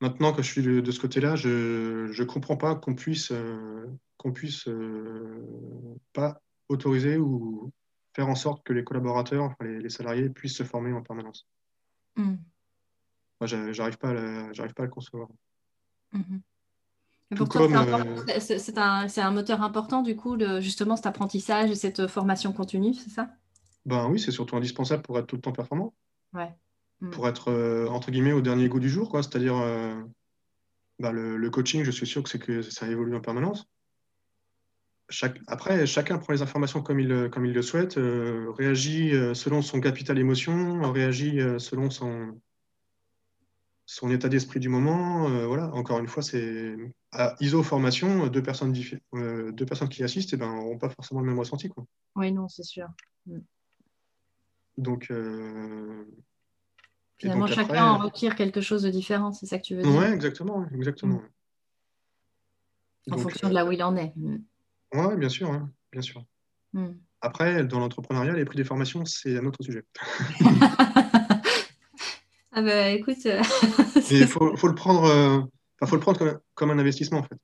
maintenant 0.02 0.34
que 0.34 0.42
je 0.42 0.52
suis 0.52 0.64
de, 0.64 0.92
ce 0.92 1.00
côté-là, 1.00 1.36
je 1.36 2.20
ne 2.20 2.24
comprends 2.26 2.58
pas 2.58 2.76
qu'on 2.76 2.96
puisse, 2.96 3.32
qu'on 4.18 4.34
puisse 4.34 4.68
pas 6.12 6.42
autoriser 6.70 7.18
ou 7.18 7.72
faire 8.16 8.30
en 8.30 8.36
sorte 8.36 8.64
que 8.64 8.74
les 8.74 8.84
collaborateurs, 8.84 9.54
les, 9.62 9.90
salariés 9.90 10.30
puissent 10.30 10.58
se 10.58 10.64
former 10.64 10.94
en 10.94 11.02
permanence. 11.02 11.48
Mm. 12.16 12.36
Moi, 13.42 13.72
j'arrive 13.72 13.98
pas, 13.98 14.54
j'arrive 14.54 14.74
pas 14.74 14.84
à 14.84 14.86
le 14.86 14.92
concevoir. 14.92 15.28
Mm-hmm. 16.14 16.42
Euh, 17.32 18.40
c'est 18.40 18.78
un, 18.78 19.08
un, 19.18 19.32
moteur 19.32 19.62
important, 19.62 20.02
du 20.02 20.16
coup, 20.16 20.38
justement, 20.60 20.96
cet 20.96 21.08
apprentissage 21.08 21.72
et 21.72 21.76
cette 21.76 22.08
formation 22.08 22.54
continue, 22.54 22.94
c'est 22.94 23.10
ça? 23.10 23.30
Ben 23.86 24.08
oui, 24.08 24.20
c'est 24.20 24.32
surtout 24.32 24.56
indispensable 24.56 25.04
pour 25.04 25.18
être 25.20 25.28
tout 25.28 25.36
le 25.36 25.42
temps 25.42 25.52
performant. 25.52 25.94
Ouais. 26.34 26.54
Mm. 27.02 27.10
Pour 27.10 27.28
être, 27.28 27.52
euh, 27.52 27.88
entre 27.88 28.12
guillemets, 28.12 28.34
au 28.34 28.42
dernier 28.42 28.70
goût 28.70 28.80
du 28.80 28.90
jour, 28.90 29.10
quoi. 29.10 29.24
C'est-à-dire, 29.24 29.58
euh, 29.58 30.02
ben, 31.00 31.12
le, 31.12 31.38
le, 31.38 31.50
coaching, 31.50 31.84
je 31.84 31.92
suis 31.92 32.08
sûr 32.08 32.24
que, 32.24 32.30
c'est 32.30 32.40
que 32.40 32.62
ça 32.62 32.88
évolue 32.88 33.16
en 33.16 33.22
permanence 33.22 33.68
après, 35.48 35.86
chacun 35.86 36.18
prend 36.18 36.34
les 36.34 36.42
informations 36.42 36.82
comme 36.82 37.00
il, 37.00 37.30
comme 37.30 37.46
il 37.46 37.54
le 37.54 37.62
souhaite, 37.62 37.98
euh, 37.98 38.52
réagit 38.52 39.14
euh, 39.14 39.34
selon 39.34 39.62
son 39.62 39.80
capital 39.80 40.18
émotion, 40.18 40.92
réagit 40.92 41.40
euh, 41.40 41.60
selon 41.60 41.90
son, 41.90 42.40
son 43.86 44.10
état 44.12 44.30
d'esprit 44.30 44.60
du 44.60 44.70
moment. 44.70 45.30
voilà, 45.48 45.68
encore 45.74 46.00
une 46.00 46.08
fois, 46.08 46.24
c'est 46.24 46.76
à 47.12 47.36
ISO 47.42 47.64
formation, 47.64 48.28
deux 48.28 48.42
personnes, 48.42 48.74
deux 48.74 49.66
personnes 49.66 49.90
qui 49.90 50.04
assistent 50.04 50.34
eh 50.34 50.38
ben, 50.38 50.48
n'auront 50.48 50.78
pas 50.78 50.90
forcément 50.90 51.20
le 51.20 51.28
même 51.28 51.40
ressenti. 51.40 51.70
Quoi. 51.70 51.86
Oui, 52.16 52.32
non, 52.32 52.48
c'est 52.48 52.64
sûr. 52.64 52.88
Mm. 53.26 53.40
Donc. 54.78 55.12
Finalement, 57.20 57.48
chacun 57.48 57.86
en 57.86 57.98
retire 58.00 58.36
quelque 58.36 58.62
chose 58.62 58.84
de 58.84 58.90
différent, 58.90 59.32
c'est 59.32 59.46
ça 59.46 59.58
que 59.58 59.64
tu 59.64 59.76
veux 59.76 59.84
dire? 59.84 59.92
Oui, 59.92 60.06
exactement. 60.06 60.66
exactement. 60.74 61.22
En 63.12 63.18
fonction 63.18 63.50
de 63.50 63.54
là 63.54 63.66
où 63.66 63.72
il 63.72 63.84
en 63.84 63.96
est. 63.96 64.14
Oui, 64.94 65.16
bien 65.18 65.30
sûr, 65.30 65.50
hein, 65.52 65.72
bien 65.92 66.02
sûr. 66.02 66.24
Hmm. 66.74 66.94
Après, 67.22 67.64
dans 67.64 67.80
l'entrepreneuriat, 67.80 68.34
les 68.34 68.46
prix 68.46 68.58
des 68.58 68.64
formations, 68.64 69.06
c'est 69.06 69.38
un 69.38 69.46
autre 69.46 69.64
sujet. 69.64 69.84
ah 72.52 72.62
bah 72.62 72.90
écoute. 72.90 73.26
Euh, 73.26 73.42
il 74.12 74.28
faut, 74.28 74.56
faut, 74.58 74.68
le 74.68 74.76
prendre, 74.76 75.06
euh, 75.06 75.40
faut 75.86 75.96
le 75.96 76.02
prendre 76.02 76.42
comme, 76.54 76.72
un 76.72 76.80
investissement 76.80 77.20
en 77.20 77.24
fait. 77.24 77.38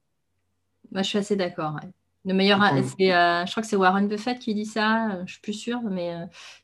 Moi, 0.91 1.01
je 1.01 1.07
suis 1.07 1.17
assez 1.17 1.35
d'accord. 1.35 1.79
Le 2.25 2.33
meilleur, 2.33 2.61
euh, 2.61 2.81
je 2.81 3.51
crois 3.51 3.63
que 3.63 3.69
c'est 3.69 3.77
Warren 3.77 4.07
Buffett 4.09 4.37
qui 4.37 4.53
dit 4.53 4.65
ça, 4.65 5.25
je 5.25 5.31
suis 5.31 5.41
plus 5.41 5.53
sûre, 5.53 5.81
mais 5.81 6.13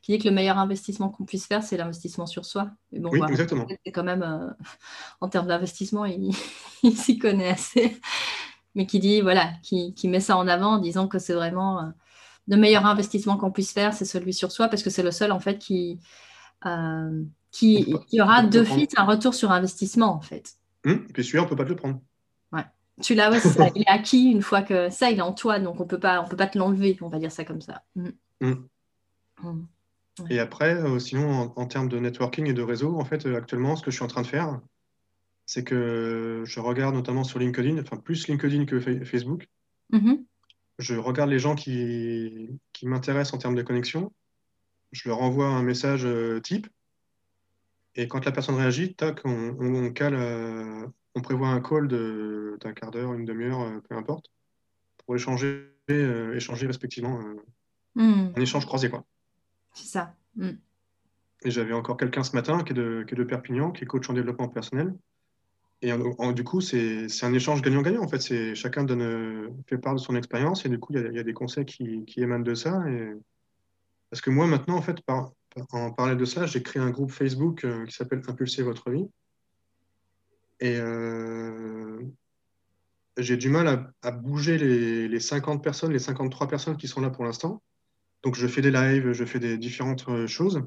qui 0.02 0.12
dit 0.12 0.18
que 0.18 0.28
le 0.28 0.34
meilleur 0.34 0.58
investissement 0.58 1.08
qu'on 1.08 1.24
puisse 1.24 1.46
faire, 1.46 1.62
c'est 1.62 1.78
l'investissement 1.78 2.26
sur 2.26 2.44
soi. 2.44 2.70
bon, 2.92 3.08
oui, 3.10 3.20
exactement. 3.28 3.66
C'est 3.84 3.92
quand 3.92 4.04
même, 4.04 4.54
en 5.22 5.28
termes 5.28 5.46
d'investissement, 5.46 6.04
il 6.04 6.34
s'y 6.94 7.18
connaît 7.18 7.48
assez 7.48 7.98
mais 8.76 8.86
qui 8.86 9.00
dit, 9.00 9.22
voilà, 9.22 9.50
qui, 9.62 9.94
met 10.04 10.20
ça 10.20 10.36
en 10.36 10.46
avant 10.46 10.74
en 10.74 10.78
disant 10.78 11.08
que 11.08 11.18
c'est 11.18 11.32
vraiment 11.32 11.80
euh, 11.80 11.86
le 12.46 12.56
meilleur 12.56 12.84
investissement 12.86 13.38
qu'on 13.38 13.50
puisse 13.50 13.72
faire, 13.72 13.94
c'est 13.94 14.04
celui 14.04 14.34
sur 14.34 14.52
soi, 14.52 14.68
parce 14.68 14.82
que 14.82 14.90
c'est 14.90 15.02
le 15.02 15.10
seul, 15.10 15.32
en 15.32 15.40
fait, 15.40 15.58
qui, 15.58 15.98
euh, 16.66 17.24
qui, 17.50 17.96
aura 18.20 18.42
d'office 18.42 18.90
un 18.96 19.04
retour 19.04 19.34
sur 19.34 19.50
investissement, 19.50 20.14
en 20.14 20.20
fait. 20.20 20.52
Hum, 20.84 21.06
et 21.08 21.12
puis 21.12 21.24
celui-là, 21.24 21.42
on 21.42 21.44
ne 21.46 21.50
peut 21.50 21.56
pas 21.56 21.64
te 21.64 21.70
le 21.70 21.76
prendre. 21.76 22.00
Ouais. 22.52 22.66
Celui-là, 23.00 23.30
ouais, 23.30 23.40
il 23.74 23.82
est 23.82 23.88
acquis 23.88 24.30
une 24.30 24.42
fois 24.42 24.60
que 24.60 24.90
ça, 24.90 25.10
il 25.10 25.18
est 25.18 25.22
en 25.22 25.32
toi, 25.32 25.58
donc 25.58 25.80
on 25.80 25.84
ne 25.84 25.88
peut 25.88 25.98
pas 25.98 26.22
te 26.22 26.58
l'enlever, 26.58 26.98
on 27.00 27.08
va 27.08 27.18
dire 27.18 27.32
ça 27.32 27.46
comme 27.46 27.62
ça. 27.62 27.82
Hum. 27.96 28.12
Hum. 29.42 29.66
Et 30.28 30.38
après, 30.38 30.74
euh, 30.74 30.98
sinon, 30.98 31.52
en, 31.56 31.66
termes 31.66 31.88
de 31.88 31.98
networking 31.98 32.46
et 32.46 32.52
de 32.52 32.62
réseau, 32.62 32.98
en 32.98 33.04
fait, 33.06 33.24
actuellement, 33.26 33.74
ce 33.76 33.82
que 33.82 33.90
je 33.90 33.96
suis 33.96 34.04
en 34.04 34.08
train 34.08 34.22
de 34.22 34.26
faire, 34.26 34.60
c'est 35.46 35.64
que 35.64 36.42
je 36.44 36.60
regarde 36.60 36.94
notamment 36.94 37.24
sur 37.24 37.38
LinkedIn, 37.38 37.78
enfin 37.78 37.96
plus 37.96 38.26
LinkedIn 38.26 38.66
que 38.66 38.80
Facebook. 39.04 39.48
Mm-hmm. 39.92 40.24
Je 40.78 40.94
regarde 40.96 41.30
les 41.30 41.38
gens 41.38 41.54
qui, 41.54 42.60
qui 42.72 42.86
m'intéressent 42.86 43.34
en 43.34 43.38
termes 43.38 43.54
de 43.54 43.62
connexion. 43.62 44.12
Je 44.92 45.08
leur 45.08 45.22
envoie 45.22 45.46
un 45.46 45.62
message 45.62 46.04
euh, 46.04 46.40
type. 46.40 46.66
Et 47.94 48.08
quand 48.08 48.24
la 48.24 48.32
personne 48.32 48.56
réagit, 48.56 48.94
tac, 48.94 49.20
on, 49.24 49.90
cale, 49.92 50.14
euh, 50.14 50.86
on 51.14 51.22
prévoit 51.22 51.48
un 51.48 51.60
call 51.60 51.88
d'un 51.88 52.72
quart 52.74 52.90
d'heure, 52.90 53.14
une 53.14 53.24
demi-heure, 53.24 53.62
euh, 53.62 53.80
peu 53.88 53.94
importe, 53.94 54.32
pour 54.98 55.14
échanger, 55.14 55.70
échanger 55.88 56.66
respectivement. 56.66 57.22
Un 57.96 58.34
échange 58.36 58.66
croisé, 58.66 58.90
quoi. 58.90 59.06
C'est 59.72 59.86
ça. 59.86 60.14
Hmm. 60.34 60.56
Et 61.44 61.50
j'avais 61.50 61.72
encore 61.72 61.96
quelqu'un 61.96 62.22
ce 62.22 62.34
matin 62.34 62.62
qui 62.64 62.72
est, 62.72 62.74
de, 62.74 63.04
qui 63.06 63.14
est, 63.14 63.16
de, 63.16 63.24
Perpignan, 63.24 63.70
qui 63.70 63.84
est 63.84 63.86
coach 63.86 64.10
en 64.10 64.12
développement 64.12 64.48
personnel. 64.48 64.94
Et 65.82 65.92
du 66.32 66.44
coup, 66.44 66.60
c'est 66.60 67.06
un 67.22 67.34
échange 67.34 67.60
gagnant-gagnant. 67.60 68.02
En 68.02 68.08
fait, 68.08 68.54
chacun 68.54 68.84
donne, 68.84 69.54
fait 69.66 69.78
part 69.78 69.94
de 69.94 70.00
son 70.00 70.16
expérience 70.16 70.64
et 70.64 70.68
du 70.68 70.78
coup, 70.78 70.94
il 70.94 71.14
y, 71.14 71.18
a 71.18 71.22
des 71.22 71.34
conseils 71.34 71.66
qui, 71.66 72.04
émanent 72.16 72.44
de 72.44 72.54
ça. 72.54 72.82
Et... 72.88 73.12
Parce 74.10 74.22
que 74.22 74.30
moi, 74.30 74.46
maintenant, 74.46 74.76
en 74.76 74.82
fait, 74.82 74.96
en 75.72 75.92
parallèle 75.92 76.16
de 76.16 76.24
ça, 76.24 76.46
j'ai 76.46 76.62
créé 76.62 76.82
un 76.82 76.90
groupe 76.90 77.10
Facebook 77.10 77.64
euh, 77.64 77.84
qui 77.84 77.94
s'appelle 77.94 78.22
Impulser 78.26 78.62
votre 78.62 78.90
vie. 78.90 79.06
Et 80.60 80.76
euh, 80.78 82.00
j'ai 83.18 83.36
du 83.36 83.50
mal 83.50 83.92
à, 84.02 84.10
bouger 84.10 84.56
les, 84.56 85.08
les, 85.08 85.20
50 85.20 85.62
personnes, 85.62 85.92
les 85.92 85.98
53 85.98 86.48
personnes 86.48 86.76
qui 86.78 86.88
sont 86.88 87.02
là 87.02 87.10
pour 87.10 87.24
l'instant. 87.24 87.62
Donc, 88.22 88.34
je 88.34 88.46
fais 88.46 88.62
des 88.62 88.70
lives, 88.70 89.12
je 89.12 89.24
fais 89.26 89.38
des 89.38 89.58
différentes 89.58 90.08
euh, 90.08 90.26
choses. 90.26 90.62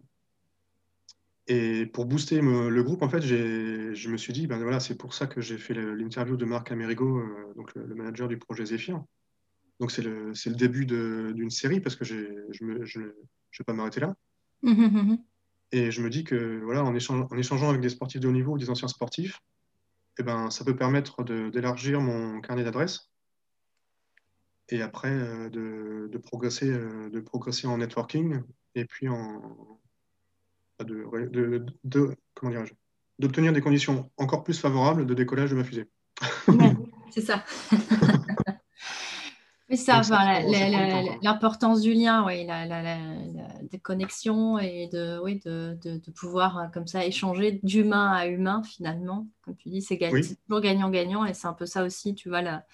Et 1.52 1.88
pour 1.88 2.06
booster 2.06 2.42
le 2.42 2.84
groupe, 2.84 3.02
en 3.02 3.10
fait, 3.10 3.22
je 3.22 4.10
me 4.10 4.18
suis 4.18 4.34
dit, 4.34 4.46
ben 4.46 4.60
voilà, 4.60 4.80
c'est 4.80 4.96
pour 4.96 5.16
ça 5.16 5.26
que 5.26 5.42
j'ai 5.42 5.58
fait 5.58 5.74
l'interview 5.74 6.38
de 6.38 6.46
Marc 6.46 6.72
Amerigo, 6.72 7.18
euh, 7.18 7.54
donc 7.56 7.74
le, 7.74 7.96
manager 7.96 8.28
du 8.28 8.38
projet 8.38 8.68
Zephyr. 8.68 9.04
Donc 9.80 9.90
c'est 9.90 10.04
le, 10.04 10.32
le, 10.32 10.56
début 10.56 10.86
d'une 10.86 11.50
série 11.50 11.80
parce 11.80 11.96
que 11.96 12.06
je 12.06 12.16
ne 12.62 12.86
je, 12.86 13.00
vais 13.00 13.66
pas 13.66 13.74
m'arrêter 13.74 14.00
là. 14.00 14.14
Mmh, 14.62 14.72
mmh, 14.74 15.02
mmh, 15.02 15.18
Et 15.72 15.90
je 15.90 16.02
me 16.04 16.12
dis 16.12 16.24
que 16.24 16.62
voilà, 16.64 16.84
en, 16.84 16.94
échangeant, 16.94 17.28
en 17.32 17.38
échangeant 17.38 17.70
avec 17.70 17.82
des 17.82 17.90
sportifs 17.90 18.22
de 18.22 18.28
haut 18.28 18.32
niveau 18.32 18.54
ou 18.54 18.58
des 18.60 18.70
anciens 18.70 18.88
sportifs, 18.88 19.40
eh 20.20 20.24
ben, 20.24 20.52
ça 20.52 20.64
peut 20.64 20.76
permettre 20.76 21.24
d'élargir 21.24 22.00
mon 22.00 22.42
carnet 22.42 22.64
d'adresses 22.64 23.10
et 24.68 24.84
après 24.84 25.10
euh, 25.10 25.50
de, 25.50 26.10
de, 26.12 26.18
progresser, 26.20 26.70
euh, 26.70 27.10
de 27.10 27.20
progresser 27.22 27.66
en 27.66 27.80
networking 27.80 28.42
et 28.76 28.86
puis 28.86 29.08
en, 29.08 29.80
de, 30.84 31.66
de, 31.84 32.16
comment 32.34 32.64
d'obtenir 33.20 33.54
des 33.54 33.62
conditions 33.62 34.10
encore 34.18 34.44
plus 34.44 34.60
favorables 34.60 35.06
de 35.06 35.14
décollage 35.14 35.52
de 35.52 35.56
ma 35.56 35.64
fusée. 35.64 35.90
c'est 37.12 37.22
ça. 37.22 37.44
c'est 39.70 39.76
ça, 39.76 40.02
l'importance 41.22 41.82
du 41.82 41.94
lien, 41.94 42.26
oui, 42.26 42.46
la, 42.46 42.98
des 43.64 43.80
connexions 43.80 44.58
et 44.58 44.90
de, 44.92 45.20
oui, 45.22 45.42
de, 45.46 45.78
de, 45.82 46.12
pouvoir 46.12 46.58
euh, 46.58 46.68
comme 46.74 46.88
ça 46.88 47.06
échanger 47.06 47.60
d'humain 47.64 48.12
à 48.14 48.28
humain 48.28 48.64
finalement. 48.64 49.28
Comme 49.42 49.56
tu 49.58 49.70
dis, 49.70 49.82
c'est 49.82 49.98
toujours 49.98 50.62
gagnant-gagnant 50.62 51.26
et 51.26 51.34
c'est 51.34 51.48
un 51.48 51.54
peu 51.54 51.66
ça 51.66 51.84
aussi, 51.84 52.16
tu 52.16 52.30
vois, 52.30 52.42
la, 52.42 52.66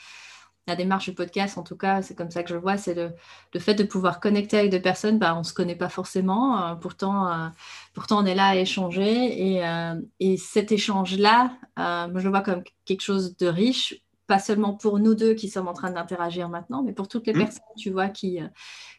la 0.68 0.76
démarche 0.76 1.06
du 1.06 1.14
podcast, 1.14 1.58
en 1.58 1.64
tout 1.64 1.78
cas, 1.78 2.02
c'est 2.02 2.16
comme 2.16 2.32
ça 2.32 2.44
que 2.44 2.50
je 2.50 2.56
vois, 2.56 2.78
c'est 2.78 2.96
le, 2.96 3.60
fait 3.60 3.76
de 3.76 3.84
pouvoir 3.84 4.20
connecter 4.20 4.58
avec 4.58 4.72
des 4.72 4.80
personnes, 4.80 5.20
bah, 5.20 5.36
on 5.36 5.40
ne 5.40 5.44
se 5.44 5.54
connaît 5.54 5.76
pas 5.76 5.90
forcément, 5.90 6.72
euh, 6.72 6.76
pourtant, 6.76 7.28
euh, 7.32 7.48
pourtant 7.94 8.24
on 8.24 8.26
est 8.26 8.36
là 8.36 8.48
à 8.48 8.56
échanger. 8.56 9.54
Et, 9.54 9.66
euh, 9.66 9.96
et 10.20 10.38
cet 10.38 10.72
échange-là, 10.72 11.52
je 11.78 12.24
le 12.24 12.30
vois 12.30 12.42
comme 12.42 12.64
quelque 12.86 13.02
chose 13.02 13.38
de 13.38 13.48
riche, 13.48 13.96
pas 14.28 14.40
seulement 14.40 14.74
pour 14.74 15.00
nous 15.00 15.16
deux 15.16 15.34
qui 15.34 15.50
sommes 15.50 15.68
en 15.68 15.74
train 15.74 15.92
d'interagir 15.92 16.50
maintenant, 16.50 16.84
mais 16.84 16.94
pour 16.94 17.08
toutes 17.08 17.28
les 17.28 17.34
mmh. 17.34 17.40
personnes, 17.40 17.64
tu 17.78 17.90
vois, 17.92 18.10
qui, 18.10 18.40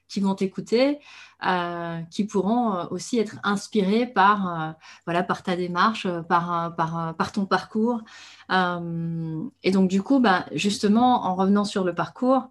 qui 0.09 0.21
vont 0.21 0.35
t'écouter, 0.35 0.99
euh, 1.45 2.01
qui 2.11 2.25
pourront 2.25 2.75
euh, 2.75 2.85
aussi 2.91 3.19
être 3.19 3.37
inspirés 3.43 4.07
par, 4.07 4.49
euh, 4.49 4.73
voilà, 5.05 5.23
par 5.23 5.43
ta 5.43 5.57
démarche, 5.57 6.07
par, 6.29 6.75
par, 6.77 7.15
par 7.17 7.33
ton 7.33 7.47
parcours. 7.47 8.03
et 8.51 9.71
donc, 9.71 9.89
du 9.89 10.03
coup, 10.03 10.21
ben, 10.21 10.45
justement, 10.53 11.25
en 11.25 11.35
revenant 11.35 11.65
sur 11.65 11.85
le 11.85 11.95
parcours, 11.95 12.49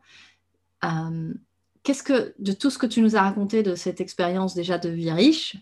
qu'est-ce 1.83 2.03
que, 2.03 2.35
de 2.39 2.51
tout 2.51 2.69
ce 2.69 2.77
que 2.77 2.85
tu 2.85 3.01
nous 3.01 3.15
as 3.15 3.21
raconté 3.21 3.63
de 3.63 3.75
cette 3.75 4.01
expérience 4.01 4.53
déjà 4.53 4.77
de 4.77 4.89
vie 4.89 5.11
riche, 5.11 5.57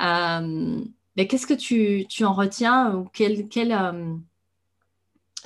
mais 0.00 1.26
qu'est-ce 1.26 1.46
que 1.46 1.54
tu, 1.54 2.06
tu, 2.08 2.24
en 2.24 2.32
retiens 2.32 2.94
ou 2.94 3.08
quel, 3.12 3.48
quel 3.48 3.72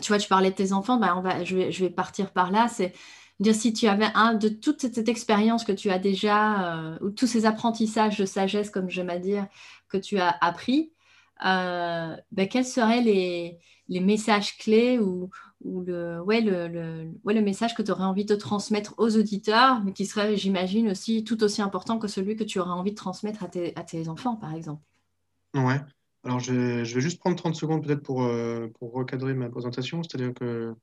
tu 0.03 0.09
vois, 0.09 0.19
tu 0.19 0.29
parlais 0.29 0.51
de 0.51 0.57
tes 0.57 0.73
enfants, 0.73 0.99
ben 0.99 1.15
on 1.17 1.23
va, 1.23 1.45
je, 1.45 1.57
vais, 1.57 1.73
je 1.73 1.85
vais 1.85 1.91
partir 1.91 2.33
par 2.33 2.51
là. 2.51 2.69
C'est 2.69 2.93
dire 3.41 3.55
si 3.55 3.73
tu 3.73 3.87
avais 3.87 4.09
un 4.15 4.35
de 4.35 4.49
toute 4.49 4.81
cette 4.81 5.09
expérience 5.09 5.65
que 5.65 5.73
tu 5.73 5.91
as 5.91 5.99
déjà, 5.99 6.77
euh, 6.77 6.99
ou 7.01 7.11
tous 7.11 7.27
ces 7.27 7.47
apprentissages 7.47 8.19
de 8.19 8.25
sagesse, 8.25 8.71
comme 8.71 8.91
j'aime 8.91 9.11
à 9.11 9.19
dire, 9.19 9.47
que 9.89 9.99
tu 9.99 10.19
as 10.19 10.37
appris, 10.41 10.93
euh, 11.45 12.17
ben, 12.33 12.49
quels 12.49 12.65
seraient 12.65 13.03
les, 13.03 13.59
les, 13.89 14.01
messages 14.01 14.57
clés 14.57 14.99
ou, 14.99 15.31
ou 15.63 15.83
le, 15.83 16.21
ouais, 16.23 16.41
le, 16.41 16.69
le, 16.69 17.11
ouais, 17.25 17.35
le, 17.35 17.43
message 17.43 17.75
que 17.75 17.83
tu 17.83 17.91
aurais 17.91 18.05
envie 18.05 18.25
de 18.25 18.35
transmettre 18.35 18.95
aux 18.97 19.17
auditeurs, 19.17 19.83
mais 19.85 19.93
qui 19.93 20.07
serait, 20.07 20.37
j'imagine, 20.37 20.91
aussi 20.91 21.25
tout 21.25 21.43
aussi 21.43 21.61
important 21.61 21.99
que 21.99 22.09
celui 22.09 22.37
que 22.37 22.45
tu 22.45 22.59
aurais 22.59 22.71
envie 22.71 22.93
de 22.93 22.97
transmettre 22.97 23.43
à 23.45 23.49
tes, 23.49 23.77
à 23.77 23.83
tes 23.83 24.09
enfants, 24.09 24.37
par 24.37 24.55
exemple? 24.55 24.83
Ouais. 25.55 25.81
Alors, 26.27 26.41
je 26.41 26.53
vais, 26.53 26.85
je 26.85 26.93
vais 26.93 27.01
juste 27.01 27.21
prendre 27.21 27.37
30 27.37 27.55
secondes 27.55 27.87
peut-être 27.87 28.03
pour, 28.03 28.25
euh, 28.25 28.67
pour 28.81 28.93
recadrer 28.93 29.33
ma 29.33 29.49
présentation. 29.49 30.03
C'est-à-dire 30.03 30.35
que 30.35 30.75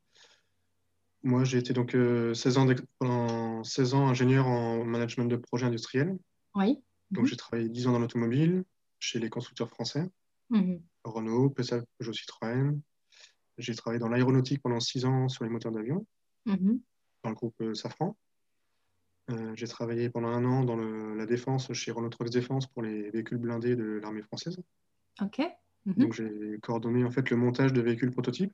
moi, 1.22 1.44
j'ai 1.44 1.58
été 1.58 1.74
donc 1.74 1.92
16, 1.92 1.98
euh, 1.98 2.62
ans 2.62 2.68
pendant 2.98 3.62
16 3.66 3.94
ans 3.94 4.08
ingénieur 4.08 4.48
en 4.48 4.86
management 4.86 5.26
de 5.26 5.36
projets 5.36 5.66
industriels. 5.66 6.18
Oui. 6.56 6.82
Donc, 7.12 7.26
j'ai 7.26 7.36
travaillé 7.36 7.68
10 7.68 7.88
ans 7.88 7.92
dans 7.92 8.00
l'automobile 8.00 8.64
chez 9.00 9.20
les 9.20 9.30
constructeurs 9.30 9.70
français, 9.70 10.10
mhm. 10.50 10.82
Renault, 11.04 11.50
PSA, 11.50 11.82
Peugeot, 11.98 12.14
Citroën. 12.14 12.80
J'ai 13.58 13.76
travaillé 13.76 14.00
dans 14.00 14.08
l'aéronautique 14.08 14.62
pendant 14.62 14.80
6 14.80 15.04
ans 15.04 15.28
sur 15.28 15.44
les 15.44 15.50
moteurs 15.50 15.74
d'avion, 15.74 16.08
mhm. 16.46 16.80
dans 17.24 17.30
le 17.30 17.36
groupe 17.36 17.56
euh, 17.60 17.74
Safran. 17.74 18.16
Euh, 19.30 19.52
j'ai 19.56 19.68
travaillé 19.68 20.10
pendant 20.10 20.30
un 20.30 20.46
an 20.46 20.64
dans 20.64 20.78
la 20.78 21.26
défense 21.26 21.74
chez 21.74 21.92
Renault 21.92 22.10
Trucks 22.10 22.30
Défense 22.30 22.66
pour 22.68 22.82
les 22.82 23.10
véhicules 23.10 23.38
blindés 23.38 23.76
de 23.76 24.00
l'armée 24.02 24.22
française. 24.22 24.58
Ok. 25.22 25.42
Donc, 25.86 26.14
j'ai 26.14 26.60
coordonné 26.62 27.04
en 27.04 27.12
fait 27.12 27.30
le 27.30 27.36
montage 27.36 27.74
de 27.74 27.82
véhicules 27.82 28.12
prototypes 28.12 28.54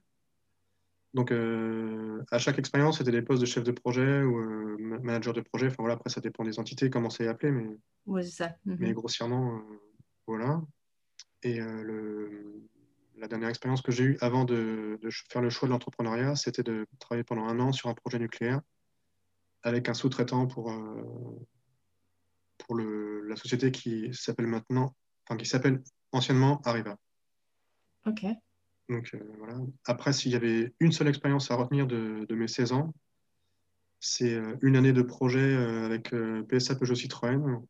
donc, 1.14 1.32
euh, 1.32 2.24
à 2.30 2.38
chaque 2.38 2.60
expérience, 2.60 3.00
c'était 3.00 3.12
des 3.12 3.24
postes 3.24 3.42
de 3.42 3.48
chef 3.48 3.64
de 3.64 3.72
projet 3.72 4.22
ou 4.22 4.38
euh, 4.38 4.78
manager 5.02 5.34
de 5.34 5.42
projet. 5.42 5.68
Enfin, 5.68 5.78
voilà, 5.80 5.96
après, 5.96 6.10
ça 6.10 6.22
dépend 6.22 6.44
des 6.44 6.60
entités, 6.60 6.90
comment 6.90 7.10
c'est 7.10 7.28
appelé, 7.28 7.52
mais, 7.52 7.78
ouais, 8.06 8.24
ça. 8.24 8.56
Mhm. 8.66 8.78
mais 8.80 8.94
grossièrement, 8.94 9.56
euh, 9.56 9.60
voilà. 10.28 10.62
Et 11.42 11.60
le, 11.60 12.68
la 13.16 13.30
dernière 13.30 13.48
expérience 13.48 13.82
que 13.82 13.94
j'ai 13.94 14.04
eue 14.04 14.18
avant 14.20 14.44
de, 14.44 15.00
de, 15.02 15.10
faire 15.10 15.42
le 15.42 15.50
choix 15.50 15.70
de 15.70 15.72
l'entrepreneuriat, 15.72 16.36
c'était 16.36 16.64
de 16.64 16.86
travailler 17.00 17.24
pendant 17.24 17.46
un 17.46 17.60
an 17.62 17.72
sur 17.72 17.90
un 17.90 17.94
projet 17.94 18.20
nucléaire 18.20 18.60
avec 19.64 19.88
un 19.88 19.94
sous-traitant 19.94 20.48
pour, 20.48 20.74
pour 22.58 22.76
le, 22.76 23.22
la 23.22 23.38
société 23.38 23.72
qui 23.72 24.14
s'appelle 24.14 24.48
maintenant, 24.48 24.94
enfin, 25.26 25.38
qui 25.38 25.46
s'appelle 25.46 25.82
anciennement 26.12 26.62
Arriva. 26.64 26.98
Ok. 28.06 28.26
Donc 28.90 29.12
euh, 29.14 29.20
voilà. 29.38 29.56
Après, 29.86 30.12
s'il 30.14 30.32
y 30.32 30.36
avait 30.36 30.74
une 30.80 30.92
seule 30.92 31.08
expérience 31.08 31.52
à 31.52 31.56
retenir 31.56 31.88
de, 31.88 32.26
mes 32.32 32.48
16 32.48 32.74
ans, 32.74 32.94
c'est 34.00 34.34
euh, 34.34 34.56
une 34.62 34.76
année 34.76 34.94
de 34.94 35.02
projet 35.02 35.40
euh, 35.40 35.86
avec 35.86 36.14
PSA 36.48 36.76
Peugeot 36.76 36.96
Citroën, 36.96 37.62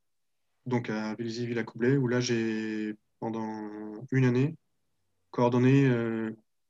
donc 0.66 0.90
à 0.90 1.16
Vélizy-Villacoublay, 1.16 1.98
où 1.98 2.08
là 2.08 2.20
j'ai 2.22 2.96
pendant 3.20 3.70
une 4.12 4.26
année 4.26 4.56
coordonné 5.32 5.92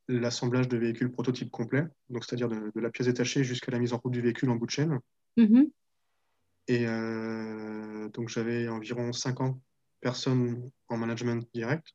l'assemblage 0.07 0.67
de 0.67 0.77
véhicules 0.77 1.11
prototypes 1.11 1.51
complets, 1.51 1.85
donc 2.09 2.25
c'est-à-dire 2.25 2.49
de, 2.49 2.71
la 2.75 2.89
pièce 2.89 3.07
détachée 3.07 3.43
jusqu'à 3.43 3.71
la 3.71 3.79
mise 3.79 3.93
en 3.93 3.97
route 3.97 4.11
du 4.11 4.21
véhicule 4.21 4.49
en 4.49 4.55
bout 4.55 4.65
de 4.65 4.71
chaîne. 4.71 4.99
Mm-hmm. 5.37 5.69
Et 6.67 6.85
donc 8.11 8.29
j'avais 8.29 8.67
environ 8.67 9.13
50 9.13 9.59
personnes 10.01 10.69
en 10.87 10.97
management 10.97 11.47
direct, 11.53 11.93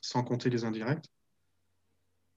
sans 0.00 0.22
compter 0.22 0.50
les 0.50 0.64
indirects. 0.64 1.10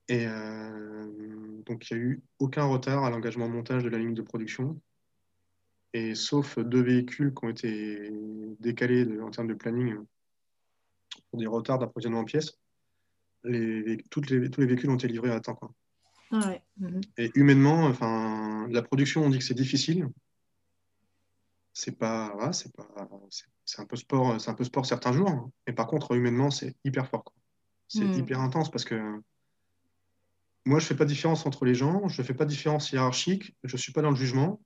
Et 0.08 0.28
euh, 0.28 1.62
donc, 1.66 1.90
il 1.90 1.98
n'y 1.98 2.04
a 2.04 2.06
eu 2.06 2.24
aucun 2.40 2.66
retard 2.66 3.04
à 3.04 3.10
l'engagement 3.10 3.50
montage 3.50 3.84
de 3.84 3.90
la 3.90 3.98
ligne 3.98 4.14
de 4.14 4.22
production. 4.22 4.80
Et 5.94 6.14
sauf 6.14 6.60
deux 6.60 6.84
véhicules 6.84 7.34
qui 7.34 7.46
ont 7.46 7.50
été 7.50 8.12
décalés 8.60 9.20
en 9.22 9.32
termes 9.32 9.48
de 9.48 9.54
planning 9.54 9.98
pour 11.30 11.40
des 11.40 11.48
retards 11.48 11.80
d'approvisionnement 11.80 12.20
en 12.20 12.26
pièces, 12.26 12.60
les, 13.46 13.98
toutes 14.10 14.30
les, 14.30 14.50
tous 14.50 14.62
les 14.62 14.68
véhicules 14.68 14.90
ont 14.90 14.96
été 14.96 15.08
livrés 15.08 15.32
à 15.32 15.40
temps. 15.40 15.56
Quoi. 15.56 15.74
Ah 16.32 16.56
mhm. 16.78 17.02
Et 17.18 17.32
humainement, 17.36 17.86
enfin, 17.86 18.68
la 18.70 18.82
production, 18.82 19.24
on 19.24 19.30
dit 19.30 19.40
que 19.40 19.44
c'est 19.44 19.54
difficile. 19.54 20.08
C'est 21.78 22.00
pas, 22.00 22.54
c'est 22.54 22.74
pas, 22.74 22.88
c'est 23.66 23.82
un 23.82 23.86
peu 23.86 23.98
sport, 23.98 24.40
c'est 24.40 24.50
un 24.50 24.54
peu 24.54 24.64
sport 24.64 24.86
certains 24.86 25.12
jours. 25.12 25.52
Et 25.68 25.74
par 25.74 25.88
contre, 25.88 26.14
humainement, 26.14 26.50
c'est 26.50 26.74
hyper 26.86 27.10
fort. 27.10 27.26
C'est 27.90 28.06
mhm. 28.06 28.14
hyper 28.14 28.40
intense 28.40 28.72
parce 28.72 28.86
que 28.86 28.96
moi, 30.66 30.80
je 30.80 30.86
ne 30.86 30.88
fais 30.88 30.96
pas 30.96 31.04
de 31.04 31.10
différence 31.10 31.46
entre 31.46 31.66
les 31.66 31.76
gens, 31.76 32.08
je 32.08 32.22
ne 32.22 32.26
fais 32.26 32.34
pas 32.34 32.46
de 32.46 32.50
différence 32.50 32.94
hiérarchique, 32.94 33.58
je 33.66 33.76
ne 33.76 33.78
suis 33.78 33.92
pas 33.92 34.02
dans 34.02 34.10
le 34.10 34.16
jugement. 34.16 34.62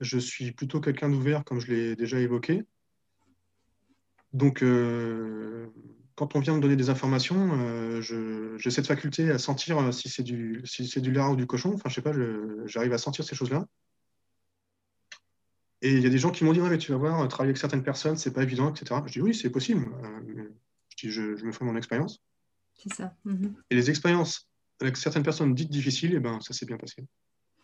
Je 0.00 0.18
suis 0.18 0.50
plutôt 0.50 0.80
quelqu'un 0.80 1.08
d'ouvert, 1.08 1.44
comme 1.44 1.60
je 1.60 1.68
l'ai 1.68 1.94
déjà 1.94 2.18
évoqué. 2.18 2.64
Donc, 4.32 4.64
euh, 4.64 5.68
quand 6.16 6.34
on 6.34 6.40
vient 6.40 6.56
me 6.56 6.60
donner 6.60 6.74
des 6.74 6.90
informations, 6.90 8.00
j'ai 8.00 8.70
cette 8.72 8.88
faculté 8.88 9.30
à 9.30 9.38
sentir 9.38 9.94
si 9.94 10.08
c'est 10.08 10.24
du, 10.24 10.62
si 10.64 11.00
du 11.00 11.12
lard 11.12 11.30
ou 11.30 11.36
du 11.36 11.46
cochon. 11.46 11.74
Enfin, 11.74 11.88
je 11.88 11.94
sais 11.94 12.02
pas, 12.02 12.12
j'arrive 12.66 12.92
à 12.92 12.98
sentir 12.98 13.24
ces 13.24 13.36
choses-là. 13.36 13.68
Et 15.84 15.92
il 15.92 16.00
y 16.00 16.06
a 16.06 16.08
des 16.08 16.16
gens 16.16 16.30
qui 16.30 16.44
m'ont 16.44 16.54
dit, 16.54 16.62
ouais, 16.62 16.70
mais 16.70 16.78
tu 16.78 16.92
vas 16.92 16.96
voir, 16.96 17.28
travailler 17.28 17.50
avec 17.50 17.58
certaines 17.58 17.82
personnes, 17.82 18.16
c'est 18.16 18.32
pas 18.32 18.42
évident, 18.42 18.72
etc. 18.72 19.02
Je 19.04 19.12
dis, 19.12 19.20
oui, 19.20 19.34
c'est 19.34 19.50
possible. 19.50 19.84
je, 20.26 20.96
dis, 20.96 21.12
je, 21.12 21.44
me 21.44 21.52
ferai 21.52 21.66
mon 21.66 21.76
expérience. 21.76 22.22
C'est 22.72 22.94
ça. 22.94 23.14
Mhm. 23.26 23.54
Et 23.68 23.74
les 23.74 23.90
expériences 23.90 24.48
avec 24.80 24.96
certaines 24.96 25.22
personnes 25.22 25.54
dites 25.54 25.68
difficiles, 25.68 26.14
et 26.14 26.16
eh 26.16 26.20
ben, 26.20 26.40
ça 26.40 26.54
s'est 26.54 26.64
bien 26.64 26.78
passé. 26.78 27.04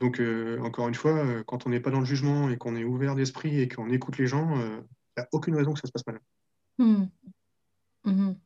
Donc, 0.00 0.20
euh, 0.20 0.60
encore 0.60 0.86
une 0.86 0.94
fois, 0.94 1.12
euh, 1.12 1.42
quand 1.46 1.66
on 1.66 1.70
n'est 1.70 1.80
pas 1.80 1.90
dans 1.90 2.00
le 2.00 2.04
jugement 2.04 2.50
et 2.50 2.58
qu'on 2.58 2.76
est 2.76 2.84
ouvert 2.84 3.14
d'esprit 3.14 3.58
et 3.58 3.68
qu'on 3.68 3.88
écoute 3.88 4.18
les 4.18 4.26
gens, 4.26 4.54
il 4.54 4.82
n'y 5.16 5.22
a 5.22 5.28
aucune 5.32 5.56
raison 5.56 5.72
que 5.72 5.80
ça 5.80 5.86
se 5.86 5.92
passe 5.92 6.06
mal. 6.06 6.20
Mhm. 6.76 8.36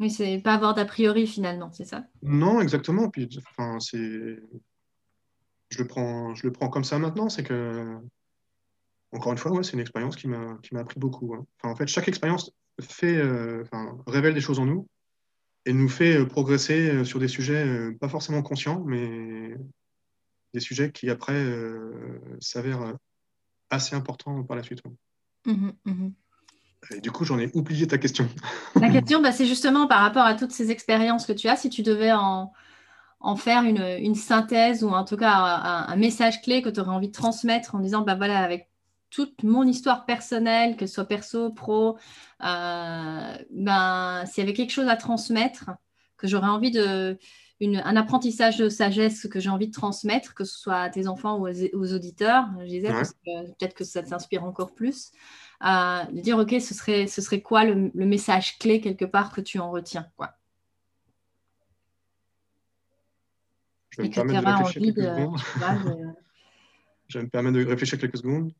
Oui, 0.00 0.10
c'est 0.10 0.38
pas 0.38 0.54
avoir 0.54 0.74
d'a 0.74 0.86
priori 0.86 1.28
finalement, 1.28 1.70
c'est 1.70 1.84
ça? 1.84 2.04
Non, 2.20 2.60
exactement. 2.60 3.10
Puis, 3.10 3.28
enfin, 3.38 3.78
c'est, 3.78 4.40
je 5.70 5.78
le 5.78 5.86
prends, 5.86 6.34
je 6.34 6.44
le 6.48 6.52
prends 6.52 6.68
comme 6.68 6.82
ça 6.82 6.98
maintenant. 6.98 7.28
C'est 7.28 7.44
que, 7.44 7.96
encore 9.12 9.32
une 9.32 9.38
fois, 9.38 9.52
ouais, 9.52 9.62
c'est 9.62 9.74
une 9.74 9.80
expérience 9.80 10.16
qui 10.16 10.28
m'a, 10.28 10.58
appris 10.76 10.98
beaucoup. 10.98 11.34
Hein. 11.34 11.46
Enfin, 11.58 11.72
en 11.72 11.76
fait, 11.76 11.86
chaque 11.86 12.08
expérience 12.08 12.50
fait, 12.80 13.16
euh, 13.16 13.62
révèle 14.06 14.34
des 14.34 14.40
choses 14.40 14.58
en 14.58 14.66
nous 14.66 14.86
et 15.66 15.72
nous 15.72 15.88
fait 15.88 16.26
progresser 16.26 17.04
sur 17.04 17.20
des 17.20 17.28
sujets 17.28 17.92
pas 18.00 18.08
forcément 18.08 18.42
conscients, 18.42 18.82
mais 18.84 19.54
des 20.54 20.60
sujets 20.60 20.90
qui 20.90 21.10
après 21.10 21.34
euh, 21.34 22.20
s'avèrent 22.40 22.94
assez 23.70 23.96
importants 23.96 24.42
par 24.42 24.56
la 24.56 24.62
suite. 24.62 24.82
Mmh 25.46 25.70
mmh 25.84 26.08
Et 26.94 27.00
du 27.00 27.10
coup, 27.10 27.24
j'en 27.24 27.38
ai 27.38 27.50
oublié 27.54 27.86
ta 27.86 27.98
question. 27.98 28.28
La 28.80 28.90
question, 28.90 29.22
bah, 29.22 29.32
c'est 29.32 29.46
justement 29.46 29.86
par 29.86 30.00
rapport 30.00 30.24
à 30.24 30.34
toutes 30.34 30.52
ces 30.52 30.70
expériences 30.70 31.26
que 31.26 31.32
tu 31.32 31.48
as, 31.48 31.56
si 31.56 31.70
tu 31.70 31.82
devais 31.82 32.12
en, 32.12 32.52
en 33.20 33.36
faire 33.36 33.62
une, 33.62 33.82
une, 34.00 34.14
synthèse 34.14 34.84
ou 34.84 34.88
en 34.88 35.04
tout 35.04 35.16
cas 35.16 35.32
un, 35.32 35.96
message 35.96 36.42
clé 36.42 36.62
que 36.62 36.68
tu 36.68 36.80
aurais 36.80 36.90
envie 36.90 37.08
de 37.08 37.12
transmettre 37.12 37.74
en 37.74 37.80
disant, 37.80 38.02
bah 38.02 38.14
voilà, 38.14 38.40
avec 38.40 38.68
toute 39.12 39.42
mon 39.42 39.64
histoire 39.64 40.06
personnelle, 40.06 40.76
que 40.76 40.86
ce 40.86 40.94
soit 40.94 41.04
perso, 41.04 41.50
pro, 41.50 41.98
euh, 42.42 43.36
ben, 43.50 44.24
s'il 44.26 44.42
y 44.42 44.46
avait 44.46 44.54
quelque 44.54 44.72
chose 44.72 44.88
à 44.88 44.96
transmettre, 44.96 45.70
que 46.16 46.26
j'aurais 46.26 46.48
envie 46.48 46.70
de, 46.70 47.18
un 47.60 47.96
apprentissage 47.96 48.56
de 48.56 48.70
sagesse 48.70 49.28
que 49.28 49.38
j'ai 49.38 49.50
envie 49.50 49.68
de 49.68 49.72
transmettre, 49.72 50.34
que 50.34 50.44
ce 50.44 50.58
soit 50.58 50.80
à 50.80 50.88
tes 50.88 51.08
enfants 51.08 51.36
ou 51.38 51.46
aux, 51.46 51.92
auditeurs, 51.94 52.46
je 52.60 52.64
disais, 52.64 52.88
peut-être 52.88 53.74
que 53.74 53.84
ça 53.84 54.02
t'inspire 54.02 54.44
encore 54.44 54.74
plus, 54.74 55.12
euh, 55.62 56.04
de 56.10 56.20
dire, 56.20 56.38
OK, 56.38 56.50
ce 56.60 56.74
serait, 56.74 57.06
ce 57.06 57.20
serait 57.20 57.42
quoi 57.42 57.64
le, 57.64 57.90
message 57.94 58.58
clé 58.58 58.80
quelque 58.80 59.04
part 59.04 59.30
que 59.30 59.42
tu 59.42 59.58
en 59.58 59.70
retiens 59.70 60.06
quoi. 60.16 60.30
Je 63.90 64.00
vais, 64.00 64.08
me 64.08 64.14
permettre 64.14 64.42
de 64.42 64.54
réfléchir 64.54 64.80
quelques 64.80 64.96
secondes. 64.96 65.38
je 67.08 67.18
vais 67.18 67.24
me 67.24 67.28
permettre 67.28 67.58
de 67.58 67.66
réfléchir 67.66 67.98
quelques 67.98 68.16
secondes. 68.16 68.52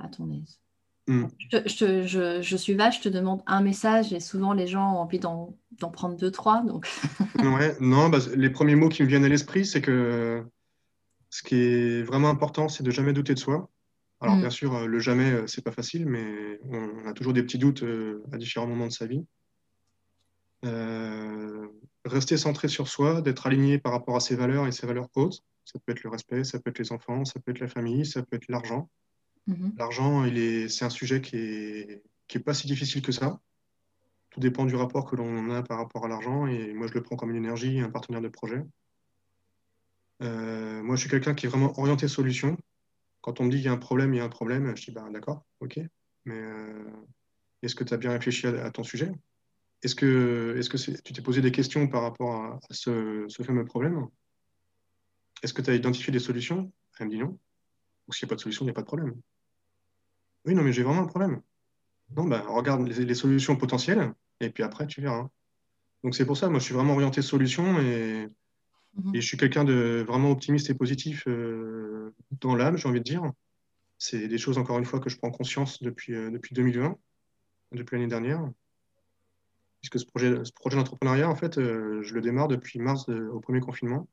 À 0.00 0.08
ton 0.08 0.30
aise. 0.30 0.60
Mm. 1.06 1.26
Je, 1.50 2.56
suis 2.56 2.74
vache, 2.74 2.98
je 2.98 3.02
te 3.02 3.08
demande 3.08 3.42
un 3.46 3.62
message 3.62 4.12
et 4.12 4.20
souvent 4.20 4.52
les 4.52 4.66
gens 4.66 4.94
ont 4.94 4.98
envie 4.98 5.18
d'en 5.18 5.54
prendre 5.92 6.16
deux, 6.16 6.30
trois. 6.30 6.62
Donc... 6.62 6.88
ouais, 7.38 7.76
non, 7.80 8.08
bah, 8.08 8.18
les 8.34 8.50
premiers 8.50 8.76
mots 8.76 8.88
qui 8.88 9.02
me 9.02 9.08
viennent 9.08 9.24
à 9.24 9.28
l'esprit, 9.28 9.66
c'est 9.66 9.82
que 9.82 10.44
ce 11.30 11.42
qui 11.42 11.56
est 11.56 12.02
vraiment 12.02 12.30
important, 12.30 12.68
c'est 12.68 12.82
de 12.84 12.90
jamais 12.90 13.12
douter 13.12 13.34
de 13.34 13.38
soi. 13.38 13.68
Alors, 14.20 14.36
mm. 14.36 14.40
bien 14.40 14.50
sûr, 14.50 14.74
euh, 14.74 14.86
le 14.86 14.98
jamais, 15.00 15.32
euh, 15.32 15.46
c'est 15.46 15.64
pas 15.64 15.72
facile, 15.72 16.06
mais 16.06 16.60
on 16.64 17.06
a 17.06 17.12
toujours 17.12 17.32
des 17.32 17.42
petits 17.42 17.58
doutes 17.58 17.82
euh, 17.82 18.22
à 18.32 18.38
différents 18.38 18.66
moments 18.66 18.86
de 18.86 18.92
sa 18.92 19.06
vie. 19.06 19.24
rester 22.04 22.36
centré 22.36 22.68
sur 22.68 22.86
soi, 22.88 23.20
d'être 23.20 23.46
aligné 23.46 23.78
par 23.78 23.92
rapport 23.92 24.16
à 24.16 24.20
ses 24.20 24.36
valeurs 24.36 24.66
et 24.66 24.72
ses 24.72 24.86
valeurs 24.86 25.08
hautes. 25.14 25.40
Ça 25.64 25.78
peut 25.84 25.92
être 25.92 26.02
le 26.02 26.10
respect, 26.10 26.44
ça 26.44 26.58
peut 26.58 26.70
être 26.70 26.78
les 26.78 26.92
enfants, 26.92 27.24
ça 27.24 27.40
peut 27.40 27.50
être 27.50 27.60
la 27.60 27.68
famille, 27.68 28.06
ça 28.06 28.22
peut 28.22 28.36
être 28.36 28.48
l'argent. 28.48 28.88
Mhm. 29.46 29.74
L'argent, 29.76 30.24
c'est 30.68 30.84
un 30.84 30.90
sujet 30.90 31.20
qui 31.20 31.36
n'est 31.36 32.42
pas 32.42 32.54
si 32.54 32.66
difficile 32.66 33.02
que 33.02 33.12
ça. 33.12 33.40
Tout 34.30 34.40
dépend 34.40 34.64
du 34.64 34.74
rapport 34.74 35.04
que 35.08 35.16
l'on 35.16 35.50
a 35.50 35.62
par 35.62 35.78
rapport 35.78 36.04
à 36.04 36.08
l'argent. 36.08 36.46
Et 36.46 36.72
moi, 36.72 36.86
je 36.86 36.94
le 36.94 37.02
prends 37.02 37.16
comme 37.16 37.30
une 37.30 37.36
énergie, 37.36 37.78
un 37.80 37.90
partenaire 37.90 38.20
de 38.20 38.28
projet. 38.28 38.64
Euh, 40.22 40.82
moi, 40.82 40.96
je 40.96 41.02
suis 41.02 41.10
quelqu'un 41.10 41.34
qui 41.34 41.46
est 41.46 41.48
vraiment 41.48 41.78
orienté 41.78 42.08
solution. 42.08 42.56
Quand 43.20 43.40
on 43.40 43.44
me 43.44 43.50
dit 43.50 43.58
qu'il 43.58 43.66
y 43.66 43.68
a 43.68 43.72
un 43.72 43.78
problème, 43.78 44.14
il 44.14 44.18
y 44.18 44.20
a 44.20 44.24
un 44.24 44.28
problème, 44.28 44.76
je 44.76 44.84
dis 44.86 44.90
bah, 44.90 45.06
d'accord, 45.10 45.44
ok. 45.60 45.78
Mais 46.24 46.38
euh, 46.38 46.84
est-ce 47.62 47.74
que 47.74 47.84
tu 47.84 47.94
as 47.94 47.96
bien 47.96 48.10
réfléchi 48.10 48.46
à, 48.46 48.70
ton 48.70 48.82
sujet? 48.82 49.10
Est-ce 49.82 49.94
que, 49.94 50.58
tu 51.04 51.12
t'es 51.12 51.22
posé 51.22 51.40
des 51.40 51.52
questions 51.52 51.88
par 51.88 52.02
rapport 52.02 52.34
à, 52.34 52.60
ce, 52.70 53.26
fameux 53.44 53.64
problème? 53.64 54.06
Est-ce 55.42 55.52
que 55.52 55.62
tu 55.62 55.70
as 55.70 55.74
identifié 55.74 56.12
des 56.12 56.18
solutions? 56.18 56.72
Elle 56.98 57.06
me 57.06 57.10
dit 57.12 57.18
non. 57.18 57.38
S'il 58.10 58.26
n'y 58.26 58.28
a 58.28 58.30
pas 58.30 58.36
de 58.36 58.40
solution, 58.40 58.64
il 58.64 58.66
n'y 58.66 58.70
a 58.70 58.74
pas 58.74 58.82
de 58.82 58.86
problème. 58.86 59.14
Oui, 60.44 60.54
non, 60.54 60.62
mais 60.62 60.72
j'ai 60.72 60.82
vraiment 60.82 61.02
un 61.02 61.06
problème. 61.06 61.40
Non, 62.16 62.24
bah, 62.24 62.44
regarde 62.46 62.86
les, 62.86 63.14
solutions 63.14 63.56
potentielles 63.56 64.12
et 64.40 64.50
puis 64.50 64.62
après, 64.62 64.86
tu 64.86 65.00
verras. 65.00 65.28
Donc, 66.02 66.14
c'est 66.14 66.26
pour 66.26 66.36
ça, 66.36 66.48
moi, 66.48 66.58
je 66.58 66.64
suis 66.64 66.74
vraiment 66.74 66.92
orienté 66.92 67.22
solution 67.22 67.80
et, 67.80 68.28
mhm. 68.96 69.14
et 69.14 69.20
je 69.20 69.26
suis 69.26 69.36
quelqu'un 69.36 69.64
de 69.64 70.04
vraiment 70.06 70.30
optimiste 70.30 70.68
et 70.68 70.74
positif 70.74 71.24
euh, 71.26 72.14
dans 72.40 72.54
l'âme, 72.54 72.76
j'ai 72.76 72.88
envie 72.88 73.00
de 73.00 73.04
dire. 73.04 73.32
C'est 73.98 74.28
des 74.28 74.38
choses, 74.38 74.58
encore 74.58 74.78
une 74.78 74.84
fois, 74.84 75.00
que 75.00 75.08
je 75.08 75.16
prends 75.16 75.30
conscience 75.30 75.82
depuis, 75.82 76.14
euh, 76.14 76.30
depuis 76.30 76.54
2020, 76.54 76.96
depuis 77.72 77.96
l'année 77.96 78.08
dernière. 78.08 78.46
Puisque 79.80 79.98
ce 79.98 80.06
projet, 80.06 80.44
ce 80.44 80.52
projet 80.52 80.76
d'entrepreneuriat, 80.76 81.28
en 81.28 81.36
fait, 81.36 81.58
euh, 81.58 82.02
je 82.02 82.14
le 82.14 82.20
démarre 82.20 82.48
depuis 82.48 82.78
mars 82.78 83.08
au 83.08 83.40
premier 83.40 83.60
confinement. 83.60 84.08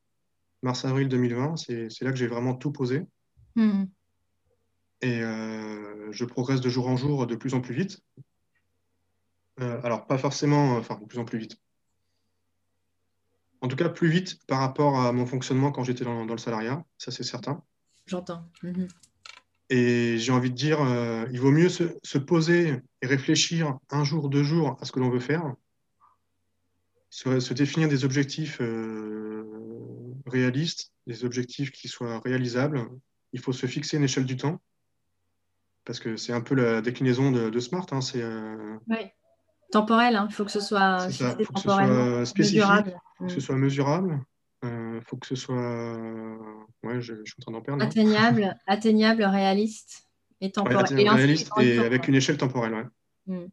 Mars-avril 0.62 1.08
2020, 1.08 1.56
c'est 1.56 2.02
là 2.02 2.10
que 2.10 2.16
j'ai 2.16 2.26
vraiment 2.26 2.54
tout 2.54 2.72
posé. 2.72 3.02
Mhm. 3.56 3.88
Et 5.02 5.20
euh, 5.20 6.12
je 6.12 6.24
progresse 6.24 6.60
de 6.60 6.68
jour 6.68 6.86
en 6.86 6.96
jour 6.96 7.26
de 7.26 7.34
plus 7.34 7.54
en 7.54 7.60
plus 7.60 7.74
vite. 7.74 8.00
Euh, 9.60 9.80
alors, 9.82 10.06
pas 10.06 10.16
forcément, 10.16 10.76
enfin, 10.76 10.98
de 11.00 11.06
plus 11.06 11.18
en 11.18 11.24
plus 11.24 11.38
vite. 11.38 11.60
En 13.60 13.68
tout 13.68 13.76
cas, 13.76 13.88
plus 13.88 14.08
vite 14.08 14.44
par 14.46 14.60
rapport 14.60 15.00
à 15.00 15.12
mon 15.12 15.26
fonctionnement 15.26 15.72
quand 15.72 15.84
j'étais 15.84 16.04
dans, 16.04 16.24
le 16.24 16.38
salariat, 16.38 16.84
ça 16.98 17.10
c'est 17.10 17.24
certain. 17.24 17.62
J'entends. 18.06 18.48
Mhm. 18.62 18.88
Et 19.70 20.18
j'ai 20.18 20.32
envie 20.32 20.50
de 20.50 20.54
dire, 20.54 20.80
euh, 20.80 21.26
il 21.32 21.40
vaut 21.40 21.50
mieux 21.50 21.68
se, 21.68 22.18
poser 22.18 22.80
et 23.00 23.06
réfléchir 23.06 23.78
un 23.90 24.04
jour, 24.04 24.28
deux 24.28 24.42
jours 24.44 24.76
à 24.80 24.84
ce 24.84 24.92
que 24.92 25.00
l'on 25.00 25.10
veut 25.10 25.20
faire, 25.20 25.54
se, 27.10 27.54
définir 27.54 27.88
des 27.88 28.04
objectifs 28.04 28.60
réalistes, 30.26 30.92
des 31.06 31.24
objectifs 31.24 31.72
qui 31.72 31.88
soient 31.88 32.20
réalisables. 32.20 32.88
Il 33.32 33.40
faut 33.40 33.52
se 33.52 33.66
fixer 33.66 33.96
une 33.96 34.04
échelle 34.04 34.26
du 34.26 34.36
temps 34.36 34.60
parce 35.84 35.98
que 36.00 36.16
c'est 36.16 36.32
un 36.32 36.40
peu 36.40 36.54
la 36.54 36.80
déclinaison 36.80 37.30
de, 37.30 37.60
Smart. 37.60 37.86
Hein, 37.90 38.00
c'est 38.00 38.22
euh, 38.22 38.76
temporel. 39.70 40.16
Hein. 40.16 40.26
Il 40.30 40.34
faut 40.34 40.44
que 40.44 40.50
ce 40.50 40.60
soit, 40.60 41.00
spécifique, 41.10 42.36
mesurable. 42.38 43.00
faut 43.18 43.26
que 43.26 43.32
ce 43.32 43.40
soit 43.40 43.56
mesurable. 43.56 44.20
Il 44.62 44.68
euh, 44.68 45.00
faut 45.00 45.16
que 45.16 45.26
ce 45.26 45.34
soit, 45.34 45.56
ouais, 46.84 47.00
je, 47.00 47.14
suis 47.24 47.34
en 47.38 47.42
train 47.42 47.52
d'en 47.52 47.62
perdre. 47.62 47.84
Atteignable, 47.84 48.56
atteignable, 48.68 49.24
réaliste 49.24 50.08
et 50.40 50.52
temporel. 50.52 51.00
et 51.00 51.08
réaliste 51.08 51.50
et 51.60 51.78
avec 51.78 52.06
une 52.06 52.14
échelle 52.14 52.36
temporelle. 52.36 52.88
Hmm. 53.26 53.46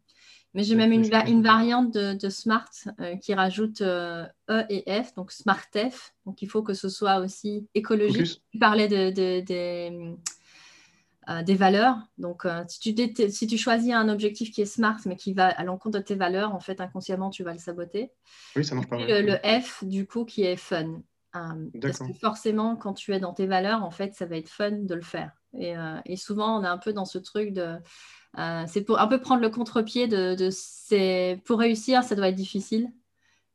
Mais 0.56 0.64
j'ai 0.64 0.76
même 0.76 0.92
une, 0.92 1.06
une, 1.28 1.44
variante 1.44 1.94
de, 1.94 2.30
Smart 2.30 2.70
euh, 3.00 3.16
qui 3.18 3.36
rajoute 3.36 3.82
E 3.82 4.26
et 4.48 5.04
F, 5.04 5.14
donc 5.16 5.32
Smart 5.32 5.62
F. 5.76 6.14
Donc 6.26 6.42
il 6.42 6.50
faut 6.50 6.64
que 6.64 6.74
ce 6.74 6.90
soit 6.90 7.20
aussi 7.20 7.68
écologique. 7.76 8.42
Tu 8.52 8.60
parlais 8.60 8.88
de, 8.88 9.12
des 9.42 10.16
euh, 11.30 11.44
des 11.44 11.54
valeurs. 11.54 11.98
Donc, 12.18 12.46
euh, 12.46 12.64
si, 12.68 12.96
tu 12.96 13.30
si 13.30 13.46
tu 13.46 13.58
choisis 13.58 13.94
un 13.94 14.10
objectif 14.10 14.52
qui 14.52 14.62
est 14.62 14.66
smart, 14.66 14.98
mais 15.06 15.16
qui 15.16 15.34
va 15.34 15.48
à 15.48 15.64
l'encontre 15.64 16.00
de 16.00 16.04
tes 16.04 16.16
valeurs, 16.16 16.56
en 16.56 16.60
fait, 16.60 16.82
inconsciemment, 16.82 17.30
tu 17.30 17.44
vas 17.44 17.54
le 17.54 17.60
saboter. 17.60 18.12
Oui, 18.56 18.66
ça 18.66 18.74
marche 18.74 18.88
pas. 18.90 18.98
Le, 18.98 19.38
F, 19.62 19.84
du 19.84 20.08
coup, 20.08 20.26
qui 20.26 20.44
est 20.44 20.56
fun. 20.56 21.02
Euh, 21.36 21.40
parce 21.80 22.00
que 22.00 22.14
forcément, 22.20 22.76
quand 22.76 22.94
tu 22.94 23.14
es 23.14 23.20
dans 23.20 23.34
tes 23.34 23.46
valeurs, 23.46 23.84
en 23.84 23.92
fait, 23.92 24.16
ça 24.16 24.26
va 24.26 24.38
être 24.38 24.50
fun 24.50 24.72
de 24.72 24.96
le 24.96 25.02
faire. 25.02 25.32
Et, 25.54 26.16
souvent, 26.16 26.60
on 26.60 26.64
est 26.64 26.68
un 26.68 26.80
peu 26.80 26.94
dans 26.94 27.06
ce 27.06 27.20
truc 27.20 27.54
de. 27.54 27.78
c'est 28.66 28.82
pour 28.82 29.00
un 29.00 29.08
peu 29.08 29.20
prendre 29.20 29.42
le 29.42 29.50
contre-pied 29.50 30.08
de, 30.08 30.34
de 30.34 31.36
pour 31.44 31.60
réussir, 31.60 32.04
ça 32.04 32.16
doit 32.16 32.30
être 32.30 32.36
difficile. 32.36 32.92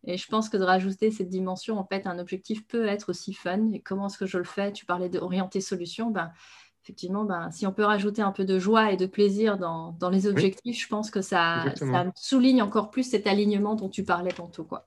Et 0.07 0.17
je 0.17 0.29
pense 0.29 0.49
que 0.49 0.57
de 0.57 0.65
rajouter 0.65 1.11
cette 1.11 1.31
dimension, 1.31 1.79
en 1.79 1.85
fait, 1.85 2.07
un 2.07 2.19
objectif 2.19 2.67
peut 2.67 2.87
être 2.87 3.09
aussi 3.09 3.33
fun. 3.33 3.71
Et 3.73 3.81
comment 3.81 4.07
est-ce 4.07 4.19
que 4.19 4.27
je 4.27 4.39
le 4.39 4.45
fais? 4.45 4.73
Tu 4.73 4.85
parlais 4.85 5.09
d'orienter 5.09 5.61
solution. 5.61 6.11
Ben, 6.11 6.31
effectivement, 6.85 7.25
ben, 7.25 7.51
si 7.51 7.67
on 7.67 7.73
peut 7.73 7.85
rajouter 7.85 8.21
un 8.21 8.31
peu 8.31 8.45
de 8.45 8.59
joie 8.59 8.93
et 8.93 8.99
de 8.99 9.07
plaisir 9.07 9.57
dans, 9.57 10.11
les 10.11 10.27
objectifs, 10.27 10.83
je 10.83 10.89
pense 10.89 11.11
que 11.11 11.23
ça, 11.23 11.65
souligne 12.15 12.61
encore 12.61 12.91
plus 12.91 13.05
cet 13.05 13.27
alignement 13.27 13.75
dont 13.75 13.89
tu 13.89 14.05
parlais 14.05 14.33
tantôt. 14.33 14.65
Quoi. 14.65 14.87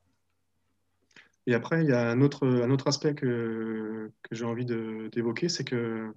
Et 1.47 1.55
après, 1.55 1.83
il 1.83 1.89
y 1.89 1.93
a 1.93 2.07
un 2.11 2.21
autre, 2.21 2.47
un 2.47 2.69
autre 2.69 2.87
aspect 2.87 3.15
que, 3.15 4.11
j'ai 4.31 4.45
envie 4.45 4.65
d'évoquer, 4.65 5.49
c'est 5.49 5.63
que 5.63 6.13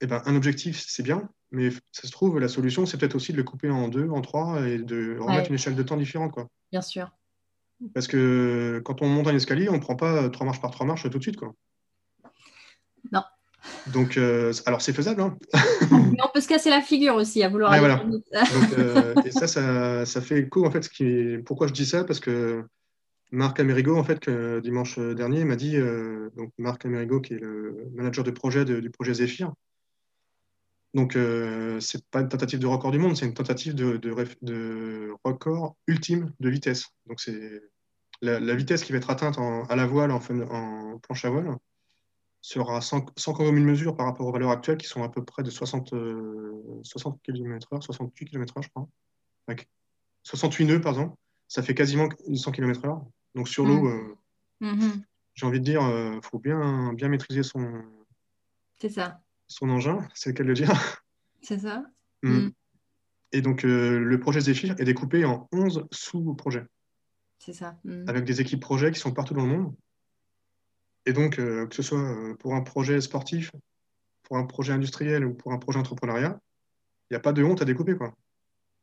eh 0.00 0.06
ben, 0.06 0.22
un 0.24 0.36
objectif, 0.36 0.84
c'est 0.86 1.02
bien, 1.02 1.28
Mais 1.50 1.70
ça 1.90 2.06
se 2.06 2.12
trouve, 2.12 2.38
la 2.38 2.48
solution, 2.48 2.86
c'est 2.86 2.96
peut-être 2.96 3.16
aussi 3.16 3.32
de 3.32 3.38
le 3.38 3.44
couper 3.44 3.70
en 3.70 3.88
deux, 3.88 4.08
en 4.08 4.20
trois 4.20 4.64
et 4.68 4.78
de 4.78 5.18
remettre 5.18 5.48
une 5.48 5.56
échelle 5.56 5.74
de 5.74 5.82
temps 5.82 5.96
différente. 5.96 6.30
Quoi. 6.30 6.46
Bien 6.70 6.82
sûr. 6.82 7.10
Parce 7.92 8.06
que 8.06 8.80
quand 8.84 9.02
on 9.02 9.08
monte 9.08 9.26
un 9.26 9.34
escalier, 9.34 9.68
on 9.68 9.74
ne 9.74 9.80
prend 9.80 9.96
pas 9.96 10.28
trois 10.30 10.46
marches 10.46 10.60
par 10.60 10.70
trois 10.70 10.86
marches 10.86 11.10
tout 11.10 11.18
de 11.18 11.22
suite. 11.22 11.36
Quoi. 11.36 11.54
Non. 13.10 13.22
Donc, 13.86 14.16
euh, 14.16 14.52
alors 14.66 14.80
c'est 14.82 14.92
faisable. 14.92 15.20
Hein 15.22 15.36
Mais 15.90 16.18
on 16.24 16.30
peut 16.32 16.40
se 16.40 16.48
casser 16.48 16.70
la 16.70 16.80
figure 16.80 17.14
aussi 17.14 17.42
à 17.42 17.48
vouloir 17.48 17.72
aller 17.72 17.96
Donc, 18.10 18.22
euh, 18.78 19.14
Et 19.24 19.30
ça, 19.30 19.46
ça, 19.46 20.04
ça, 20.04 20.20
fait 20.20 20.40
écho. 20.40 20.66
En 20.66 20.70
fait, 20.70 20.82
ce 20.82 20.90
qui 20.90 21.38
pourquoi 21.44 21.66
je 21.66 21.72
dis 21.72 21.86
ça 21.86 22.04
Parce 22.04 22.20
que 22.20 22.64
Marc 23.30 23.60
Amerigo, 23.60 23.96
en 23.96 24.04
fait, 24.04 24.18
que, 24.18 24.60
dimanche 24.60 24.98
dernier, 24.98 25.44
m'a 25.44 25.56
dit, 25.56 25.76
euh, 25.76 26.30
donc 26.36 26.52
Marc 26.58 26.84
Amerigo, 26.84 27.20
qui 27.20 27.34
est 27.34 27.38
le 27.38 27.88
manager 27.94 28.24
de 28.24 28.30
projet 28.30 28.64
du 28.64 28.90
projet 28.90 29.14
Zephyr. 29.14 29.52
Donc, 30.94 31.18
c'est 31.80 32.08
pas 32.08 32.20
une 32.20 32.28
tentative 32.28 32.58
de 32.58 32.66
record 32.66 32.90
du 32.90 32.98
monde, 32.98 33.16
c'est 33.16 33.26
une 33.26 33.34
tentative 33.34 33.74
de, 33.74 33.98
de, 33.98 35.12
record 35.24 35.76
ultime 35.86 36.32
de 36.40 36.48
vitesse. 36.48 36.86
Donc, 37.06 37.20
c'est 37.20 37.60
la, 38.22 38.54
vitesse 38.54 38.82
qui 38.82 38.92
va 38.92 38.98
être 38.98 39.10
atteinte 39.10 39.38
à 39.68 39.76
la 39.76 39.86
voile, 39.86 40.10
en, 40.10 40.20
en, 40.50 40.98
planche 40.98 41.24
à 41.26 41.30
voile, 41.30 41.54
sera 42.46 42.80
sans, 42.80 43.04
sans 43.16 43.32
commune 43.32 43.64
mesure 43.64 43.96
par 43.96 44.06
rapport 44.06 44.26
aux 44.26 44.32
valeurs 44.32 44.50
actuelles 44.50 44.76
qui 44.76 44.86
sont 44.86 45.02
à 45.02 45.08
peu 45.08 45.24
près 45.24 45.42
de 45.42 45.50
60, 45.50 45.94
60 46.82 47.20
km/h, 47.22 47.82
68 47.82 48.26
km/h, 48.26 48.62
je 48.62 48.68
crois. 48.68 48.88
68 50.22 50.64
nœuds, 50.66 50.80
par 50.80 50.92
exemple. 50.92 51.16
Ça 51.48 51.62
fait 51.62 51.74
quasiment 51.74 52.08
100 52.32 52.52
km/h. 52.52 53.04
Donc 53.34 53.48
sur 53.48 53.66
l'eau, 53.66 53.82
mm. 53.82 54.16
euh, 54.62 54.72
mm-hmm. 54.72 55.02
j'ai 55.34 55.46
envie 55.46 55.58
de 55.58 55.64
dire, 55.64 55.82
il 55.82 55.92
euh, 55.92 56.20
faut 56.22 56.38
bien, 56.38 56.92
bien 56.92 57.08
maîtriser 57.08 57.42
son, 57.42 57.82
ça. 58.88 59.20
son 59.48 59.68
engin, 59.68 60.06
c'est 60.14 60.30
le 60.30 60.34
cas 60.34 60.44
de 60.44 60.48
le 60.48 60.54
dire. 60.54 61.02
C'est 61.42 61.58
ça. 61.58 61.84
Mm. 62.22 62.30
Mm. 62.30 62.52
Et 63.32 63.42
donc 63.42 63.64
euh, 63.64 63.98
le 63.98 64.20
projet 64.20 64.40
Zephyr 64.40 64.76
est 64.78 64.84
découpé 64.84 65.24
en 65.24 65.48
11 65.52 65.86
sous-projets. 65.90 66.64
C'est 67.38 67.52
ça. 67.52 67.76
Avec 68.06 68.24
des 68.24 68.40
équipes 68.40 68.60
projets 68.60 68.92
qui 68.92 69.00
sont 69.00 69.12
partout 69.12 69.34
dans 69.34 69.44
le 69.44 69.56
monde. 69.56 69.74
Et 71.06 71.12
donc, 71.12 71.36
que 71.36 71.68
ce 71.70 71.82
soit 71.82 72.14
pour 72.38 72.54
un 72.54 72.62
projet 72.62 73.00
sportif, 73.00 73.50
pour 74.24 74.36
un 74.36 74.44
projet 74.44 74.72
industriel 74.72 75.24
ou 75.24 75.34
pour 75.34 75.52
un 75.52 75.58
projet 75.58 75.78
entrepreneuriat, 75.78 76.38
il 77.10 77.14
n'y 77.14 77.16
a 77.16 77.20
pas 77.20 77.32
de 77.32 77.44
honte 77.44 77.62
à 77.62 77.64
découper. 77.64 77.96
Quoi. 77.96 78.12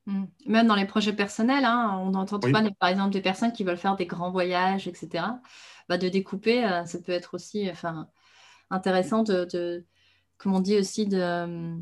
Mm. 0.06 0.26
Même 0.48 0.68
dans 0.68 0.76
les 0.76 0.86
projets 0.86 1.14
personnels, 1.14 1.66
hein, 1.66 2.00
on 2.02 2.14
entend 2.14 2.40
pas, 2.40 2.52
par 2.80 2.90
exemple, 2.90 3.12
des 3.12 3.22
personnes 3.22 3.52
qui 3.52 3.64
veulent 3.64 3.78
faire 3.78 3.96
des 3.96 4.06
grands 4.06 4.32
voyages, 4.32 4.88
etc. 4.88 5.26
Bah, 5.90 5.98
de 5.98 6.10
découper, 6.10 6.66
euh, 6.66 6.86
ça 6.86 7.00
peut 7.00 7.12
être 7.12 7.34
aussi 7.34 7.70
enfin, 7.70 8.10
intéressant 8.70 9.24
de, 9.24 9.86
comme 10.38 10.54
on 10.54 10.60
dit 10.60 10.78
aussi, 10.78 11.08
de, 11.08 11.78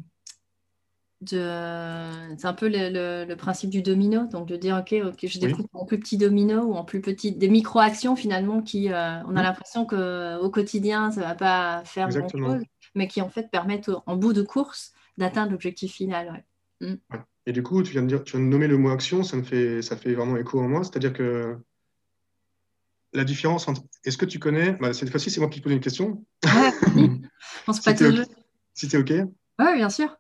de 1.22 2.36
c'est 2.38 2.48
un 2.48 2.54
peu 2.54 2.70
le, 2.72 3.34
principe 3.36 3.70
du 3.70 3.82
domino, 3.82 4.26
donc 4.28 4.48
de 4.48 4.56
dire, 4.56 4.78
OK, 4.78 4.94
je 5.24 5.40
découpe 5.40 5.70
en 5.74 5.86
plus 5.86 6.00
petit 6.00 6.18
domino 6.18 6.64
ou 6.64 6.74
en 6.74 6.84
plus 6.84 7.02
petit, 7.02 7.32
des 7.32 7.50
micro-actions 7.50 8.16
finalement 8.16 8.62
qui, 8.62 8.92
euh, 8.92 9.22
on 9.28 9.36
a 9.36 9.44
l'impression 9.44 9.86
qu'au 9.86 10.50
quotidien, 10.50 11.12
ça 11.12 11.22
ne 11.22 11.26
va 11.26 11.36
pas 11.36 11.84
faire 11.86 12.10
grand-chose, 12.10 12.64
mais 12.96 13.08
qui 13.08 13.22
en 13.22 13.30
fait 13.30 13.50
permettent 13.52 13.92
en 14.06 14.16
bout 14.16 14.34
de 14.34 14.42
course 14.42 14.94
d'atteindre 15.18 15.52
l'objectif 15.52 15.94
final. 15.94 16.44
Mm. 16.82 16.96
Et 17.48 17.54
du 17.54 17.64
coup, 17.64 17.82
tu 17.82 17.92
viens 17.92 18.04
de, 18.04 18.08
dire, 18.08 18.24
tu 18.24 18.38
viens 18.38 18.46
de 18.46 18.50
nommer 18.50 18.68
le 18.68 18.78
mot 18.78 18.90
action, 18.90 19.24
ça 19.24 19.36
me 19.38 19.44
fait, 19.44 19.82
ça 19.82 19.98
fait 19.98 20.14
vraiment 20.14 20.38
écho 20.38 20.60
en 20.60 20.68
moi. 20.68 20.84
C'est-à-dire 20.84 21.14
que 21.14 21.58
la 23.14 23.24
différence 23.24 23.68
entre. 23.68 23.84
Est-ce 24.06 24.18
que 24.18 24.26
tu 24.26 24.40
connais. 24.40 24.74
Bah, 24.74 24.94
cette 24.94 25.10
fois-ci, 25.10 25.30
c'est 25.30 25.40
moi 25.40 25.50
qui 25.50 25.62
pose 25.62 25.74
une 25.74 25.80
question. 25.80 26.26
On 27.68 27.74
se 27.74 27.82
si 27.82 27.90
okay. 27.90 28.22
Si 28.74 28.88
tu 28.88 28.96
es 28.96 29.00
OK 29.00 29.12
Oui, 29.60 29.76
bien 29.76 29.90
sûr. 29.90 30.16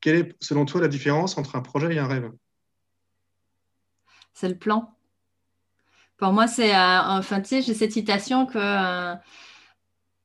Quelle 0.00 0.16
est, 0.16 0.36
selon 0.40 0.64
toi, 0.64 0.80
la 0.80 0.88
différence 0.88 1.36
entre 1.38 1.56
un 1.56 1.60
projet 1.62 1.94
et 1.94 1.98
un 1.98 2.06
rêve? 2.06 2.30
C'est 4.34 4.48
le 4.48 4.58
plan. 4.58 4.94
Pour 6.16 6.32
moi, 6.32 6.46
c'est. 6.46 6.74
Euh, 6.74 7.00
enfin, 7.02 7.40
tu 7.40 7.48
sais, 7.48 7.62
j'ai 7.62 7.74
cette 7.74 7.92
citation 7.92 8.46
que. 8.46 8.58
Euh, 8.58 9.14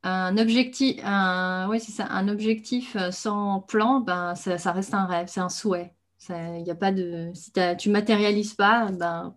un 0.07 0.37
objectif, 0.37 1.01
un, 1.03 1.67
oui, 1.67 1.79
ça, 1.79 2.05
un 2.11 2.27
objectif 2.27 2.95
euh, 2.95 3.09
sans 3.09 3.59
plan, 3.61 4.01
ben, 4.01 4.35
ça, 4.35 4.59
ça 4.59 4.71
reste 4.71 4.93
un 4.93 5.05
rêve, 5.05 5.27
c'est 5.27 5.39
un 5.39 5.49
souhait. 5.49 5.95
Il 6.29 6.63
y 6.65 6.71
a 6.71 6.75
pas 6.75 6.91
de, 6.91 7.31
si 7.33 7.51
tu 7.77 7.89
matérialises 7.89 8.53
pas, 8.53 8.91
ben, 8.91 9.35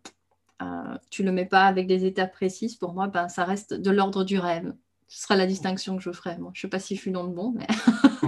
euh, 0.63 0.99
tu 1.11 1.23
le 1.23 1.33
mets 1.33 1.47
pas 1.47 1.65
avec 1.65 1.87
des 1.87 2.05
étapes 2.05 2.33
précises. 2.33 2.77
Pour 2.77 2.93
moi, 2.93 3.09
ben, 3.09 3.29
ça 3.29 3.45
reste 3.45 3.75
de 3.75 3.91
l'ordre 3.91 4.25
du 4.25 4.39
rêve. 4.39 4.75
Ce 5.07 5.23
sera 5.23 5.37
la 5.37 5.47
distinction 5.47 5.97
que 5.97 6.03
je 6.03 6.13
ferai. 6.13 6.37
Moi, 6.39 6.51
je 6.55 6.61
sais 6.61 6.69
pas 6.69 6.79
si 6.79 6.97
je 6.97 7.01
suis 7.01 7.13
dans 7.13 7.23
le 7.23 7.33
bon, 7.33 7.55
mais. 7.57 7.67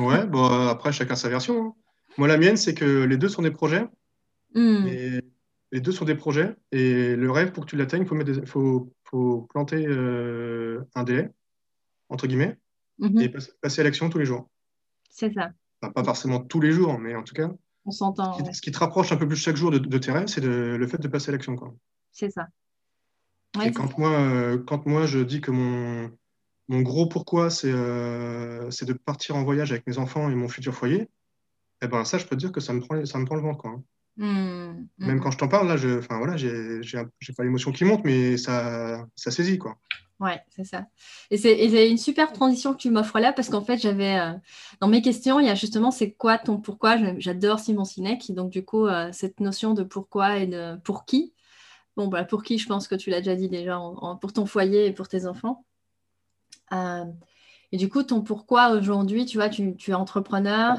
ouais, 0.00 0.26
bon, 0.26 0.68
après 0.68 0.92
chacun 0.92 1.16
sa 1.16 1.28
version. 1.28 1.62
Hein. 1.62 1.74
Moi, 2.18 2.28
la 2.28 2.38
mienne, 2.38 2.56
c'est 2.56 2.74
que 2.74 3.04
les 3.04 3.16
deux 3.16 3.28
sont 3.28 3.42
des 3.42 3.50
projets. 3.50 3.86
Hmm. 4.54 4.84
les 5.72 5.80
deux 5.80 5.92
sont 5.92 6.04
des 6.04 6.14
projets. 6.14 6.56
Et 6.72 7.14
le 7.14 7.30
rêve, 7.30 7.52
pour 7.52 7.64
que 7.64 7.70
tu 7.70 7.76
l'atteignes, 7.76 8.06
il 8.10 8.46
faut, 8.46 8.92
faut, 9.04 9.42
planter 9.50 9.86
euh, 9.86 10.80
un 10.94 11.04
délai, 11.04 11.30
entre 12.08 12.26
guillemets, 12.26 12.58
mhm. 12.98 13.20
et 13.20 13.28
passer 13.28 13.80
à 13.80 13.84
l'action 13.84 14.10
tous 14.10 14.18
les 14.18 14.24
jours. 14.24 14.48
C'est 15.08 15.32
ça. 15.32 15.50
pas 15.80 16.04
forcément 16.04 16.40
tous 16.40 16.60
les 16.60 16.72
jours, 16.72 16.98
mais 16.98 17.14
en 17.14 17.22
tout 17.22 17.34
cas, 17.34 17.50
on 17.84 17.90
s'entend. 17.90 18.36
Ce, 18.52 18.60
qui 18.60 18.70
te 18.70 18.78
rapproche 18.78 19.12
un 19.12 19.16
peu 19.16 19.26
plus 19.26 19.36
chaque 19.36 19.56
jour 19.56 19.70
de, 19.70 19.78
de 19.78 19.98
tes 19.98 20.12
rêves, 20.12 20.26
c'est 20.26 20.40
le 20.42 20.86
fait 20.86 20.98
de 20.98 21.08
passer 21.08 21.30
à 21.30 21.32
l'action. 21.32 21.56
C'est 22.12 22.30
ça. 22.30 22.48
et 23.64 23.72
quand 23.72 23.96
moi, 23.98 24.10
euh, 24.12 24.58
quand 24.58 24.86
moi, 24.86 25.06
je 25.06 25.20
dis 25.20 25.40
que 25.40 25.50
mon, 25.50 26.10
mon 26.68 26.82
gros 26.82 27.06
pourquoi, 27.06 27.48
euh, 27.64 28.70
c'est 28.70 28.86
de 28.86 28.92
partir 28.92 29.36
en 29.36 29.42
voyage 29.42 29.72
avec 29.72 29.86
mes 29.86 29.98
enfants 29.98 30.30
et 30.30 30.34
mon 30.34 30.48
futur 30.48 30.74
foyer, 30.74 31.08
eh 31.82 31.88
ben, 31.88 32.04
ça, 32.04 32.18
je 32.18 32.26
peux 32.26 32.36
te 32.36 32.40
dire 32.40 32.52
que 32.52 32.60
ça 32.60 32.72
me 32.72 32.80
prend, 32.80 33.04
ça 33.06 33.18
me 33.18 33.24
prend 33.24 33.36
le 33.36 33.42
ventre. 33.42 33.58
Quoi. 33.58 33.80
Mmh, 34.16 34.26
mmh. 34.26 34.86
Même 34.98 35.20
quand 35.20 35.30
je 35.30 35.38
t'en 35.38 35.48
parle, 35.48 35.68
là, 35.68 35.76
je, 35.76 35.88
voilà, 36.08 36.36
j'ai 36.36 37.32
pas 37.36 37.44
l'émotion 37.44 37.72
qui 37.72 37.84
monte, 37.84 38.04
mais 38.04 38.36
ça, 38.36 39.06
ça 39.16 39.30
saisit. 39.30 39.58
Quoi. 39.58 39.76
Ouais, 40.20 40.38
c'est 40.50 40.64
ça. 40.64 40.86
Et 41.30 41.38
c'est 41.38 41.90
une 41.90 41.96
super 41.96 42.30
transition 42.32 42.74
que 42.74 42.78
tu 42.78 42.90
m'offres 42.90 43.18
là 43.18 43.32
parce 43.32 43.48
qu'en 43.48 43.62
fait, 43.62 43.78
j'avais 43.78 44.18
euh, 44.18 44.32
dans 44.80 44.88
mes 44.88 45.00
questions, 45.00 45.40
il 45.40 45.46
y 45.46 45.48
a 45.48 45.54
justement 45.54 45.90
c'est 45.90 46.12
quoi 46.12 46.36
ton 46.36 46.58
pourquoi? 46.58 46.98
J'adore 47.18 47.58
Simon 47.58 47.86
Sinek, 47.86 48.30
donc 48.32 48.50
du 48.50 48.62
coup, 48.62 48.86
euh, 48.86 49.08
cette 49.12 49.40
notion 49.40 49.72
de 49.72 49.82
pourquoi 49.82 50.36
et 50.36 50.46
de 50.46 50.76
pour 50.84 51.06
qui? 51.06 51.32
Bon, 51.96 52.08
bah, 52.08 52.24
pour 52.24 52.42
qui, 52.42 52.58
je 52.58 52.66
pense 52.66 52.86
que 52.86 52.94
tu 52.94 53.08
l'as 53.08 53.20
déjà 53.20 53.34
dit 53.34 53.48
déjà, 53.48 53.80
pour 54.20 54.32
ton 54.34 54.44
foyer 54.44 54.86
et 54.86 54.92
pour 54.92 55.08
tes 55.08 55.26
enfants. 55.26 55.64
Euh, 56.72 57.04
et 57.72 57.78
du 57.78 57.88
coup, 57.88 58.02
ton 58.02 58.20
pourquoi 58.20 58.72
aujourd'hui, 58.72 59.24
tu 59.24 59.38
vois, 59.38 59.48
tu, 59.48 59.74
es 59.88 59.94
entrepreneur, 59.94 60.78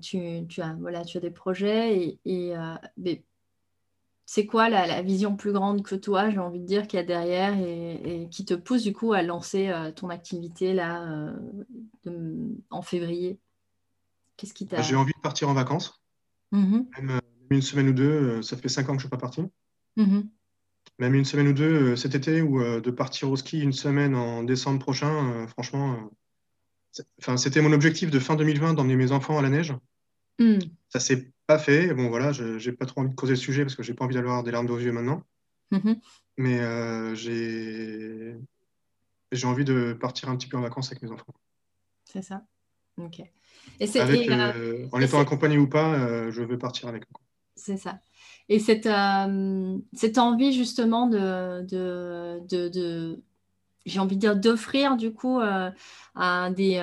tu, 0.00 0.46
tu, 0.48 0.62
as, 0.62 0.74
voilà, 0.80 1.04
tu 1.04 1.16
as 1.16 1.20
des 1.20 1.30
projets 1.30 1.96
et, 1.96 2.20
et 2.24 2.54
c'est 4.32 4.46
quoi 4.46 4.68
la, 4.68 5.02
vision 5.02 5.34
plus 5.34 5.50
grande 5.50 5.82
que 5.82 5.96
toi, 5.96 6.30
j'ai 6.30 6.38
envie 6.38 6.60
de 6.60 6.64
dire, 6.64 6.86
qu'il 6.86 6.98
y 6.98 7.02
a 7.02 7.04
derrière 7.04 7.58
et, 7.58 8.28
qui 8.30 8.44
te 8.44 8.54
pousse 8.54 8.84
du 8.84 8.92
coup 8.92 9.12
à 9.12 9.22
lancer 9.24 9.70
euh, 9.70 9.90
ton 9.90 10.08
activité 10.08 10.72
là 10.72 11.02
euh, 12.06 12.54
en 12.70 12.80
février? 12.80 13.40
Qu'est-ce 14.36 14.54
qui 14.54 14.68
t'a... 14.68 14.82
J'ai 14.82 14.94
envie 14.94 15.12
de 15.12 15.20
partir 15.20 15.48
en 15.48 15.52
vacances. 15.52 16.00
Mm-hmm. 16.52 16.86
Même 16.96 17.10
euh, 17.10 17.20
une 17.50 17.60
semaine 17.60 17.88
ou 17.88 17.92
deux, 17.92 18.40
ça 18.42 18.56
fait 18.56 18.68
cinq 18.68 18.88
ans 18.88 18.94
que 18.94 19.02
je 19.02 19.06
ne 19.06 19.08
suis 19.08 19.08
pas 19.08 19.16
parti. 19.16 19.42
Mm-hmm. 19.96 20.28
Même 21.00 21.14
une 21.16 21.24
semaine 21.24 21.48
ou 21.48 21.52
deux 21.52 21.96
cet 21.96 22.14
été 22.14 22.40
ou 22.40 22.62
de 22.62 22.90
partir 22.92 23.32
au 23.32 23.36
ski 23.36 23.58
une 23.58 23.72
semaine 23.72 24.14
en 24.14 24.44
décembre 24.44 24.78
prochain, 24.78 25.44
franchement, 25.48 26.08
c'était 27.36 27.60
mon 27.60 27.72
objectif 27.72 28.10
de 28.10 28.18
fin 28.18 28.36
2020 28.36 28.74
d'emmener 28.74 28.96
mes 28.96 29.12
enfants 29.12 29.38
à 29.38 29.42
la 29.42 29.48
neige. 29.48 29.74
Mm. 30.38 30.58
Ça 30.88 31.00
s'est 31.00 31.30
pas 31.46 31.58
fait. 31.58 31.94
Bon, 31.94 32.08
voilà, 32.08 32.32
je 32.32 32.64
n'ai 32.64 32.76
pas 32.76 32.86
trop 32.86 33.00
envie 33.00 33.10
de 33.10 33.14
causer 33.14 33.34
le 33.34 33.38
sujet 33.38 33.62
parce 33.62 33.76
que 33.76 33.82
j'ai 33.82 33.94
pas 33.94 34.04
envie 34.04 34.14
d'avoir 34.14 34.42
des 34.42 34.50
larmes 34.50 34.70
aux 34.70 34.78
yeux 34.78 34.92
maintenant. 34.92 35.22
Mm-hmm. 35.72 36.00
Mais 36.38 36.60
euh, 36.60 37.14
j'ai 37.14 38.34
j'ai 39.32 39.46
envie 39.46 39.64
de 39.64 39.92
partir 39.92 40.28
un 40.28 40.36
petit 40.36 40.48
peu 40.48 40.56
en 40.56 40.62
vacances 40.62 40.90
avec 40.90 41.02
mes 41.02 41.10
enfants. 41.10 41.34
C'est 42.04 42.22
ça. 42.22 42.44
Ok. 42.96 43.20
Et 43.78 43.86
c'est, 43.86 44.00
euh, 44.00 44.88
en 44.90 45.00
étant 45.00 45.20
accompagné 45.20 45.58
ou 45.58 45.68
pas, 45.68 45.94
euh, 45.94 46.30
je 46.32 46.42
veux 46.42 46.58
partir 46.58 46.88
avec 46.88 47.02
eux. 47.04 47.20
C'est 47.54 47.76
ça. 47.76 48.00
Et 48.48 48.58
cette, 48.58 48.88
cette 49.92 50.18
envie 50.18 50.52
justement 50.52 51.06
de, 51.06 51.62
de, 51.66 52.40
de, 52.48 52.68
de 52.68 53.22
j'ai 53.86 54.00
envie 54.00 54.16
de 54.16 54.20
dire 54.20 54.36
d'offrir 54.36 54.96
du 54.96 55.12
coup 55.12 55.40
à 55.40 56.50
des 56.50 56.80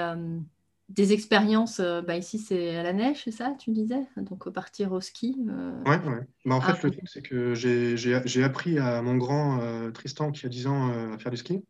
des 0.90 1.12
expériences, 1.12 1.80
euh, 1.80 2.02
bah 2.02 2.16
ici 2.16 2.40
c'est 2.40 2.76
à 2.76 2.84
la 2.84 2.94
neige, 2.94 3.24
c'est 3.24 3.32
ça, 3.32 3.56
tu 3.60 3.72
disais? 3.72 4.08
Donc 4.16 4.50
partir 4.50 4.94
au 4.94 5.02
ski. 5.02 5.38
Euh... 5.50 5.84
Ouais. 5.84 6.00
Bah, 6.46 6.56
en 6.56 6.62
fait, 6.62 6.72
ah, 6.72 6.80
le 6.82 6.92
truc, 6.92 7.04
c'est 7.06 7.22
que 7.22 7.54
j'ai 7.54 8.44
appris 8.44 8.80
à 8.80 9.02
mon 9.02 9.18
grand 9.18 9.60
euh, 9.62 9.92
Tristan 9.92 10.32
qui 10.32 10.46
a 10.46 10.50
10 10.50 10.68
ans 10.68 10.90
euh, 10.90 11.14
à 11.14 11.18
faire 11.18 11.32
du 11.32 11.38
ski. 11.38 11.64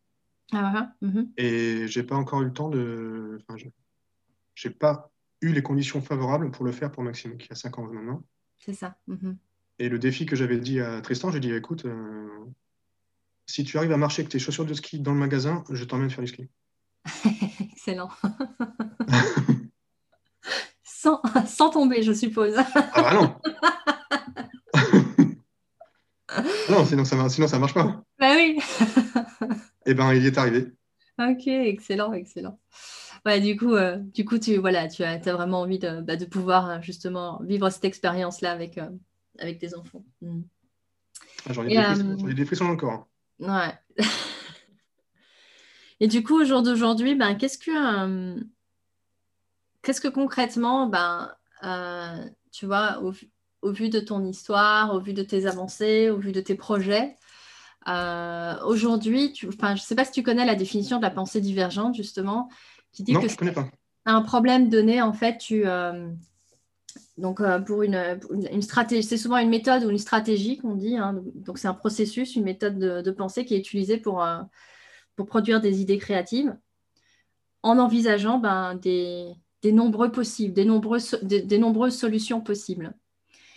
Ah, 0.52 0.72
ah, 0.74 0.92
mhm. 1.02 1.30
Et 1.36 1.88
j'ai 1.88 2.04
pas 2.04 2.14
encore 2.14 2.42
eu 2.42 2.46
le 2.46 2.52
temps 2.52 2.68
de. 2.68 3.38
Enfin, 3.48 3.58
j'ai 4.54 4.70
pas 4.70 5.10
eu 5.40 5.52
les 5.52 5.62
conditions 5.62 6.00
favorables 6.00 6.50
pour 6.50 6.64
le 6.64 6.72
faire 6.72 6.90
pour 6.90 7.02
Maxime, 7.02 7.36
qui 7.36 7.52
a 7.52 7.56
5 7.56 7.78
ans 7.78 7.82
maintenant. 7.82 8.22
C'est 8.58 8.72
ça. 8.72 8.96
Mhm. 9.08 9.36
Et 9.80 9.88
le 9.88 9.98
défi 9.98 10.26
que 10.26 10.36
j'avais 10.36 10.58
dit 10.58 10.80
à 10.80 11.00
Tristan, 11.00 11.30
j'ai 11.30 11.40
dit 11.40 11.52
écoute, 11.52 11.86
si 13.48 13.64
tu 13.64 13.78
arrives 13.78 13.92
à 13.92 13.96
marcher 13.96 14.20
avec 14.20 14.30
tes 14.30 14.38
chaussures 14.38 14.66
de 14.66 14.74
ski 14.74 15.00
dans 15.00 15.12
le 15.12 15.18
magasin, 15.18 15.64
je 15.70 15.82
t'emmène 15.84 16.10
faire 16.10 16.22
du 16.22 16.28
ski. 16.28 16.48
Excellent. 17.60 18.10
sans, 20.84 21.22
sans 21.46 21.70
tomber, 21.70 22.02
je 22.02 22.12
suppose. 22.12 22.54
Ah 22.56 23.02
bah 23.02 23.14
non 23.14 23.34
Non, 26.70 26.84
sinon 26.84 27.06
ça 27.06 27.16
ne 27.16 27.28
sinon 27.30 27.48
ça 27.48 27.58
marche 27.58 27.72
pas. 27.72 28.02
Bah 28.18 28.34
oui. 28.36 28.60
Eh 29.86 29.94
ben, 29.94 30.12
il 30.12 30.22
y 30.22 30.26
est 30.26 30.36
arrivé. 30.36 30.66
Ok, 31.18 31.46
excellent, 31.46 32.12
excellent. 32.12 32.60
Ouais, 33.24 33.40
du 33.40 33.56
coup, 33.56 33.74
euh, 33.74 33.96
du 33.96 34.26
coup 34.26 34.38
tu, 34.38 34.58
voilà, 34.58 34.86
tu 34.88 35.02
as, 35.02 35.12
as 35.12 35.32
vraiment 35.32 35.62
envie 35.62 35.78
de, 35.78 36.02
bah, 36.02 36.16
de 36.16 36.26
pouvoir 36.26 36.68
euh, 36.68 36.80
justement 36.82 37.40
vivre 37.42 37.70
cette 37.70 37.86
expérience-là 37.86 38.52
avec, 38.52 38.76
euh, 38.76 38.90
avec 39.38 39.58
tes 39.58 39.74
enfants. 39.74 40.04
Mm. 40.20 40.42
Ah, 41.46 41.50
ai, 41.50 41.54
j'en 41.54 42.28
ai 42.28 42.34
des 42.34 42.44
frissons 42.44 42.66
encore. 42.66 43.08
Ouais. 43.40 43.72
Et 46.00 46.06
du 46.06 46.22
coup, 46.22 46.40
au 46.40 46.44
jour 46.44 46.62
d'aujourd'hui, 46.62 47.14
ben, 47.14 47.34
qu'est-ce 47.34 47.58
que, 47.58 47.70
euh, 47.70 48.40
qu'est-ce 49.82 50.00
que 50.00 50.08
concrètement, 50.08 50.86
ben, 50.86 51.32
euh, 51.64 52.24
tu 52.52 52.66
vois, 52.66 52.98
au, 53.02 53.10
vu- 53.10 53.30
au 53.62 53.72
vu 53.72 53.88
de 53.88 53.98
ton 54.00 54.24
histoire, 54.24 54.94
au 54.94 55.00
vu 55.00 55.12
de 55.12 55.22
tes 55.22 55.46
avancées, 55.46 56.10
au 56.10 56.16
vu 56.18 56.30
de 56.32 56.40
tes 56.40 56.54
projets, 56.54 57.16
euh, 57.88 58.54
aujourd'hui, 58.64 59.32
tu, 59.32 59.48
je 59.50 59.66
ne 59.72 59.76
sais 59.76 59.94
pas 59.96 60.04
si 60.04 60.12
tu 60.12 60.22
connais 60.22 60.44
la 60.46 60.54
définition 60.54 60.98
de 60.98 61.02
la 61.02 61.10
pensée 61.10 61.40
divergente, 61.40 61.94
justement, 61.96 62.48
qui 62.92 63.02
dit 63.02 63.12
Non, 63.12 63.20
que 63.20 63.28
je 63.28 63.36
connais 63.36 63.52
pas. 63.52 63.68
un 64.04 64.22
problème 64.22 64.68
donné, 64.68 65.02
en 65.02 65.12
fait, 65.12 65.38
tu, 65.38 65.66
donc 67.16 67.40
euh, 67.40 67.58
pour 67.58 67.82
une, 67.82 68.18
une- 68.52 68.62
stratégie, 68.62 69.06
c'est 69.06 69.16
souvent 69.16 69.38
une 69.38 69.48
méthode 69.48 69.84
ou 69.84 69.90
une 69.90 69.98
stratégie 69.98 70.58
qu'on 70.58 70.74
dit. 70.74 70.96
hein. 70.96 71.20
donc 71.34 71.58
c'est 71.58 71.68
un 71.68 71.74
processus, 71.74 72.36
une 72.36 72.44
méthode 72.44 72.78
de, 72.78 73.02
de 73.02 73.10
pensée 73.10 73.44
qui 73.44 73.54
est 73.54 73.58
utilisée 73.58 73.98
pour, 73.98 74.22
euh, 74.22 74.40
pour 75.16 75.26
produire 75.26 75.60
des 75.60 75.80
idées 75.80 75.98
créatives 75.98 76.56
en 77.62 77.78
envisageant 77.78 78.38
ben, 78.38 78.76
des, 78.76 79.32
des 79.62 79.72
nombreux 79.72 80.12
possibles, 80.12 80.54
des 80.54 80.64
nombreuses, 80.64 81.18
des, 81.22 81.42
des 81.42 81.58
nombreuses 81.58 81.96
solutions 81.96 82.40
possibles. 82.40 82.94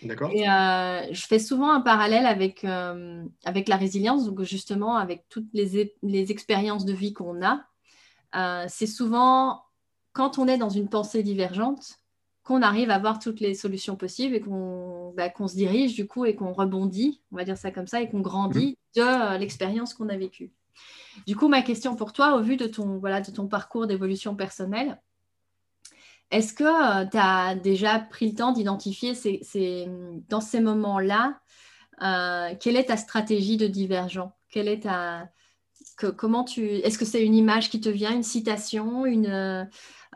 D'accord. 0.01 0.31
Et 0.33 0.49
euh, 0.49 1.13
je 1.13 1.27
fais 1.27 1.37
souvent 1.37 1.71
un 1.71 1.81
parallèle 1.81 2.25
avec, 2.25 2.65
avec 2.65 3.67
la 3.67 3.77
résilience, 3.77 4.25
donc 4.25 4.41
justement 4.41 4.95
avec 4.95 5.25
toutes 5.29 5.45
les, 5.53 5.93
les 6.01 6.31
expériences 6.31 6.85
de 6.85 6.93
vie 6.93 7.13
qu'on 7.13 7.39
a. 7.45 8.67
C'est 8.67 8.87
souvent 8.87 9.61
quand 10.13 10.39
on 10.39 10.47
est 10.47 10.57
dans 10.57 10.69
une 10.69 10.89
pensée 10.89 11.21
divergente 11.21 12.00
qu'on 12.43 12.61
arrive 12.61 12.89
à 12.89 12.97
voir 12.97 13.19
toutes 13.19 13.39
les 13.39 13.53
solutions 13.53 13.95
possibles 13.95 14.35
et 14.35 14.41
qu'on 14.41 15.13
bah, 15.15 15.29
qu'on 15.29 15.47
se 15.47 15.55
dirige 15.55 15.93
du 15.93 16.07
coup 16.07 16.25
et 16.25 16.35
qu'on 16.35 16.53
rebondit, 16.53 17.21
on 17.31 17.37
va 17.37 17.43
dire 17.43 17.57
ça 17.57 17.71
comme 17.71 17.87
ça, 17.87 18.01
et 18.01 18.09
qu'on 18.09 18.21
grandit 18.21 18.77
de 18.95 19.01
euh, 19.01 19.37
l'expérience 19.37 19.93
qu'on 19.93 20.09
a 20.09 20.17
vécue. 20.17 20.51
Du 21.27 21.35
coup, 21.35 21.49
ma 21.49 21.61
question 21.61 21.95
pour 21.95 22.13
toi, 22.13 22.35
au 22.35 22.41
vu 22.41 22.55
de 22.57 22.65
ton, 22.65 22.97
voilà, 22.97 23.21
de 23.21 23.31
ton 23.31 23.47
parcours 23.47 23.85
d'évolution 23.85 24.35
personnelle, 24.35 24.99
est-ce 26.31 26.53
que 26.53 27.09
tu 27.09 27.17
as 27.17 27.55
déjà 27.55 27.99
pris 27.99 28.29
le 28.29 28.35
temps 28.35 28.53
d'identifier 28.53 29.13
ces, 29.13 29.39
ces- 29.43 29.89
dans 30.29 30.39
ces 30.41 30.61
moments-là, 30.61 31.39
euh, 32.01 32.55
quelle 32.59 32.77
est 32.77 32.85
ta 32.85 32.97
stratégie 32.97 33.57
de 33.57 33.67
divergent? 33.67 34.31
Quelle 34.49 34.69
est 34.69 34.83
ta, 34.83 35.29
que- 35.97 36.07
comment 36.07 36.45
tu, 36.45 36.65
est-ce 36.65 36.97
que 36.97 37.05
c'est 37.05 37.23
une 37.23 37.35
image 37.35 37.69
qui 37.69 37.81
te 37.81 37.89
vient, 37.89 38.13
une 38.13 38.23
citation, 38.23 39.05
une, 39.05 39.27
euh, 39.27 39.65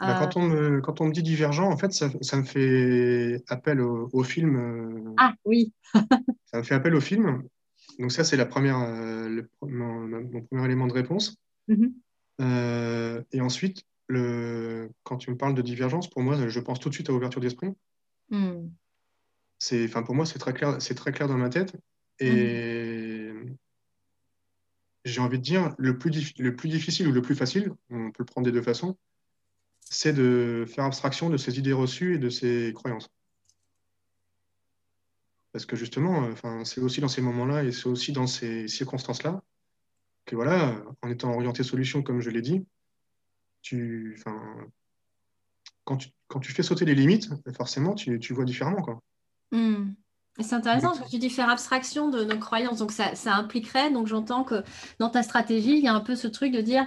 Bah, 0.02 0.16
quand, 0.20 0.36
on 0.38 0.48
me, 0.48 0.82
quand 0.82 1.00
on 1.02 1.06
me 1.08 1.12
dit 1.14 1.24
divergent, 1.24 1.70
en 1.72 1.78
fait, 1.78 1.94
ça, 1.94 2.10
ça 2.22 2.38
me 2.38 2.44
fait 2.44 3.42
appel 3.48 3.80
au, 3.80 4.10
au 4.12 4.24
film. 4.24 4.56
euh, 4.58 5.14
Ah 5.18 5.34
oui, 5.46 5.72
Ça 6.46 6.58
me 6.58 6.64
fait 6.64 6.76
appel 6.76 6.96
au 6.96 7.02
film. 7.02 7.44
Donc 8.00 8.12
ça, 8.12 8.24
c'est 8.24 8.36
la 8.38 8.46
première, 8.46 8.78
euh, 8.80 9.30
le- 9.30 9.50
mon, 9.62 10.02
mon 10.08 10.42
premier 10.42 10.66
élément 10.66 10.88
de 10.88 10.94
réponse. 10.94 11.38
Mhm. 11.70 11.94
Euh, 12.42 13.24
et 13.32 13.40
ensuite, 13.40 13.84
le, 14.08 14.90
quand 15.04 15.18
tu 15.18 15.32
me 15.32 15.38
parles 15.38 15.56
de 15.56 15.62
divergence, 15.62 16.10
pour 16.10 16.22
moi, 16.22 16.48
je 16.50 16.60
pense 16.60 16.80
tout 16.80 16.90
de 16.90 16.94
suite 16.94 17.10
à 17.10 17.14
ouverture 17.14 17.40
d'esprit. 17.42 17.70
Hmm. 18.30 18.68
C'est, 19.60 19.86
enfin, 19.86 20.04
pour 20.04 20.14
moi, 20.14 20.26
c'est 20.26 20.40
très 20.40 20.54
clair, 20.54 20.82
c'est 20.82 20.96
très 20.96 21.14
clair 21.14 21.30
dans 21.30 21.38
ma 21.38 21.50
tête. 21.50 21.76
Et 22.20 23.32
j'ai 25.06 25.22
envie 25.22 25.38
de 25.38 25.44
dire, 25.44 25.74
le 25.78 25.98
plus, 25.98 26.10
dif- 26.12 26.34
le 26.42 26.56
plus 26.56 26.70
difficile 26.70 27.08
ou 27.08 27.12
le 27.12 27.22
plus 27.22 27.36
facile, 27.36 27.72
on 27.90 28.12
peut 28.12 28.24
le 28.24 28.26
prendre 28.26 28.46
des 28.46 28.52
deux 28.52 28.62
façons, 28.62 28.98
c'est 29.86 30.14
de 30.14 30.66
faire 30.68 30.84
abstraction 30.84 31.30
de 31.30 31.38
ces 31.38 31.58
idées 31.58 31.74
reçues 31.74 32.16
et 32.16 32.18
de 32.18 32.30
ces 32.30 32.74
croyances. 32.74 33.10
Parce 35.52 35.66
que 35.66 35.76
justement, 35.76 36.26
euh, 36.26 36.32
enfin, 36.34 36.66
c'est 36.66 36.82
aussi 36.82 37.00
dans 37.00 37.08
ces 37.08 37.22
moments-là 37.22 37.64
et 37.64 37.72
c'est 37.72 37.88
aussi 37.88 38.12
dans 38.12 38.28
ces 38.28 38.68
circonstances-là 38.68 39.42
que 40.26 40.36
voilà, 40.36 40.76
en 41.02 41.10
étant 41.10 41.34
orienté 41.34 41.64
solution, 41.64 42.02
comme 42.02 42.20
je 42.20 42.30
l'ai 42.30 42.42
dit, 42.42 42.66
tu, 43.62 44.16
enfin, 44.18 44.42
quand 45.84 45.98
tu, 45.98 46.10
quand 46.28 46.40
tu 46.40 46.52
fais 46.52 46.64
sauter 46.64 46.84
les 46.84 46.96
limites, 46.96 47.30
forcément, 47.56 47.94
tu, 47.94 48.20
tu 48.20 48.34
vois 48.34 48.44
différemment, 48.44 48.82
quoi. 48.82 49.00
Hmm. 49.52 49.94
C'est 50.40 50.56
intéressant 50.56 50.90
parce 50.90 51.00
que 51.00 51.10
tu 51.10 51.20
dis 51.20 51.30
faire 51.30 51.50
abstraction 51.50 52.10
de 52.10 52.26
nos 52.26 52.38
croyances. 52.38 52.80
Donc, 52.80 52.92
ça, 52.92 53.16
ça 53.16 53.36
impliquerait, 53.36 53.92
donc 53.92 54.08
j'entends 54.08 54.44
que 54.44 54.64
dans 55.00 55.10
ta 55.10 55.24
stratégie, 55.24 55.78
il 55.78 55.84
y 55.84 55.88
a 55.88 55.94
un 55.94 56.02
peu 56.02 56.16
ce 56.16 56.28
truc 56.28 56.52
de 56.52 56.60
dire, 56.60 56.86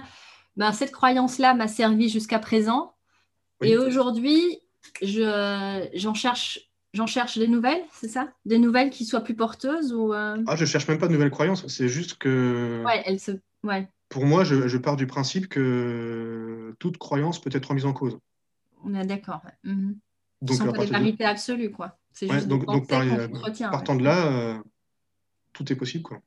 ben, 0.59 0.71
cette 0.73 0.91
croyance-là 0.91 1.53
m'a 1.55 1.67
servi 1.67 2.09
jusqu'à 2.09 2.37
présent. 2.37 2.93
Oui. 3.61 3.69
Et 3.69 3.77
aujourd'hui, 3.77 4.59
je, 5.01 5.87
j'en 5.95 6.13
cherche, 6.13 6.69
j'en 6.93 7.07
cherche 7.07 7.37
des 7.37 7.47
nouvelles, 7.47 7.81
c'est 7.93 8.09
ça? 8.09 8.29
Des 8.45 8.59
nouvelles 8.59 8.89
qui 8.89 9.05
soient 9.05 9.21
plus 9.21 9.35
porteuses 9.35 9.93
ou... 9.93 10.13
euh, 10.13 10.37
Ah, 10.47 10.55
je 10.55 10.65
cherche 10.65 10.87
même 10.87 10.97
pas 10.99 11.07
de 11.07 11.13
nouvelles 11.13 11.31
croyances, 11.31 11.65
c'est 11.67 11.87
juste 11.87 12.15
que 12.17 12.83
Ouais, 12.85 13.01
elles 13.05 13.19
se... 13.19 13.31
Ouais, 13.63 13.87
pour 14.09 14.25
moi, 14.25 14.43
je, 14.43 14.67
je 14.67 14.77
pars 14.77 14.95
du 14.95 15.07
principe 15.07 15.47
que 15.49 16.75
toute 16.79 16.97
croyance 16.97 17.39
peut 17.39 17.49
être 17.53 17.65
remise 17.67 17.85
en 17.85 17.93
cause. 17.93 18.17
on 18.83 18.93
est 18.95 19.05
d'accord. 19.05 19.41
ouais. 19.45 19.71
Mhm. 19.71 19.97
Donc, 20.41 20.57
Sans 20.57 20.71
partir 20.71 20.99
de, 20.99 21.23
absolues, 21.23 21.71
quoi. 21.71 21.97
C'est 22.13 22.27
ouais, 22.27 22.35
juste 22.35 22.47
donc, 22.47 22.65
donc 22.65 22.87
par- 22.87 23.03
s'entretient, 23.03 23.69
partant 23.69 23.93
ouais. 23.93 23.99
de 23.99 24.03
là, 24.05 24.25
euh, 24.27 24.57
tout 25.53 25.71
est 25.71 25.75
possible, 25.75 26.03
quoi. 26.03 26.21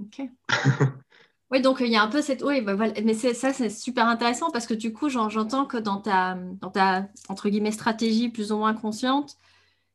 Ok. 0.00 0.22
Oui, 1.50 1.62
donc 1.62 1.78
il 1.80 1.88
y 1.88 1.96
a 1.96 2.02
un 2.02 2.08
peu 2.08 2.20
cette. 2.20 2.42
Oui, 2.42 2.60
bah, 2.60 2.74
voilà. 2.74 2.92
mais 3.02 3.14
ça, 3.14 3.52
c'est 3.54 3.70
super 3.70 4.06
intéressant 4.06 4.50
parce 4.50 4.66
que 4.66 4.74
du 4.74 4.92
coup, 4.92 5.08
j'en- 5.08 5.30
j'entends 5.30 5.64
que 5.64 5.78
dans 5.78 5.96
ta, 5.98 6.34
dans 6.60 6.70
ta, 6.70 7.08
entre 7.28 7.48
guillemets, 7.48 7.72
stratégie 7.72 8.28
plus 8.28 8.52
ou 8.52 8.58
moins 8.58 8.74
consciente, 8.74 9.36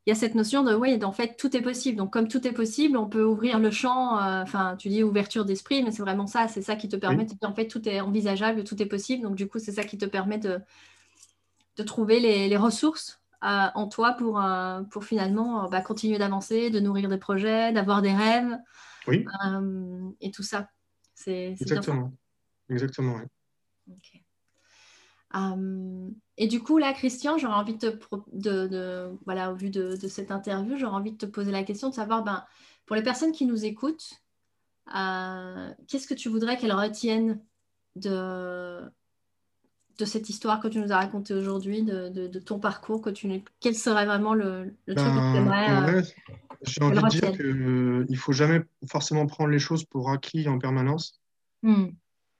il 0.08 0.12
y 0.12 0.14
a 0.14 0.16
cette 0.16 0.36
notion 0.36 0.64
de, 0.64 0.76
oui, 0.76 1.00
en 1.04 1.12
fait, 1.14 1.38
tout 1.38 1.56
est 1.58 1.62
possible. 1.62 1.98
Donc, 1.98 2.14
comme 2.14 2.28
tout 2.28 2.48
est 2.48 2.54
possible, 2.54 2.98
on 2.98 3.08
peut 3.10 3.24
ouvrir 3.24 3.60
le 3.60 3.72
champ. 3.72 4.20
euh, 4.20 4.44
Enfin, 4.44 4.76
tu 4.78 4.90
dis 4.90 5.04
ouverture 5.04 5.46
d'esprit, 5.46 5.84
mais 5.84 5.92
c'est 5.92 6.04
vraiment 6.04 6.28
ça. 6.28 6.48
C'est 6.50 6.62
ça 6.64 6.76
qui 6.76 6.90
te 6.90 6.96
permet 6.98 7.26
de 7.26 7.32
te 7.32 7.36
dire, 7.40 7.50
en 7.50 7.56
fait, 7.56 7.68
tout 7.68 7.88
est 7.90 8.02
envisageable, 8.02 8.64
tout 8.66 8.82
est 8.82 8.86
possible. 8.88 9.24
Donc, 9.24 9.36
du 9.36 9.48
coup, 9.48 9.60
c'est 9.60 9.74
ça 9.74 9.84
qui 9.86 9.98
te 9.98 10.06
permet 10.06 10.40
de, 10.40 10.60
de 11.78 11.84
trouver 11.84 12.20
les, 12.20 12.48
les 12.50 12.58
ressources 12.58 13.20
euh, 13.44 13.68
en 13.76 13.88
toi 13.88 14.14
pour, 14.14 14.40
euh, 14.42 14.82
pour 14.84 15.04
finalement 15.04 15.66
euh, 15.66 15.68
bah, 15.70 15.82
continuer 15.82 16.18
d'avancer, 16.18 16.70
de 16.70 16.80
nourrir 16.80 17.10
des 17.10 17.18
projets, 17.18 17.72
d'avoir 17.74 18.02
des 18.02 18.14
rêves 18.14 18.58
Oui, 19.08 19.36
euh, 19.48 20.10
et 20.22 20.32
tout 20.32 20.44
ça. 20.44 20.70
C'est 21.24 21.32
bien 21.66 21.78
exactement. 21.78 22.14
Exactement. 22.70 23.20
Euh, 25.36 26.10
et 26.38 26.48
du 26.48 26.62
coup, 26.62 26.78
là, 26.78 26.94
Christian, 26.94 27.38
j'aurais 27.38 27.56
envie 27.56 27.76
de, 27.76 27.90
te 27.90 28.06
de, 28.34 28.68
de- 28.68 29.12
voilà, 29.26 29.52
au 29.52 29.56
vu 29.56 29.70
de, 29.70 29.96
de 29.96 30.08
cette 30.08 30.32
interview, 30.32 30.78
j'aurais 30.78 30.96
envie 30.96 31.12
de 31.12 31.18
te 31.18 31.26
poser 31.26 31.52
la 31.52 31.64
question 31.64 31.90
de 31.90 31.94
savoir, 31.96 32.24
ben, 32.24 32.44
pour 32.86 32.96
les 32.96 33.02
personnes 33.04 33.32
qui 33.32 33.46
nous 33.46 33.66
écoutent, 33.66 34.12
euh, 34.96 35.74
qu'est-ce 35.88 36.08
que 36.08 36.14
tu 36.14 36.30
voudrais 36.30 36.58
qu'elles 36.58 36.74
retiennent 36.74 37.42
de, 37.96 38.82
de 39.98 40.06
cette 40.06 40.30
histoire 40.30 40.60
que 40.60 40.68
tu 40.68 40.80
nous 40.80 40.92
as 40.92 40.98
racontée 40.98 41.34
aujourd'hui, 41.34 41.82
de, 41.84 42.10
de- 42.10 42.28
de 42.28 42.40
ton 42.40 42.60
parcours, 42.60 43.02
que 43.02 43.10
tu, 43.10 43.28
quel 43.60 43.76
serait 43.76 44.06
vraiment 44.06 44.36
le, 44.36 44.76
le 44.86 44.96
truc 44.96 45.08
que 45.08 45.18
tu 45.18 45.22
Ben, 45.22 45.36
aimerais 45.36 45.72
en 45.72 45.84
euh, 45.84 45.92
vrai, 46.02 46.04
j'ai 46.66 46.84
envie 46.84 47.02
de 47.02 47.08
dire 47.10 47.32
qu'il 47.32 48.06
ne 48.10 48.16
faut 48.16 48.32
jamais 48.32 48.62
forcément 48.90 49.26
prendre 49.26 49.50
les 49.50 49.60
choses 49.60 49.86
pour 49.86 50.10
acquis 50.10 50.48
en 50.48 50.60
permanence. 50.60 51.22
hmm, 51.62 51.88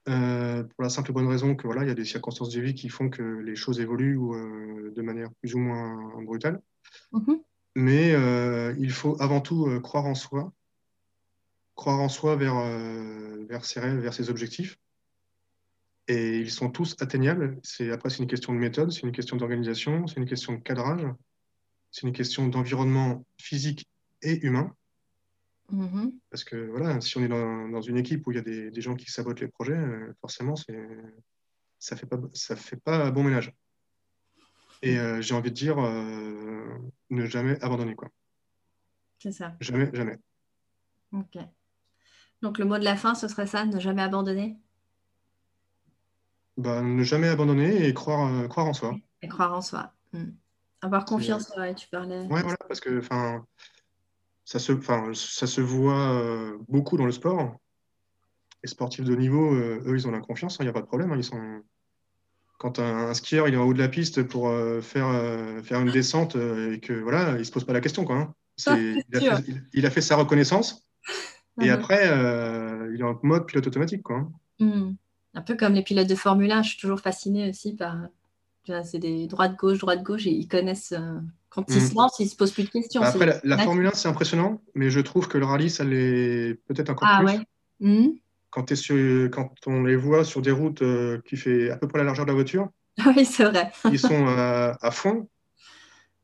Euh, 0.06 0.62
pour 0.64 0.82
la 0.82 0.90
simple 0.90 1.10
et 1.10 1.14
bonne 1.14 1.26
raison 1.26 1.54
que 1.54 1.66
voilà, 1.66 1.82
il 1.82 1.88
y 1.88 1.90
a 1.90 1.94
des 1.94 2.04
circonstances 2.04 2.50
de 2.50 2.60
vie 2.60 2.74
qui 2.74 2.90
font 2.90 3.08
que 3.08 3.22
les 3.22 3.56
choses 3.56 3.80
évoluent 3.80 4.18
euh, 4.18 4.92
de 4.94 5.02
manière 5.02 5.30
plus 5.40 5.54
ou 5.54 5.58
moins 5.58 6.22
brutale. 6.22 6.60
mhm, 7.12 7.40
Mais 7.74 8.12
euh, 8.14 8.74
il 8.78 8.90
faut 8.90 9.16
avant 9.20 9.40
tout 9.40 9.80
croire 9.80 10.04
en 10.04 10.14
soi, 10.14 10.52
croire 11.74 12.00
en 12.00 12.10
soi 12.10 12.36
vers, 12.36 12.54
vers 13.48 13.64
ses 13.64 13.80
rêves, 13.80 13.98
vers 13.98 14.12
ses 14.12 14.28
objectifs. 14.28 14.78
Et 16.06 16.38
ils 16.38 16.50
sont 16.50 16.68
tous 16.70 16.96
atteignables. 17.00 17.58
C'est, 17.62 17.90
après, 17.90 18.10
c'est 18.10 18.18
une 18.18 18.28
question 18.28 18.52
de 18.52 18.58
méthode, 18.58 18.92
c'est 18.92 19.04
une 19.04 19.12
question 19.12 19.38
d'organisation, 19.38 20.06
c'est 20.06 20.16
une 20.20 20.26
question 20.26 20.52
de 20.52 20.58
cadrage, 20.58 21.06
c'est 21.90 22.06
une 22.06 22.12
question 22.12 22.46
d'environnement 22.48 23.24
physique 23.40 23.88
et 24.24 24.44
humain. 24.44 24.74
mhm. 25.70 26.12
Parce 26.30 26.44
que 26.44 26.56
voilà, 26.56 27.00
si 27.00 27.16
on 27.18 27.22
est 27.22 27.28
dans, 27.28 27.68
dans 27.68 27.80
une 27.80 27.96
équipe 27.96 28.26
où 28.26 28.32
il 28.32 28.36
y 28.36 28.40
a 28.40 28.42
des, 28.42 28.70
des 28.70 28.80
gens 28.80 28.94
qui 28.96 29.10
sabotent 29.10 29.40
les 29.40 29.48
projets, 29.48 29.72
euh, 29.72 30.12
forcément, 30.20 30.56
c'est, 30.56 30.88
ça 31.78 31.96
fait 31.96 32.06
pas, 32.06 32.18
ça 32.32 32.56
fait 32.56 32.76
pas 32.76 33.10
bon 33.10 33.22
ménage. 33.22 33.52
Et 34.82 34.98
euh, 34.98 35.20
j'ai 35.22 35.34
envie 35.34 35.50
de 35.50 35.54
dire, 35.54 35.78
euh, 35.78 36.78
ne 37.10 37.26
jamais 37.26 37.62
abandonner, 37.62 37.94
quoi. 37.94 38.08
C'est 39.18 39.32
ça. 39.32 39.56
Jamais, 39.60 39.90
jamais. 39.94 40.18
Ok. 41.12 41.38
Donc, 42.42 42.58
le 42.58 42.66
mot 42.66 42.78
de 42.78 42.84
la 42.84 42.96
fin, 42.96 43.14
ce 43.14 43.28
serait 43.28 43.46
ça, 43.46 43.64
ne 43.64 43.80
jamais 43.80 44.02
abandonner? 44.02 44.58
Bah, 46.58 46.82
ne 46.82 47.02
jamais 47.02 47.28
abandonner 47.28 47.86
et 47.86 47.94
croire, 47.94 48.30
euh, 48.32 48.48
croire 48.48 48.66
en 48.66 48.74
soi. 48.74 48.96
et 49.22 49.28
croire 49.28 49.54
en 49.54 49.62
soi. 49.62 49.92
Hmm. 50.12 50.32
Avoir 50.82 51.06
confiance, 51.06 51.50
ouais, 51.56 51.74
tu 51.74 51.88
parlais. 51.88 52.26
Ouais, 52.26 52.42
voilà, 52.42 52.58
parce 52.68 52.80
que 52.80 53.00
ça 54.44 54.58
se, 54.58 54.72
ça 55.14 55.46
se 55.46 55.60
voit 55.60 56.12
euh, 56.12 56.58
beaucoup 56.68 56.96
dans 56.96 57.06
le 57.06 57.12
sport. 57.12 57.56
Les 58.62 58.68
sportifs 58.68 59.04
de 59.04 59.14
niveau, 59.14 59.54
euh, 59.54 59.82
eux, 59.86 59.96
ils 59.96 60.06
ont 60.06 60.10
la 60.10 60.20
confiance, 60.20 60.56
il 60.56 60.62
hein, 60.62 60.64
n'y 60.64 60.70
a 60.70 60.72
pas 60.72 60.80
de 60.80 60.86
problème. 60.86 61.12
Hein, 61.12 61.16
ils 61.16 61.24
sont... 61.24 61.62
Quand 62.58 62.78
un, 62.78 63.12
skieur 63.14 63.48
il 63.48 63.54
est 63.54 63.56
en 63.56 63.64
haut 63.64 63.74
de 63.74 63.78
la 63.78 63.88
piste 63.88 64.22
pour 64.22 64.48
euh, 64.48 64.80
faire, 64.80 65.10
faire 65.64 65.80
une 65.80 65.90
descente 65.90 66.36
et 66.36 66.78
que 66.80 66.92
voilà, 66.92 67.32
il 67.32 67.38
ne 67.38 67.42
se 67.42 67.50
pose 67.50 67.64
pas 67.64 67.72
la 67.72 67.80
question. 67.80 68.04
Quoi, 68.04 68.16
hein. 68.16 68.34
il, 69.74 69.84
a 69.84 69.90
fait, 69.90 70.00
sa 70.00 70.16
reconnaissance 70.16 70.86
et 71.60 71.70
après, 71.70 72.06
il 72.94 73.00
est 73.00 73.04
en 73.04 73.18
mode 73.24 73.46
pilote 73.46 73.66
automatique. 73.66 74.02
Quoi, 74.02 74.30
hmm. 74.60 74.92
Un 75.34 75.42
peu 75.42 75.56
comme 75.56 75.74
les 75.74 75.82
pilotes 75.82 76.08
de 76.08 76.14
Formule 76.14 76.52
1, 76.52 76.62
je 76.62 76.68
suis 76.70 76.78
toujours 76.78 77.00
fascinée 77.00 77.50
aussi 77.50 77.74
par. 77.74 77.96
C'est 78.84 78.98
des 78.98 79.26
droite-gauche, 79.26 79.78
droite-gauche, 79.78 80.26
et 80.26 80.30
ils 80.30 80.48
connaissent. 80.48 80.94
Quand 81.50 81.64
ils 81.68 81.76
mm. 81.76 81.88
se 81.88 81.94
lancent, 81.94 82.18
ils 82.18 82.24
ne 82.24 82.30
se 82.30 82.36
posent 82.36 82.52
plus 82.52 82.64
de 82.64 82.70
questions. 82.70 83.00
Bah, 83.00 83.08
après, 83.08 83.40
la, 83.44 83.58
Formule 83.58 83.86
1, 83.86 83.90
c'est 83.92 84.08
impressionnant, 84.08 84.62
mais 84.74 84.90
je 84.90 85.00
trouve 85.00 85.28
que 85.28 85.38
le 85.38 85.44
rallye, 85.44 85.70
ça 85.70 85.84
l'est 85.84 86.54
peut-être 86.66 86.90
encore 86.90 87.08
ah, 87.10 87.18
plus. 87.18 87.26
Ouais. 87.26 87.40
Mm. 87.80 88.08
Quand, 88.50 88.74
sur, 88.74 89.30
quand, 89.30 89.52
on 89.66 89.82
les 89.82 89.96
voit 89.96 90.24
sur 90.24 90.40
des 90.42 90.50
routes 90.50 90.82
euh, 90.82 91.20
qui 91.26 91.36
fait 91.36 91.70
à 91.70 91.76
peu 91.76 91.88
près 91.88 91.98
la 91.98 92.04
largeur 92.04 92.24
de 92.24 92.30
la 92.30 92.34
voiture, 92.34 92.68
oui, 93.16 93.24
c'est 93.24 93.44
vrai. 93.44 93.72
ils 93.90 93.98
sont 93.98 94.26
à 94.26 94.90
fond. 94.90 95.28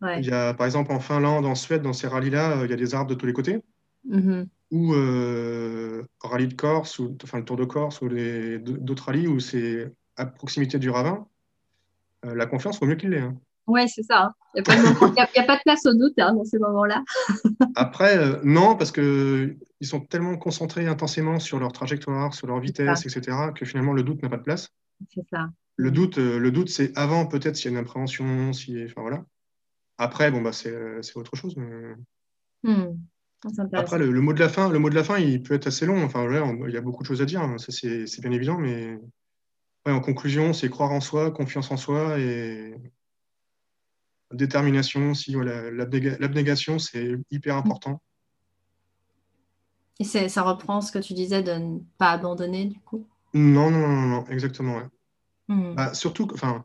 Il 0.02 0.24
y 0.24 0.32
a, 0.32 0.54
par 0.54 0.66
exemple, 0.66 0.92
en 0.92 1.00
Finlande, 1.00 1.44
en 1.44 1.54
Suède, 1.54 1.82
dans 1.82 1.92
ces 1.92 2.06
rallyes-là, 2.06 2.58
euh, 2.58 2.64
il 2.64 2.70
y 2.70 2.72
a 2.72 2.76
des 2.76 2.94
arbres 2.94 3.10
de 3.10 3.14
tous 3.14 3.26
les 3.26 3.32
côtés. 3.32 3.60
Mm-hmm. 4.08 4.46
Ou 4.70 4.94
euh, 4.94 6.04
rallye 6.20 6.48
de 6.48 6.54
Corse, 6.54 6.98
ou, 6.98 7.16
enfin 7.22 7.38
le 7.38 7.44
Tour 7.44 7.56
de 7.56 7.64
Corse, 7.64 8.00
ou 8.00 8.08
d'autres 8.08 9.04
rallyes 9.04 9.26
où 9.26 9.40
c'est 9.40 9.92
à 10.16 10.26
proximité 10.26 10.78
du 10.78 10.90
ravin. 10.90 11.26
La 12.22 12.46
confiance 12.46 12.80
vaut 12.80 12.86
mieux 12.86 12.96
qu'il 12.96 13.10
l'ait. 13.10 13.20
Hein. 13.20 13.36
Oui, 13.70 13.88
c'est 13.88 14.02
ça. 14.02 14.32
Il 14.56 14.62
n'y 14.62 15.20
a, 15.20 15.44
pas 15.44 15.56
de 15.56 15.62
place 15.62 15.86
au 15.86 15.94
doute 15.94 16.18
hein, 16.18 16.34
dans 16.34 16.44
ces 16.44 16.58
moments-là. 16.58 17.04
Après, 17.76 18.18
euh, 18.18 18.40
non, 18.42 18.76
parce 18.76 18.90
qu'ils 18.90 19.56
sont 19.80 20.00
tellement 20.00 20.36
concentrés 20.36 20.88
intensément 20.88 21.38
sur 21.38 21.60
leur 21.60 21.72
trajectoire, 21.72 22.34
sur 22.34 22.48
leur 22.48 22.58
vitesse, 22.58 23.06
etc., 23.06 23.36
que 23.54 23.64
finalement, 23.64 23.92
le 23.92 24.02
doute 24.02 24.22
n'a 24.22 24.28
pas 24.28 24.38
de 24.38 24.42
place. 24.42 24.70
C'est 25.14 25.26
ça. 25.30 25.50
Le 25.76 25.92
doute, 25.92 26.18
euh, 26.18 26.38
le 26.38 26.50
doute 26.50 26.68
c'est 26.68 26.96
avant, 26.98 27.26
peut-être, 27.26 27.54
s'il 27.54 27.70
y 27.70 27.74
a 27.74 27.78
une 27.78 27.84
appréhension. 27.84 28.52
Si, 28.52 28.76
enfin, 28.84 29.02
voilà. 29.02 29.24
Après, 29.98 30.32
bon, 30.32 30.42
bah, 30.42 30.52
c'est 30.52 30.72
euh, 30.72 31.00
autre 31.14 31.36
chose. 31.36 31.54
Hmm. 32.64 32.86
Après, 33.72 33.98
le, 33.98 34.20
mot 34.20 34.32
de 34.32 34.40
la 34.40 34.48
fin, 34.48 34.68
le 34.68 34.80
mot 34.80 34.90
de 34.90 34.96
la 34.96 35.04
fin, 35.04 35.16
il 35.18 35.42
peut 35.42 35.54
être 35.54 35.68
assez 35.68 35.86
long. 35.86 36.02
Enfin, 36.02 36.26
il 36.66 36.74
y 36.74 36.76
a 36.76 36.80
beaucoup 36.80 37.04
de 37.04 37.08
choses 37.08 37.22
à 37.22 37.24
dire. 37.24 37.40
Hein. 37.40 37.56
Ça, 37.58 37.70
c'est 37.70 38.20
bien 38.20 38.32
évident, 38.32 38.58
mais 38.58 38.98
en 39.86 40.00
conclusion, 40.00 40.52
c'est 40.52 40.68
croire 40.68 40.92
en 40.92 41.00
soi, 41.00 41.30
confiance 41.30 41.70
en 41.70 41.76
soi 41.76 42.18
et 42.18 42.74
détermination 44.32 45.10
aussi. 45.10 45.34
Voilà, 45.34 45.70
L'abnégation, 45.70 46.78
c'est 46.78 47.16
hyper 47.30 47.56
important. 47.56 48.00
Et 49.98 50.04
ça 50.04 50.42
reprend 50.42 50.80
ce 50.80 50.92
que 50.92 50.98
tu 50.98 51.12
disais 51.12 51.42
de 51.42 51.52
ne 51.52 51.78
pas 51.98 52.12
abandonner, 52.12 52.66
du 52.66 52.80
coup? 52.80 53.06
Non, 53.34 53.70
non, 53.70 53.86
non, 53.86 54.06
non, 54.06 54.26
exactement. 54.28 54.80
Hmm. 55.48 55.74
Bah, 55.74 55.94
surtout, 55.94 56.26
enfin, 56.32 56.64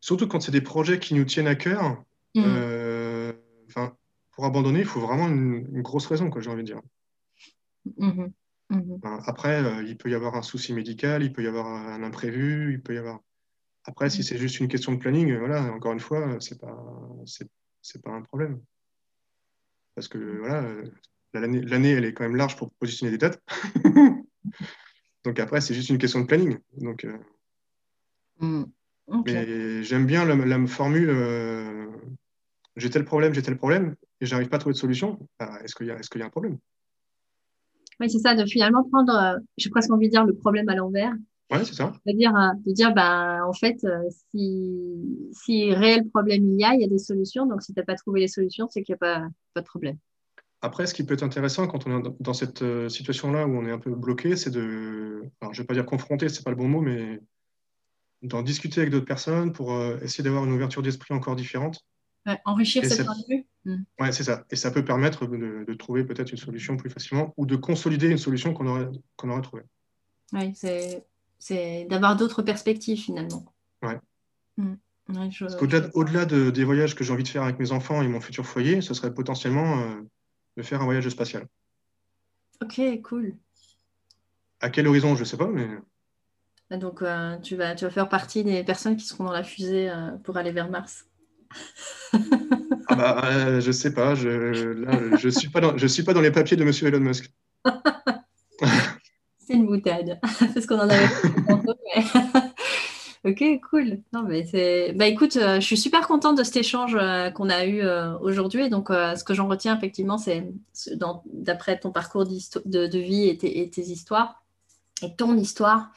surtout 0.00 0.26
quand 0.26 0.40
c'est 0.40 0.52
des 0.52 0.62
projets 0.62 0.98
qui 0.98 1.14
nous 1.14 1.24
tiennent 1.24 1.48
à 1.48 1.54
cœur. 1.54 2.02
Hmm. 2.34 2.42
Euh, 2.46 3.32
pour 4.30 4.44
abandonner, 4.44 4.80
il 4.80 4.86
faut 4.86 5.00
vraiment 5.00 5.28
une, 5.28 5.82
grosse 5.82 6.06
raison, 6.06 6.30
j'ai 6.38 6.50
envie 6.50 6.62
de 6.62 6.66
dire. 6.66 6.80
Hmm, 7.98 8.26
après, 9.26 9.62
euh, 9.62 9.82
il 9.84 9.96
peut 9.96 10.10
y 10.10 10.14
avoir 10.14 10.34
un 10.34 10.42
souci 10.42 10.72
médical, 10.72 11.22
il 11.22 11.32
peut 11.32 11.42
y 11.42 11.46
avoir 11.46 11.66
un 11.66 12.02
imprévu, 12.02 12.72
il 12.74 12.82
peut 12.82 12.94
y 12.94 12.98
avoir. 12.98 13.20
Après, 13.84 14.10
si 14.10 14.20
mm. 14.20 14.22
c'est 14.24 14.38
juste 14.38 14.60
une 14.60 14.68
question 14.68 14.92
de 14.92 14.98
planning, 14.98 15.30
euh, 15.30 15.38
voilà, 15.38 15.62
encore 15.72 15.92
une 15.92 16.00
fois, 16.00 16.36
c'est 16.40 16.60
pas, 16.60 16.76
c'est, 17.24 18.02
pas 18.02 18.10
un 18.10 18.22
problème. 18.22 18.60
Parce 19.94 20.08
que 20.08 20.18
voilà, 20.18 20.62
euh, 20.64 20.84
l'année, 21.32 21.92
elle 21.92 22.04
est 22.04 22.12
quand 22.12 22.24
même 22.24 22.36
large 22.36 22.56
pour 22.56 22.72
positionner 22.72 23.12
des 23.12 23.18
dates. 23.18 23.40
Donc 25.24 25.38
après, 25.38 25.60
c'est 25.60 25.74
juste 25.74 25.90
une 25.90 25.98
question 25.98 26.20
de 26.20 26.26
planning. 26.26 26.58
Donc, 26.78 27.04
euh. 27.04 27.18
Mais 29.24 29.82
j'aime 29.82 30.06
bien 30.06 30.24
la, 30.24 30.66
formule 30.66 31.10
j'ai 32.76 32.90
tel 32.90 33.04
problème, 33.04 33.32
j'ai 33.32 33.42
tel 33.42 33.56
problème, 33.56 33.96
et 34.20 34.26
j'arrive 34.26 34.48
pas 34.48 34.56
à 34.56 34.58
trouver 34.58 34.74
de 34.74 34.78
solution. 34.78 35.18
Bah, 35.38 35.58
est-ce 35.64 35.74
qu'il 35.74 35.86
y, 35.86 35.90
est 35.90 36.14
y, 36.14 36.22
a 36.22 36.26
un 36.26 36.30
problème? 36.30 36.58
Oui, 38.00 38.10
c'est 38.10 38.18
ça, 38.18 38.34
de 38.34 38.44
finalement 38.44 38.84
prendre, 38.84 39.38
j'ai 39.56 39.70
presque 39.70 39.90
envie 39.90 40.06
de 40.06 40.12
dire, 40.12 40.24
le 40.24 40.34
problème 40.34 40.68
à 40.68 40.74
l'envers 40.74 41.12
Ouais, 41.50 41.64
c'est 41.64 41.74
ça. 41.74 41.92
C'est-à-dire 42.04 42.34
euh, 42.34 42.54
de 42.66 42.72
dire, 42.72 42.92
bah, 42.92 43.38
en 43.46 43.52
fait, 43.52 43.76
euh, 43.84 44.02
si, 44.30 45.30
si 45.32 45.72
réel 45.72 46.08
problème 46.08 46.44
il 46.44 46.60
y 46.60 46.64
a, 46.64 46.74
il 46.74 46.80
y 46.80 46.84
a 46.84 46.88
des 46.88 46.98
solutions. 46.98 47.46
Donc, 47.46 47.62
si 47.62 47.72
tu 47.72 47.78
n'as 47.78 47.84
pas 47.84 47.94
trouvé 47.94 48.20
les 48.20 48.28
solutions, 48.28 48.68
c'est 48.68 48.82
qu'il 48.82 48.94
n'y 48.94 48.96
a 48.96 49.20
pas, 49.20 49.28
pas 49.54 49.60
de 49.60 49.66
problème. 49.66 49.96
Après, 50.60 50.86
ce 50.86 50.94
qui 50.94 51.04
peut 51.04 51.14
être 51.14 51.22
intéressant 51.22 51.68
quand 51.68 51.86
on 51.86 52.00
est 52.00 52.10
dans 52.18 52.32
cette 52.32 52.62
euh, 52.62 52.88
situation-là 52.88 53.46
où 53.46 53.56
on 53.56 53.66
est 53.66 53.70
un 53.70 53.78
peu 53.78 53.94
bloqué, 53.94 54.36
c'est 54.36 54.50
de, 54.50 55.22
alors, 55.40 55.54
je 55.54 55.60
ne 55.60 55.62
vais 55.62 55.66
pas 55.66 55.74
dire 55.74 55.86
confronter, 55.86 56.28
c'est 56.28 56.42
pas 56.42 56.50
le 56.50 56.56
bon 56.56 56.68
mot, 56.68 56.80
mais 56.80 57.20
d'en 58.22 58.42
discuter 58.42 58.80
avec 58.80 58.90
d'autres 58.90 59.06
personnes 59.06 59.52
pour 59.52 59.72
essayer 60.02 60.24
d'avoir 60.24 60.44
une 60.44 60.52
ouverture 60.52 60.82
d'esprit 60.82 61.14
encore 61.14 61.36
différente. 61.36 61.84
enrichir 62.44 62.84
cette 62.84 63.04
point 63.04 63.14
de 63.14 63.36
vue. 63.36 63.46
Hmm. 63.66 63.82
Ouais, 63.98 64.12
c'est 64.12 64.22
ça. 64.22 64.44
Et 64.50 64.56
ça 64.56 64.70
peut 64.70 64.84
permettre 64.84 65.26
de, 65.26 65.64
de 65.66 65.74
trouver 65.74 66.04
peut-être 66.04 66.30
une 66.30 66.38
solution 66.38 66.76
plus 66.76 66.88
facilement 66.88 67.34
ou 67.36 67.46
de 67.46 67.56
consolider 67.56 68.08
une 68.08 68.16
solution 68.16 68.54
qu'on 68.54 68.68
aurait, 68.68 68.88
qu'on 69.16 69.28
aurait 69.28 69.42
trouvée. 69.42 69.64
Oui, 70.32 70.54
c'est 71.38 71.86
d'avoir 71.90 72.16
d'autres 72.16 72.42
perspectives 72.42 72.98
finalement. 72.98 73.44
Ouais. 73.82 73.98
Mm. 74.56 74.74
Parce 75.08 75.56
qu'au-delà 75.56 76.24
des 76.24 76.64
voyages 76.64 76.94
que 76.94 77.04
j'ai 77.04 77.12
envie 77.12 77.22
de 77.22 77.28
faire 77.28 77.42
avec 77.42 77.58
mes 77.58 77.70
enfants 77.70 78.02
et 78.02 78.08
mon 78.08 78.20
futur 78.20 78.44
foyer, 78.44 78.80
ce 78.80 78.92
serait 78.92 79.14
potentiellement 79.14 79.80
euh, 79.80 80.00
de 80.56 80.62
faire 80.62 80.80
un 80.80 80.84
voyage 80.84 81.08
spatial. 81.08 81.46
Ok, 82.60 82.80
cool. 83.02 83.36
À 84.60 84.70
quel 84.70 84.88
horizon, 84.88 85.14
je 85.14 85.20
ne 85.20 85.24
sais 85.24 85.36
pas, 85.36 85.46
mais. 85.46 85.68
Ah, 86.70 86.76
donc, 86.76 87.02
euh, 87.02 87.38
tu, 87.38 87.54
vas, 87.54 87.76
tu 87.76 87.84
vas 87.84 87.90
faire 87.90 88.08
partie 88.08 88.42
des 88.42 88.64
personnes 88.64 88.96
qui 88.96 89.04
seront 89.04 89.24
dans 89.24 89.32
la 89.32 89.44
fusée 89.44 89.90
euh, 89.90 90.16
pour 90.24 90.36
aller 90.36 90.50
vers 90.50 90.68
Mars. 90.68 91.06
Ah 92.88 92.94
bah, 92.94 93.60
je 93.60 93.72
sais 93.72 93.92
pas. 93.92 94.14
Je, 94.14 95.16
je 95.18 95.28
suis 95.28 95.48
pas 95.48 95.60
dans, 95.60 95.76
je 95.76 95.86
suis 95.86 96.02
pas 96.02 96.14
dans 96.14 96.20
les 96.20 96.30
papiers 96.30 96.56
de 96.56 96.64
Monsieur 96.64 96.88
Elon 96.88 97.00
Musk. 97.00 97.30
C'est 99.46 99.54
une 99.54 99.66
boutade. 99.66 100.18
Parce 100.54 100.66
qu'on 100.66 100.78
en 100.78 100.88
avait 100.88 101.06
ok, 103.24 103.60
cool. 103.70 104.02
Non, 104.12 104.24
mais 104.24 104.44
c'est. 104.44 104.92
Bah 104.94 105.06
écoute, 105.06 105.36
euh, 105.36 105.60
je 105.60 105.66
suis 105.66 105.76
super 105.76 106.08
contente 106.08 106.36
de 106.36 106.42
cet 106.42 106.56
échange 106.56 106.96
euh, 106.98 107.30
qu'on 107.30 107.48
a 107.48 107.64
eu 107.64 107.80
euh, 107.82 108.18
aujourd'hui. 108.18 108.68
Donc, 108.68 108.88
ce 108.88 109.22
que 109.22 109.34
j'en 109.34 109.46
retiens 109.46 109.76
effectivement, 109.76 110.18
c'est 110.18 110.48
d'après 111.32 111.78
ton 111.78 111.92
parcours 111.92 112.24
de, 112.24 112.98
vie 112.98 113.28
et 113.28 113.38
tes, 113.38 113.82
histoires 113.82 114.42
et 115.02 115.14
ton 115.14 115.36
histoire, 115.36 115.92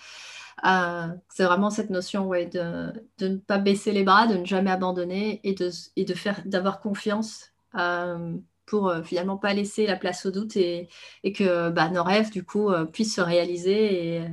c'est 0.64 1.43
vraiment 1.43 1.70
cette 1.70 1.89
notion 1.89 2.28
ouais, 2.28 2.45
de, 2.45 2.91
de, 3.18 3.28
ne 3.28 3.38
pas 3.38 3.57
baisser 3.57 3.91
les 3.91 4.03
bras, 4.03 4.28
de 4.28 4.36
ne 4.36 4.45
jamais 4.45 4.72
abandonner 4.72 5.39
et 5.43 5.53
de, 5.53 5.70
et 5.95 6.05
de 6.05 6.14
faire 6.14 6.41
d'avoir 6.45 6.82
confiance 6.82 7.53
pour 8.70 8.88
euh, 8.88 9.03
finalement 9.03 9.38
pas 9.38 9.53
laisser 9.53 9.86
la 9.86 9.95
place 9.95 10.26
au 10.26 10.32
doute 10.32 10.55
et, 10.55 10.88
que 11.36 11.70
bah, 11.70 11.89
nos 11.89 12.03
rêves 12.03 12.30
du 12.30 12.43
coup 12.43 12.70
euh, 12.70 12.86
puissent 12.86 13.16
se 13.16 13.22
réaliser 13.22 14.16
et, 14.16 14.28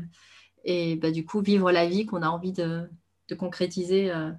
et 0.65 0.97
bah, 0.97 1.11
du 1.11 1.25
coup 1.25 1.41
vivre 1.41 1.73
la 1.73 1.87
vie 1.87 2.07
qu'on 2.07 2.23
a 2.23 2.29
envie 2.29 2.53
de, 2.53 2.89
concrétiser 3.39 4.13
euh, 4.13 4.31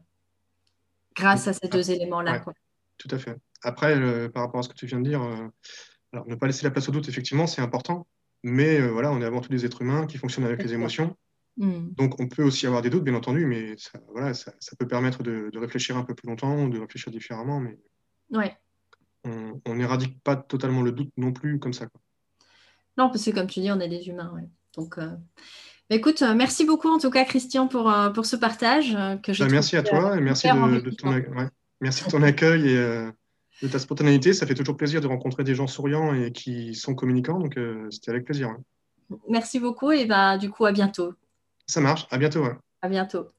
grâce 1.15 1.47
à 1.47 1.53
ces 1.53 1.67
deux 1.67 1.91
éléments-là. 1.91 2.43
tout 2.97 3.07
à 3.11 3.17
fait. 3.17 3.35
Après, 3.63 4.29
par 4.29 4.43
rapport 4.43 4.59
à 4.59 4.63
ce 4.63 4.69
que 4.69 4.75
tu 4.75 4.85
viens 4.85 4.99
de 4.99 5.09
dire, 5.09 5.21
alors, 6.13 6.27
ne 6.27 6.35
pas 6.35 6.45
laisser 6.45 6.63
la 6.63 6.69
place 6.69 6.87
au 6.87 6.91
doute, 6.91 7.09
effectivement, 7.09 7.47
c'est 7.47 7.61
important. 7.61 8.07
Mais 8.43 8.79
voilà, 8.87 9.11
on 9.11 9.19
est 9.19 9.25
avant 9.25 9.41
tout 9.41 9.49
des 9.49 9.65
êtres 9.65 9.81
humains 9.81 10.05
qui 10.05 10.19
fonctionnent 10.19 10.45
avec 10.45 10.61
les 10.61 10.73
émotions. 10.73 11.17
Hmm. 11.57 11.89
Donc, 11.97 12.19
on 12.19 12.27
peut 12.27 12.43
aussi 12.43 12.67
avoir 12.67 12.81
des 12.81 12.89
doutes, 12.89 13.03
bien 13.03 13.15
entendu, 13.15 13.45
mais 13.45 13.75
ça, 13.77 13.99
voilà, 14.11 14.33
ça, 14.33 14.51
peut 14.77 14.87
permettre 14.87 15.23
de, 15.23 15.49
de, 15.51 15.59
réfléchir 15.59 15.97
un 15.97 16.03
peu 16.03 16.13
plus 16.13 16.27
longtemps, 16.27 16.67
de 16.67 16.79
réfléchir 16.79 17.11
différemment. 17.11 17.59
Mais... 17.59 17.77
Ouais 18.29 18.55
on 19.65 19.75
n'éradique 19.75 20.21
pas 20.23 20.35
totalement 20.35 20.81
le 20.81 20.91
doute 20.91 21.11
non 21.17 21.31
plus 21.31 21.59
comme 21.59 21.73
ça. 21.73 21.87
Non, 22.97 23.09
parce 23.09 23.23
que 23.23 23.31
comme 23.31 23.47
tu 23.47 23.59
dis, 23.59 23.71
on 23.71 23.79
est 23.79 23.89
des 23.89 24.07
humains. 24.07 24.33
Donc, 24.75 24.97
euh, 24.97 25.07
bah, 25.89 25.95
écoute, 25.95 26.21
euh, 26.21 26.33
merci 26.33 26.65
beaucoup 26.65 26.89
en 26.89 26.99
tout 26.99 27.09
cas, 27.09 27.25
Christian, 27.25 27.67
pour, 27.67 27.91
euh, 27.91 28.09
pour 28.09 28.25
ce 28.25 28.35
partage. 28.35 28.91
que 29.23 29.37
bah, 29.37 29.47
merci 29.49 29.75
à 29.77 29.83
toi 29.83 30.17
et 30.17 30.21
merci 30.21 30.47
de, 30.47 30.89
ton, 30.89 31.49
merci 31.79 32.05
de 32.05 32.09
ton 32.09 32.23
accueil 32.23 32.69
et 32.69 32.75
de 33.61 33.67
ta 33.71 33.79
spontanéité. 33.79 34.33
Ça 34.33 34.47
fait 34.47 34.55
toujours 34.55 34.77
plaisir 34.77 35.01
de 35.01 35.07
rencontrer 35.07 35.43
des 35.43 35.55
gens 35.55 35.67
souriants 35.67 36.13
et 36.13 36.31
qui 36.31 36.73
sont 36.75 36.95
communicants. 36.95 37.39
Donc, 37.39 37.59
c'était 37.91 38.11
avec 38.11 38.25
plaisir. 38.25 38.55
Merci 39.29 39.59
beaucoup 39.59 39.91
et 39.91 40.05
bah, 40.05 40.37
du 40.37 40.49
coup, 40.49 40.65
à 40.65 40.71
bientôt. 40.71 41.13
Ça 41.69 41.81
marche. 41.81 42.07
À 42.11 42.17
bientôt. 42.17 42.43
À 42.81 42.89
bientôt. 42.89 43.36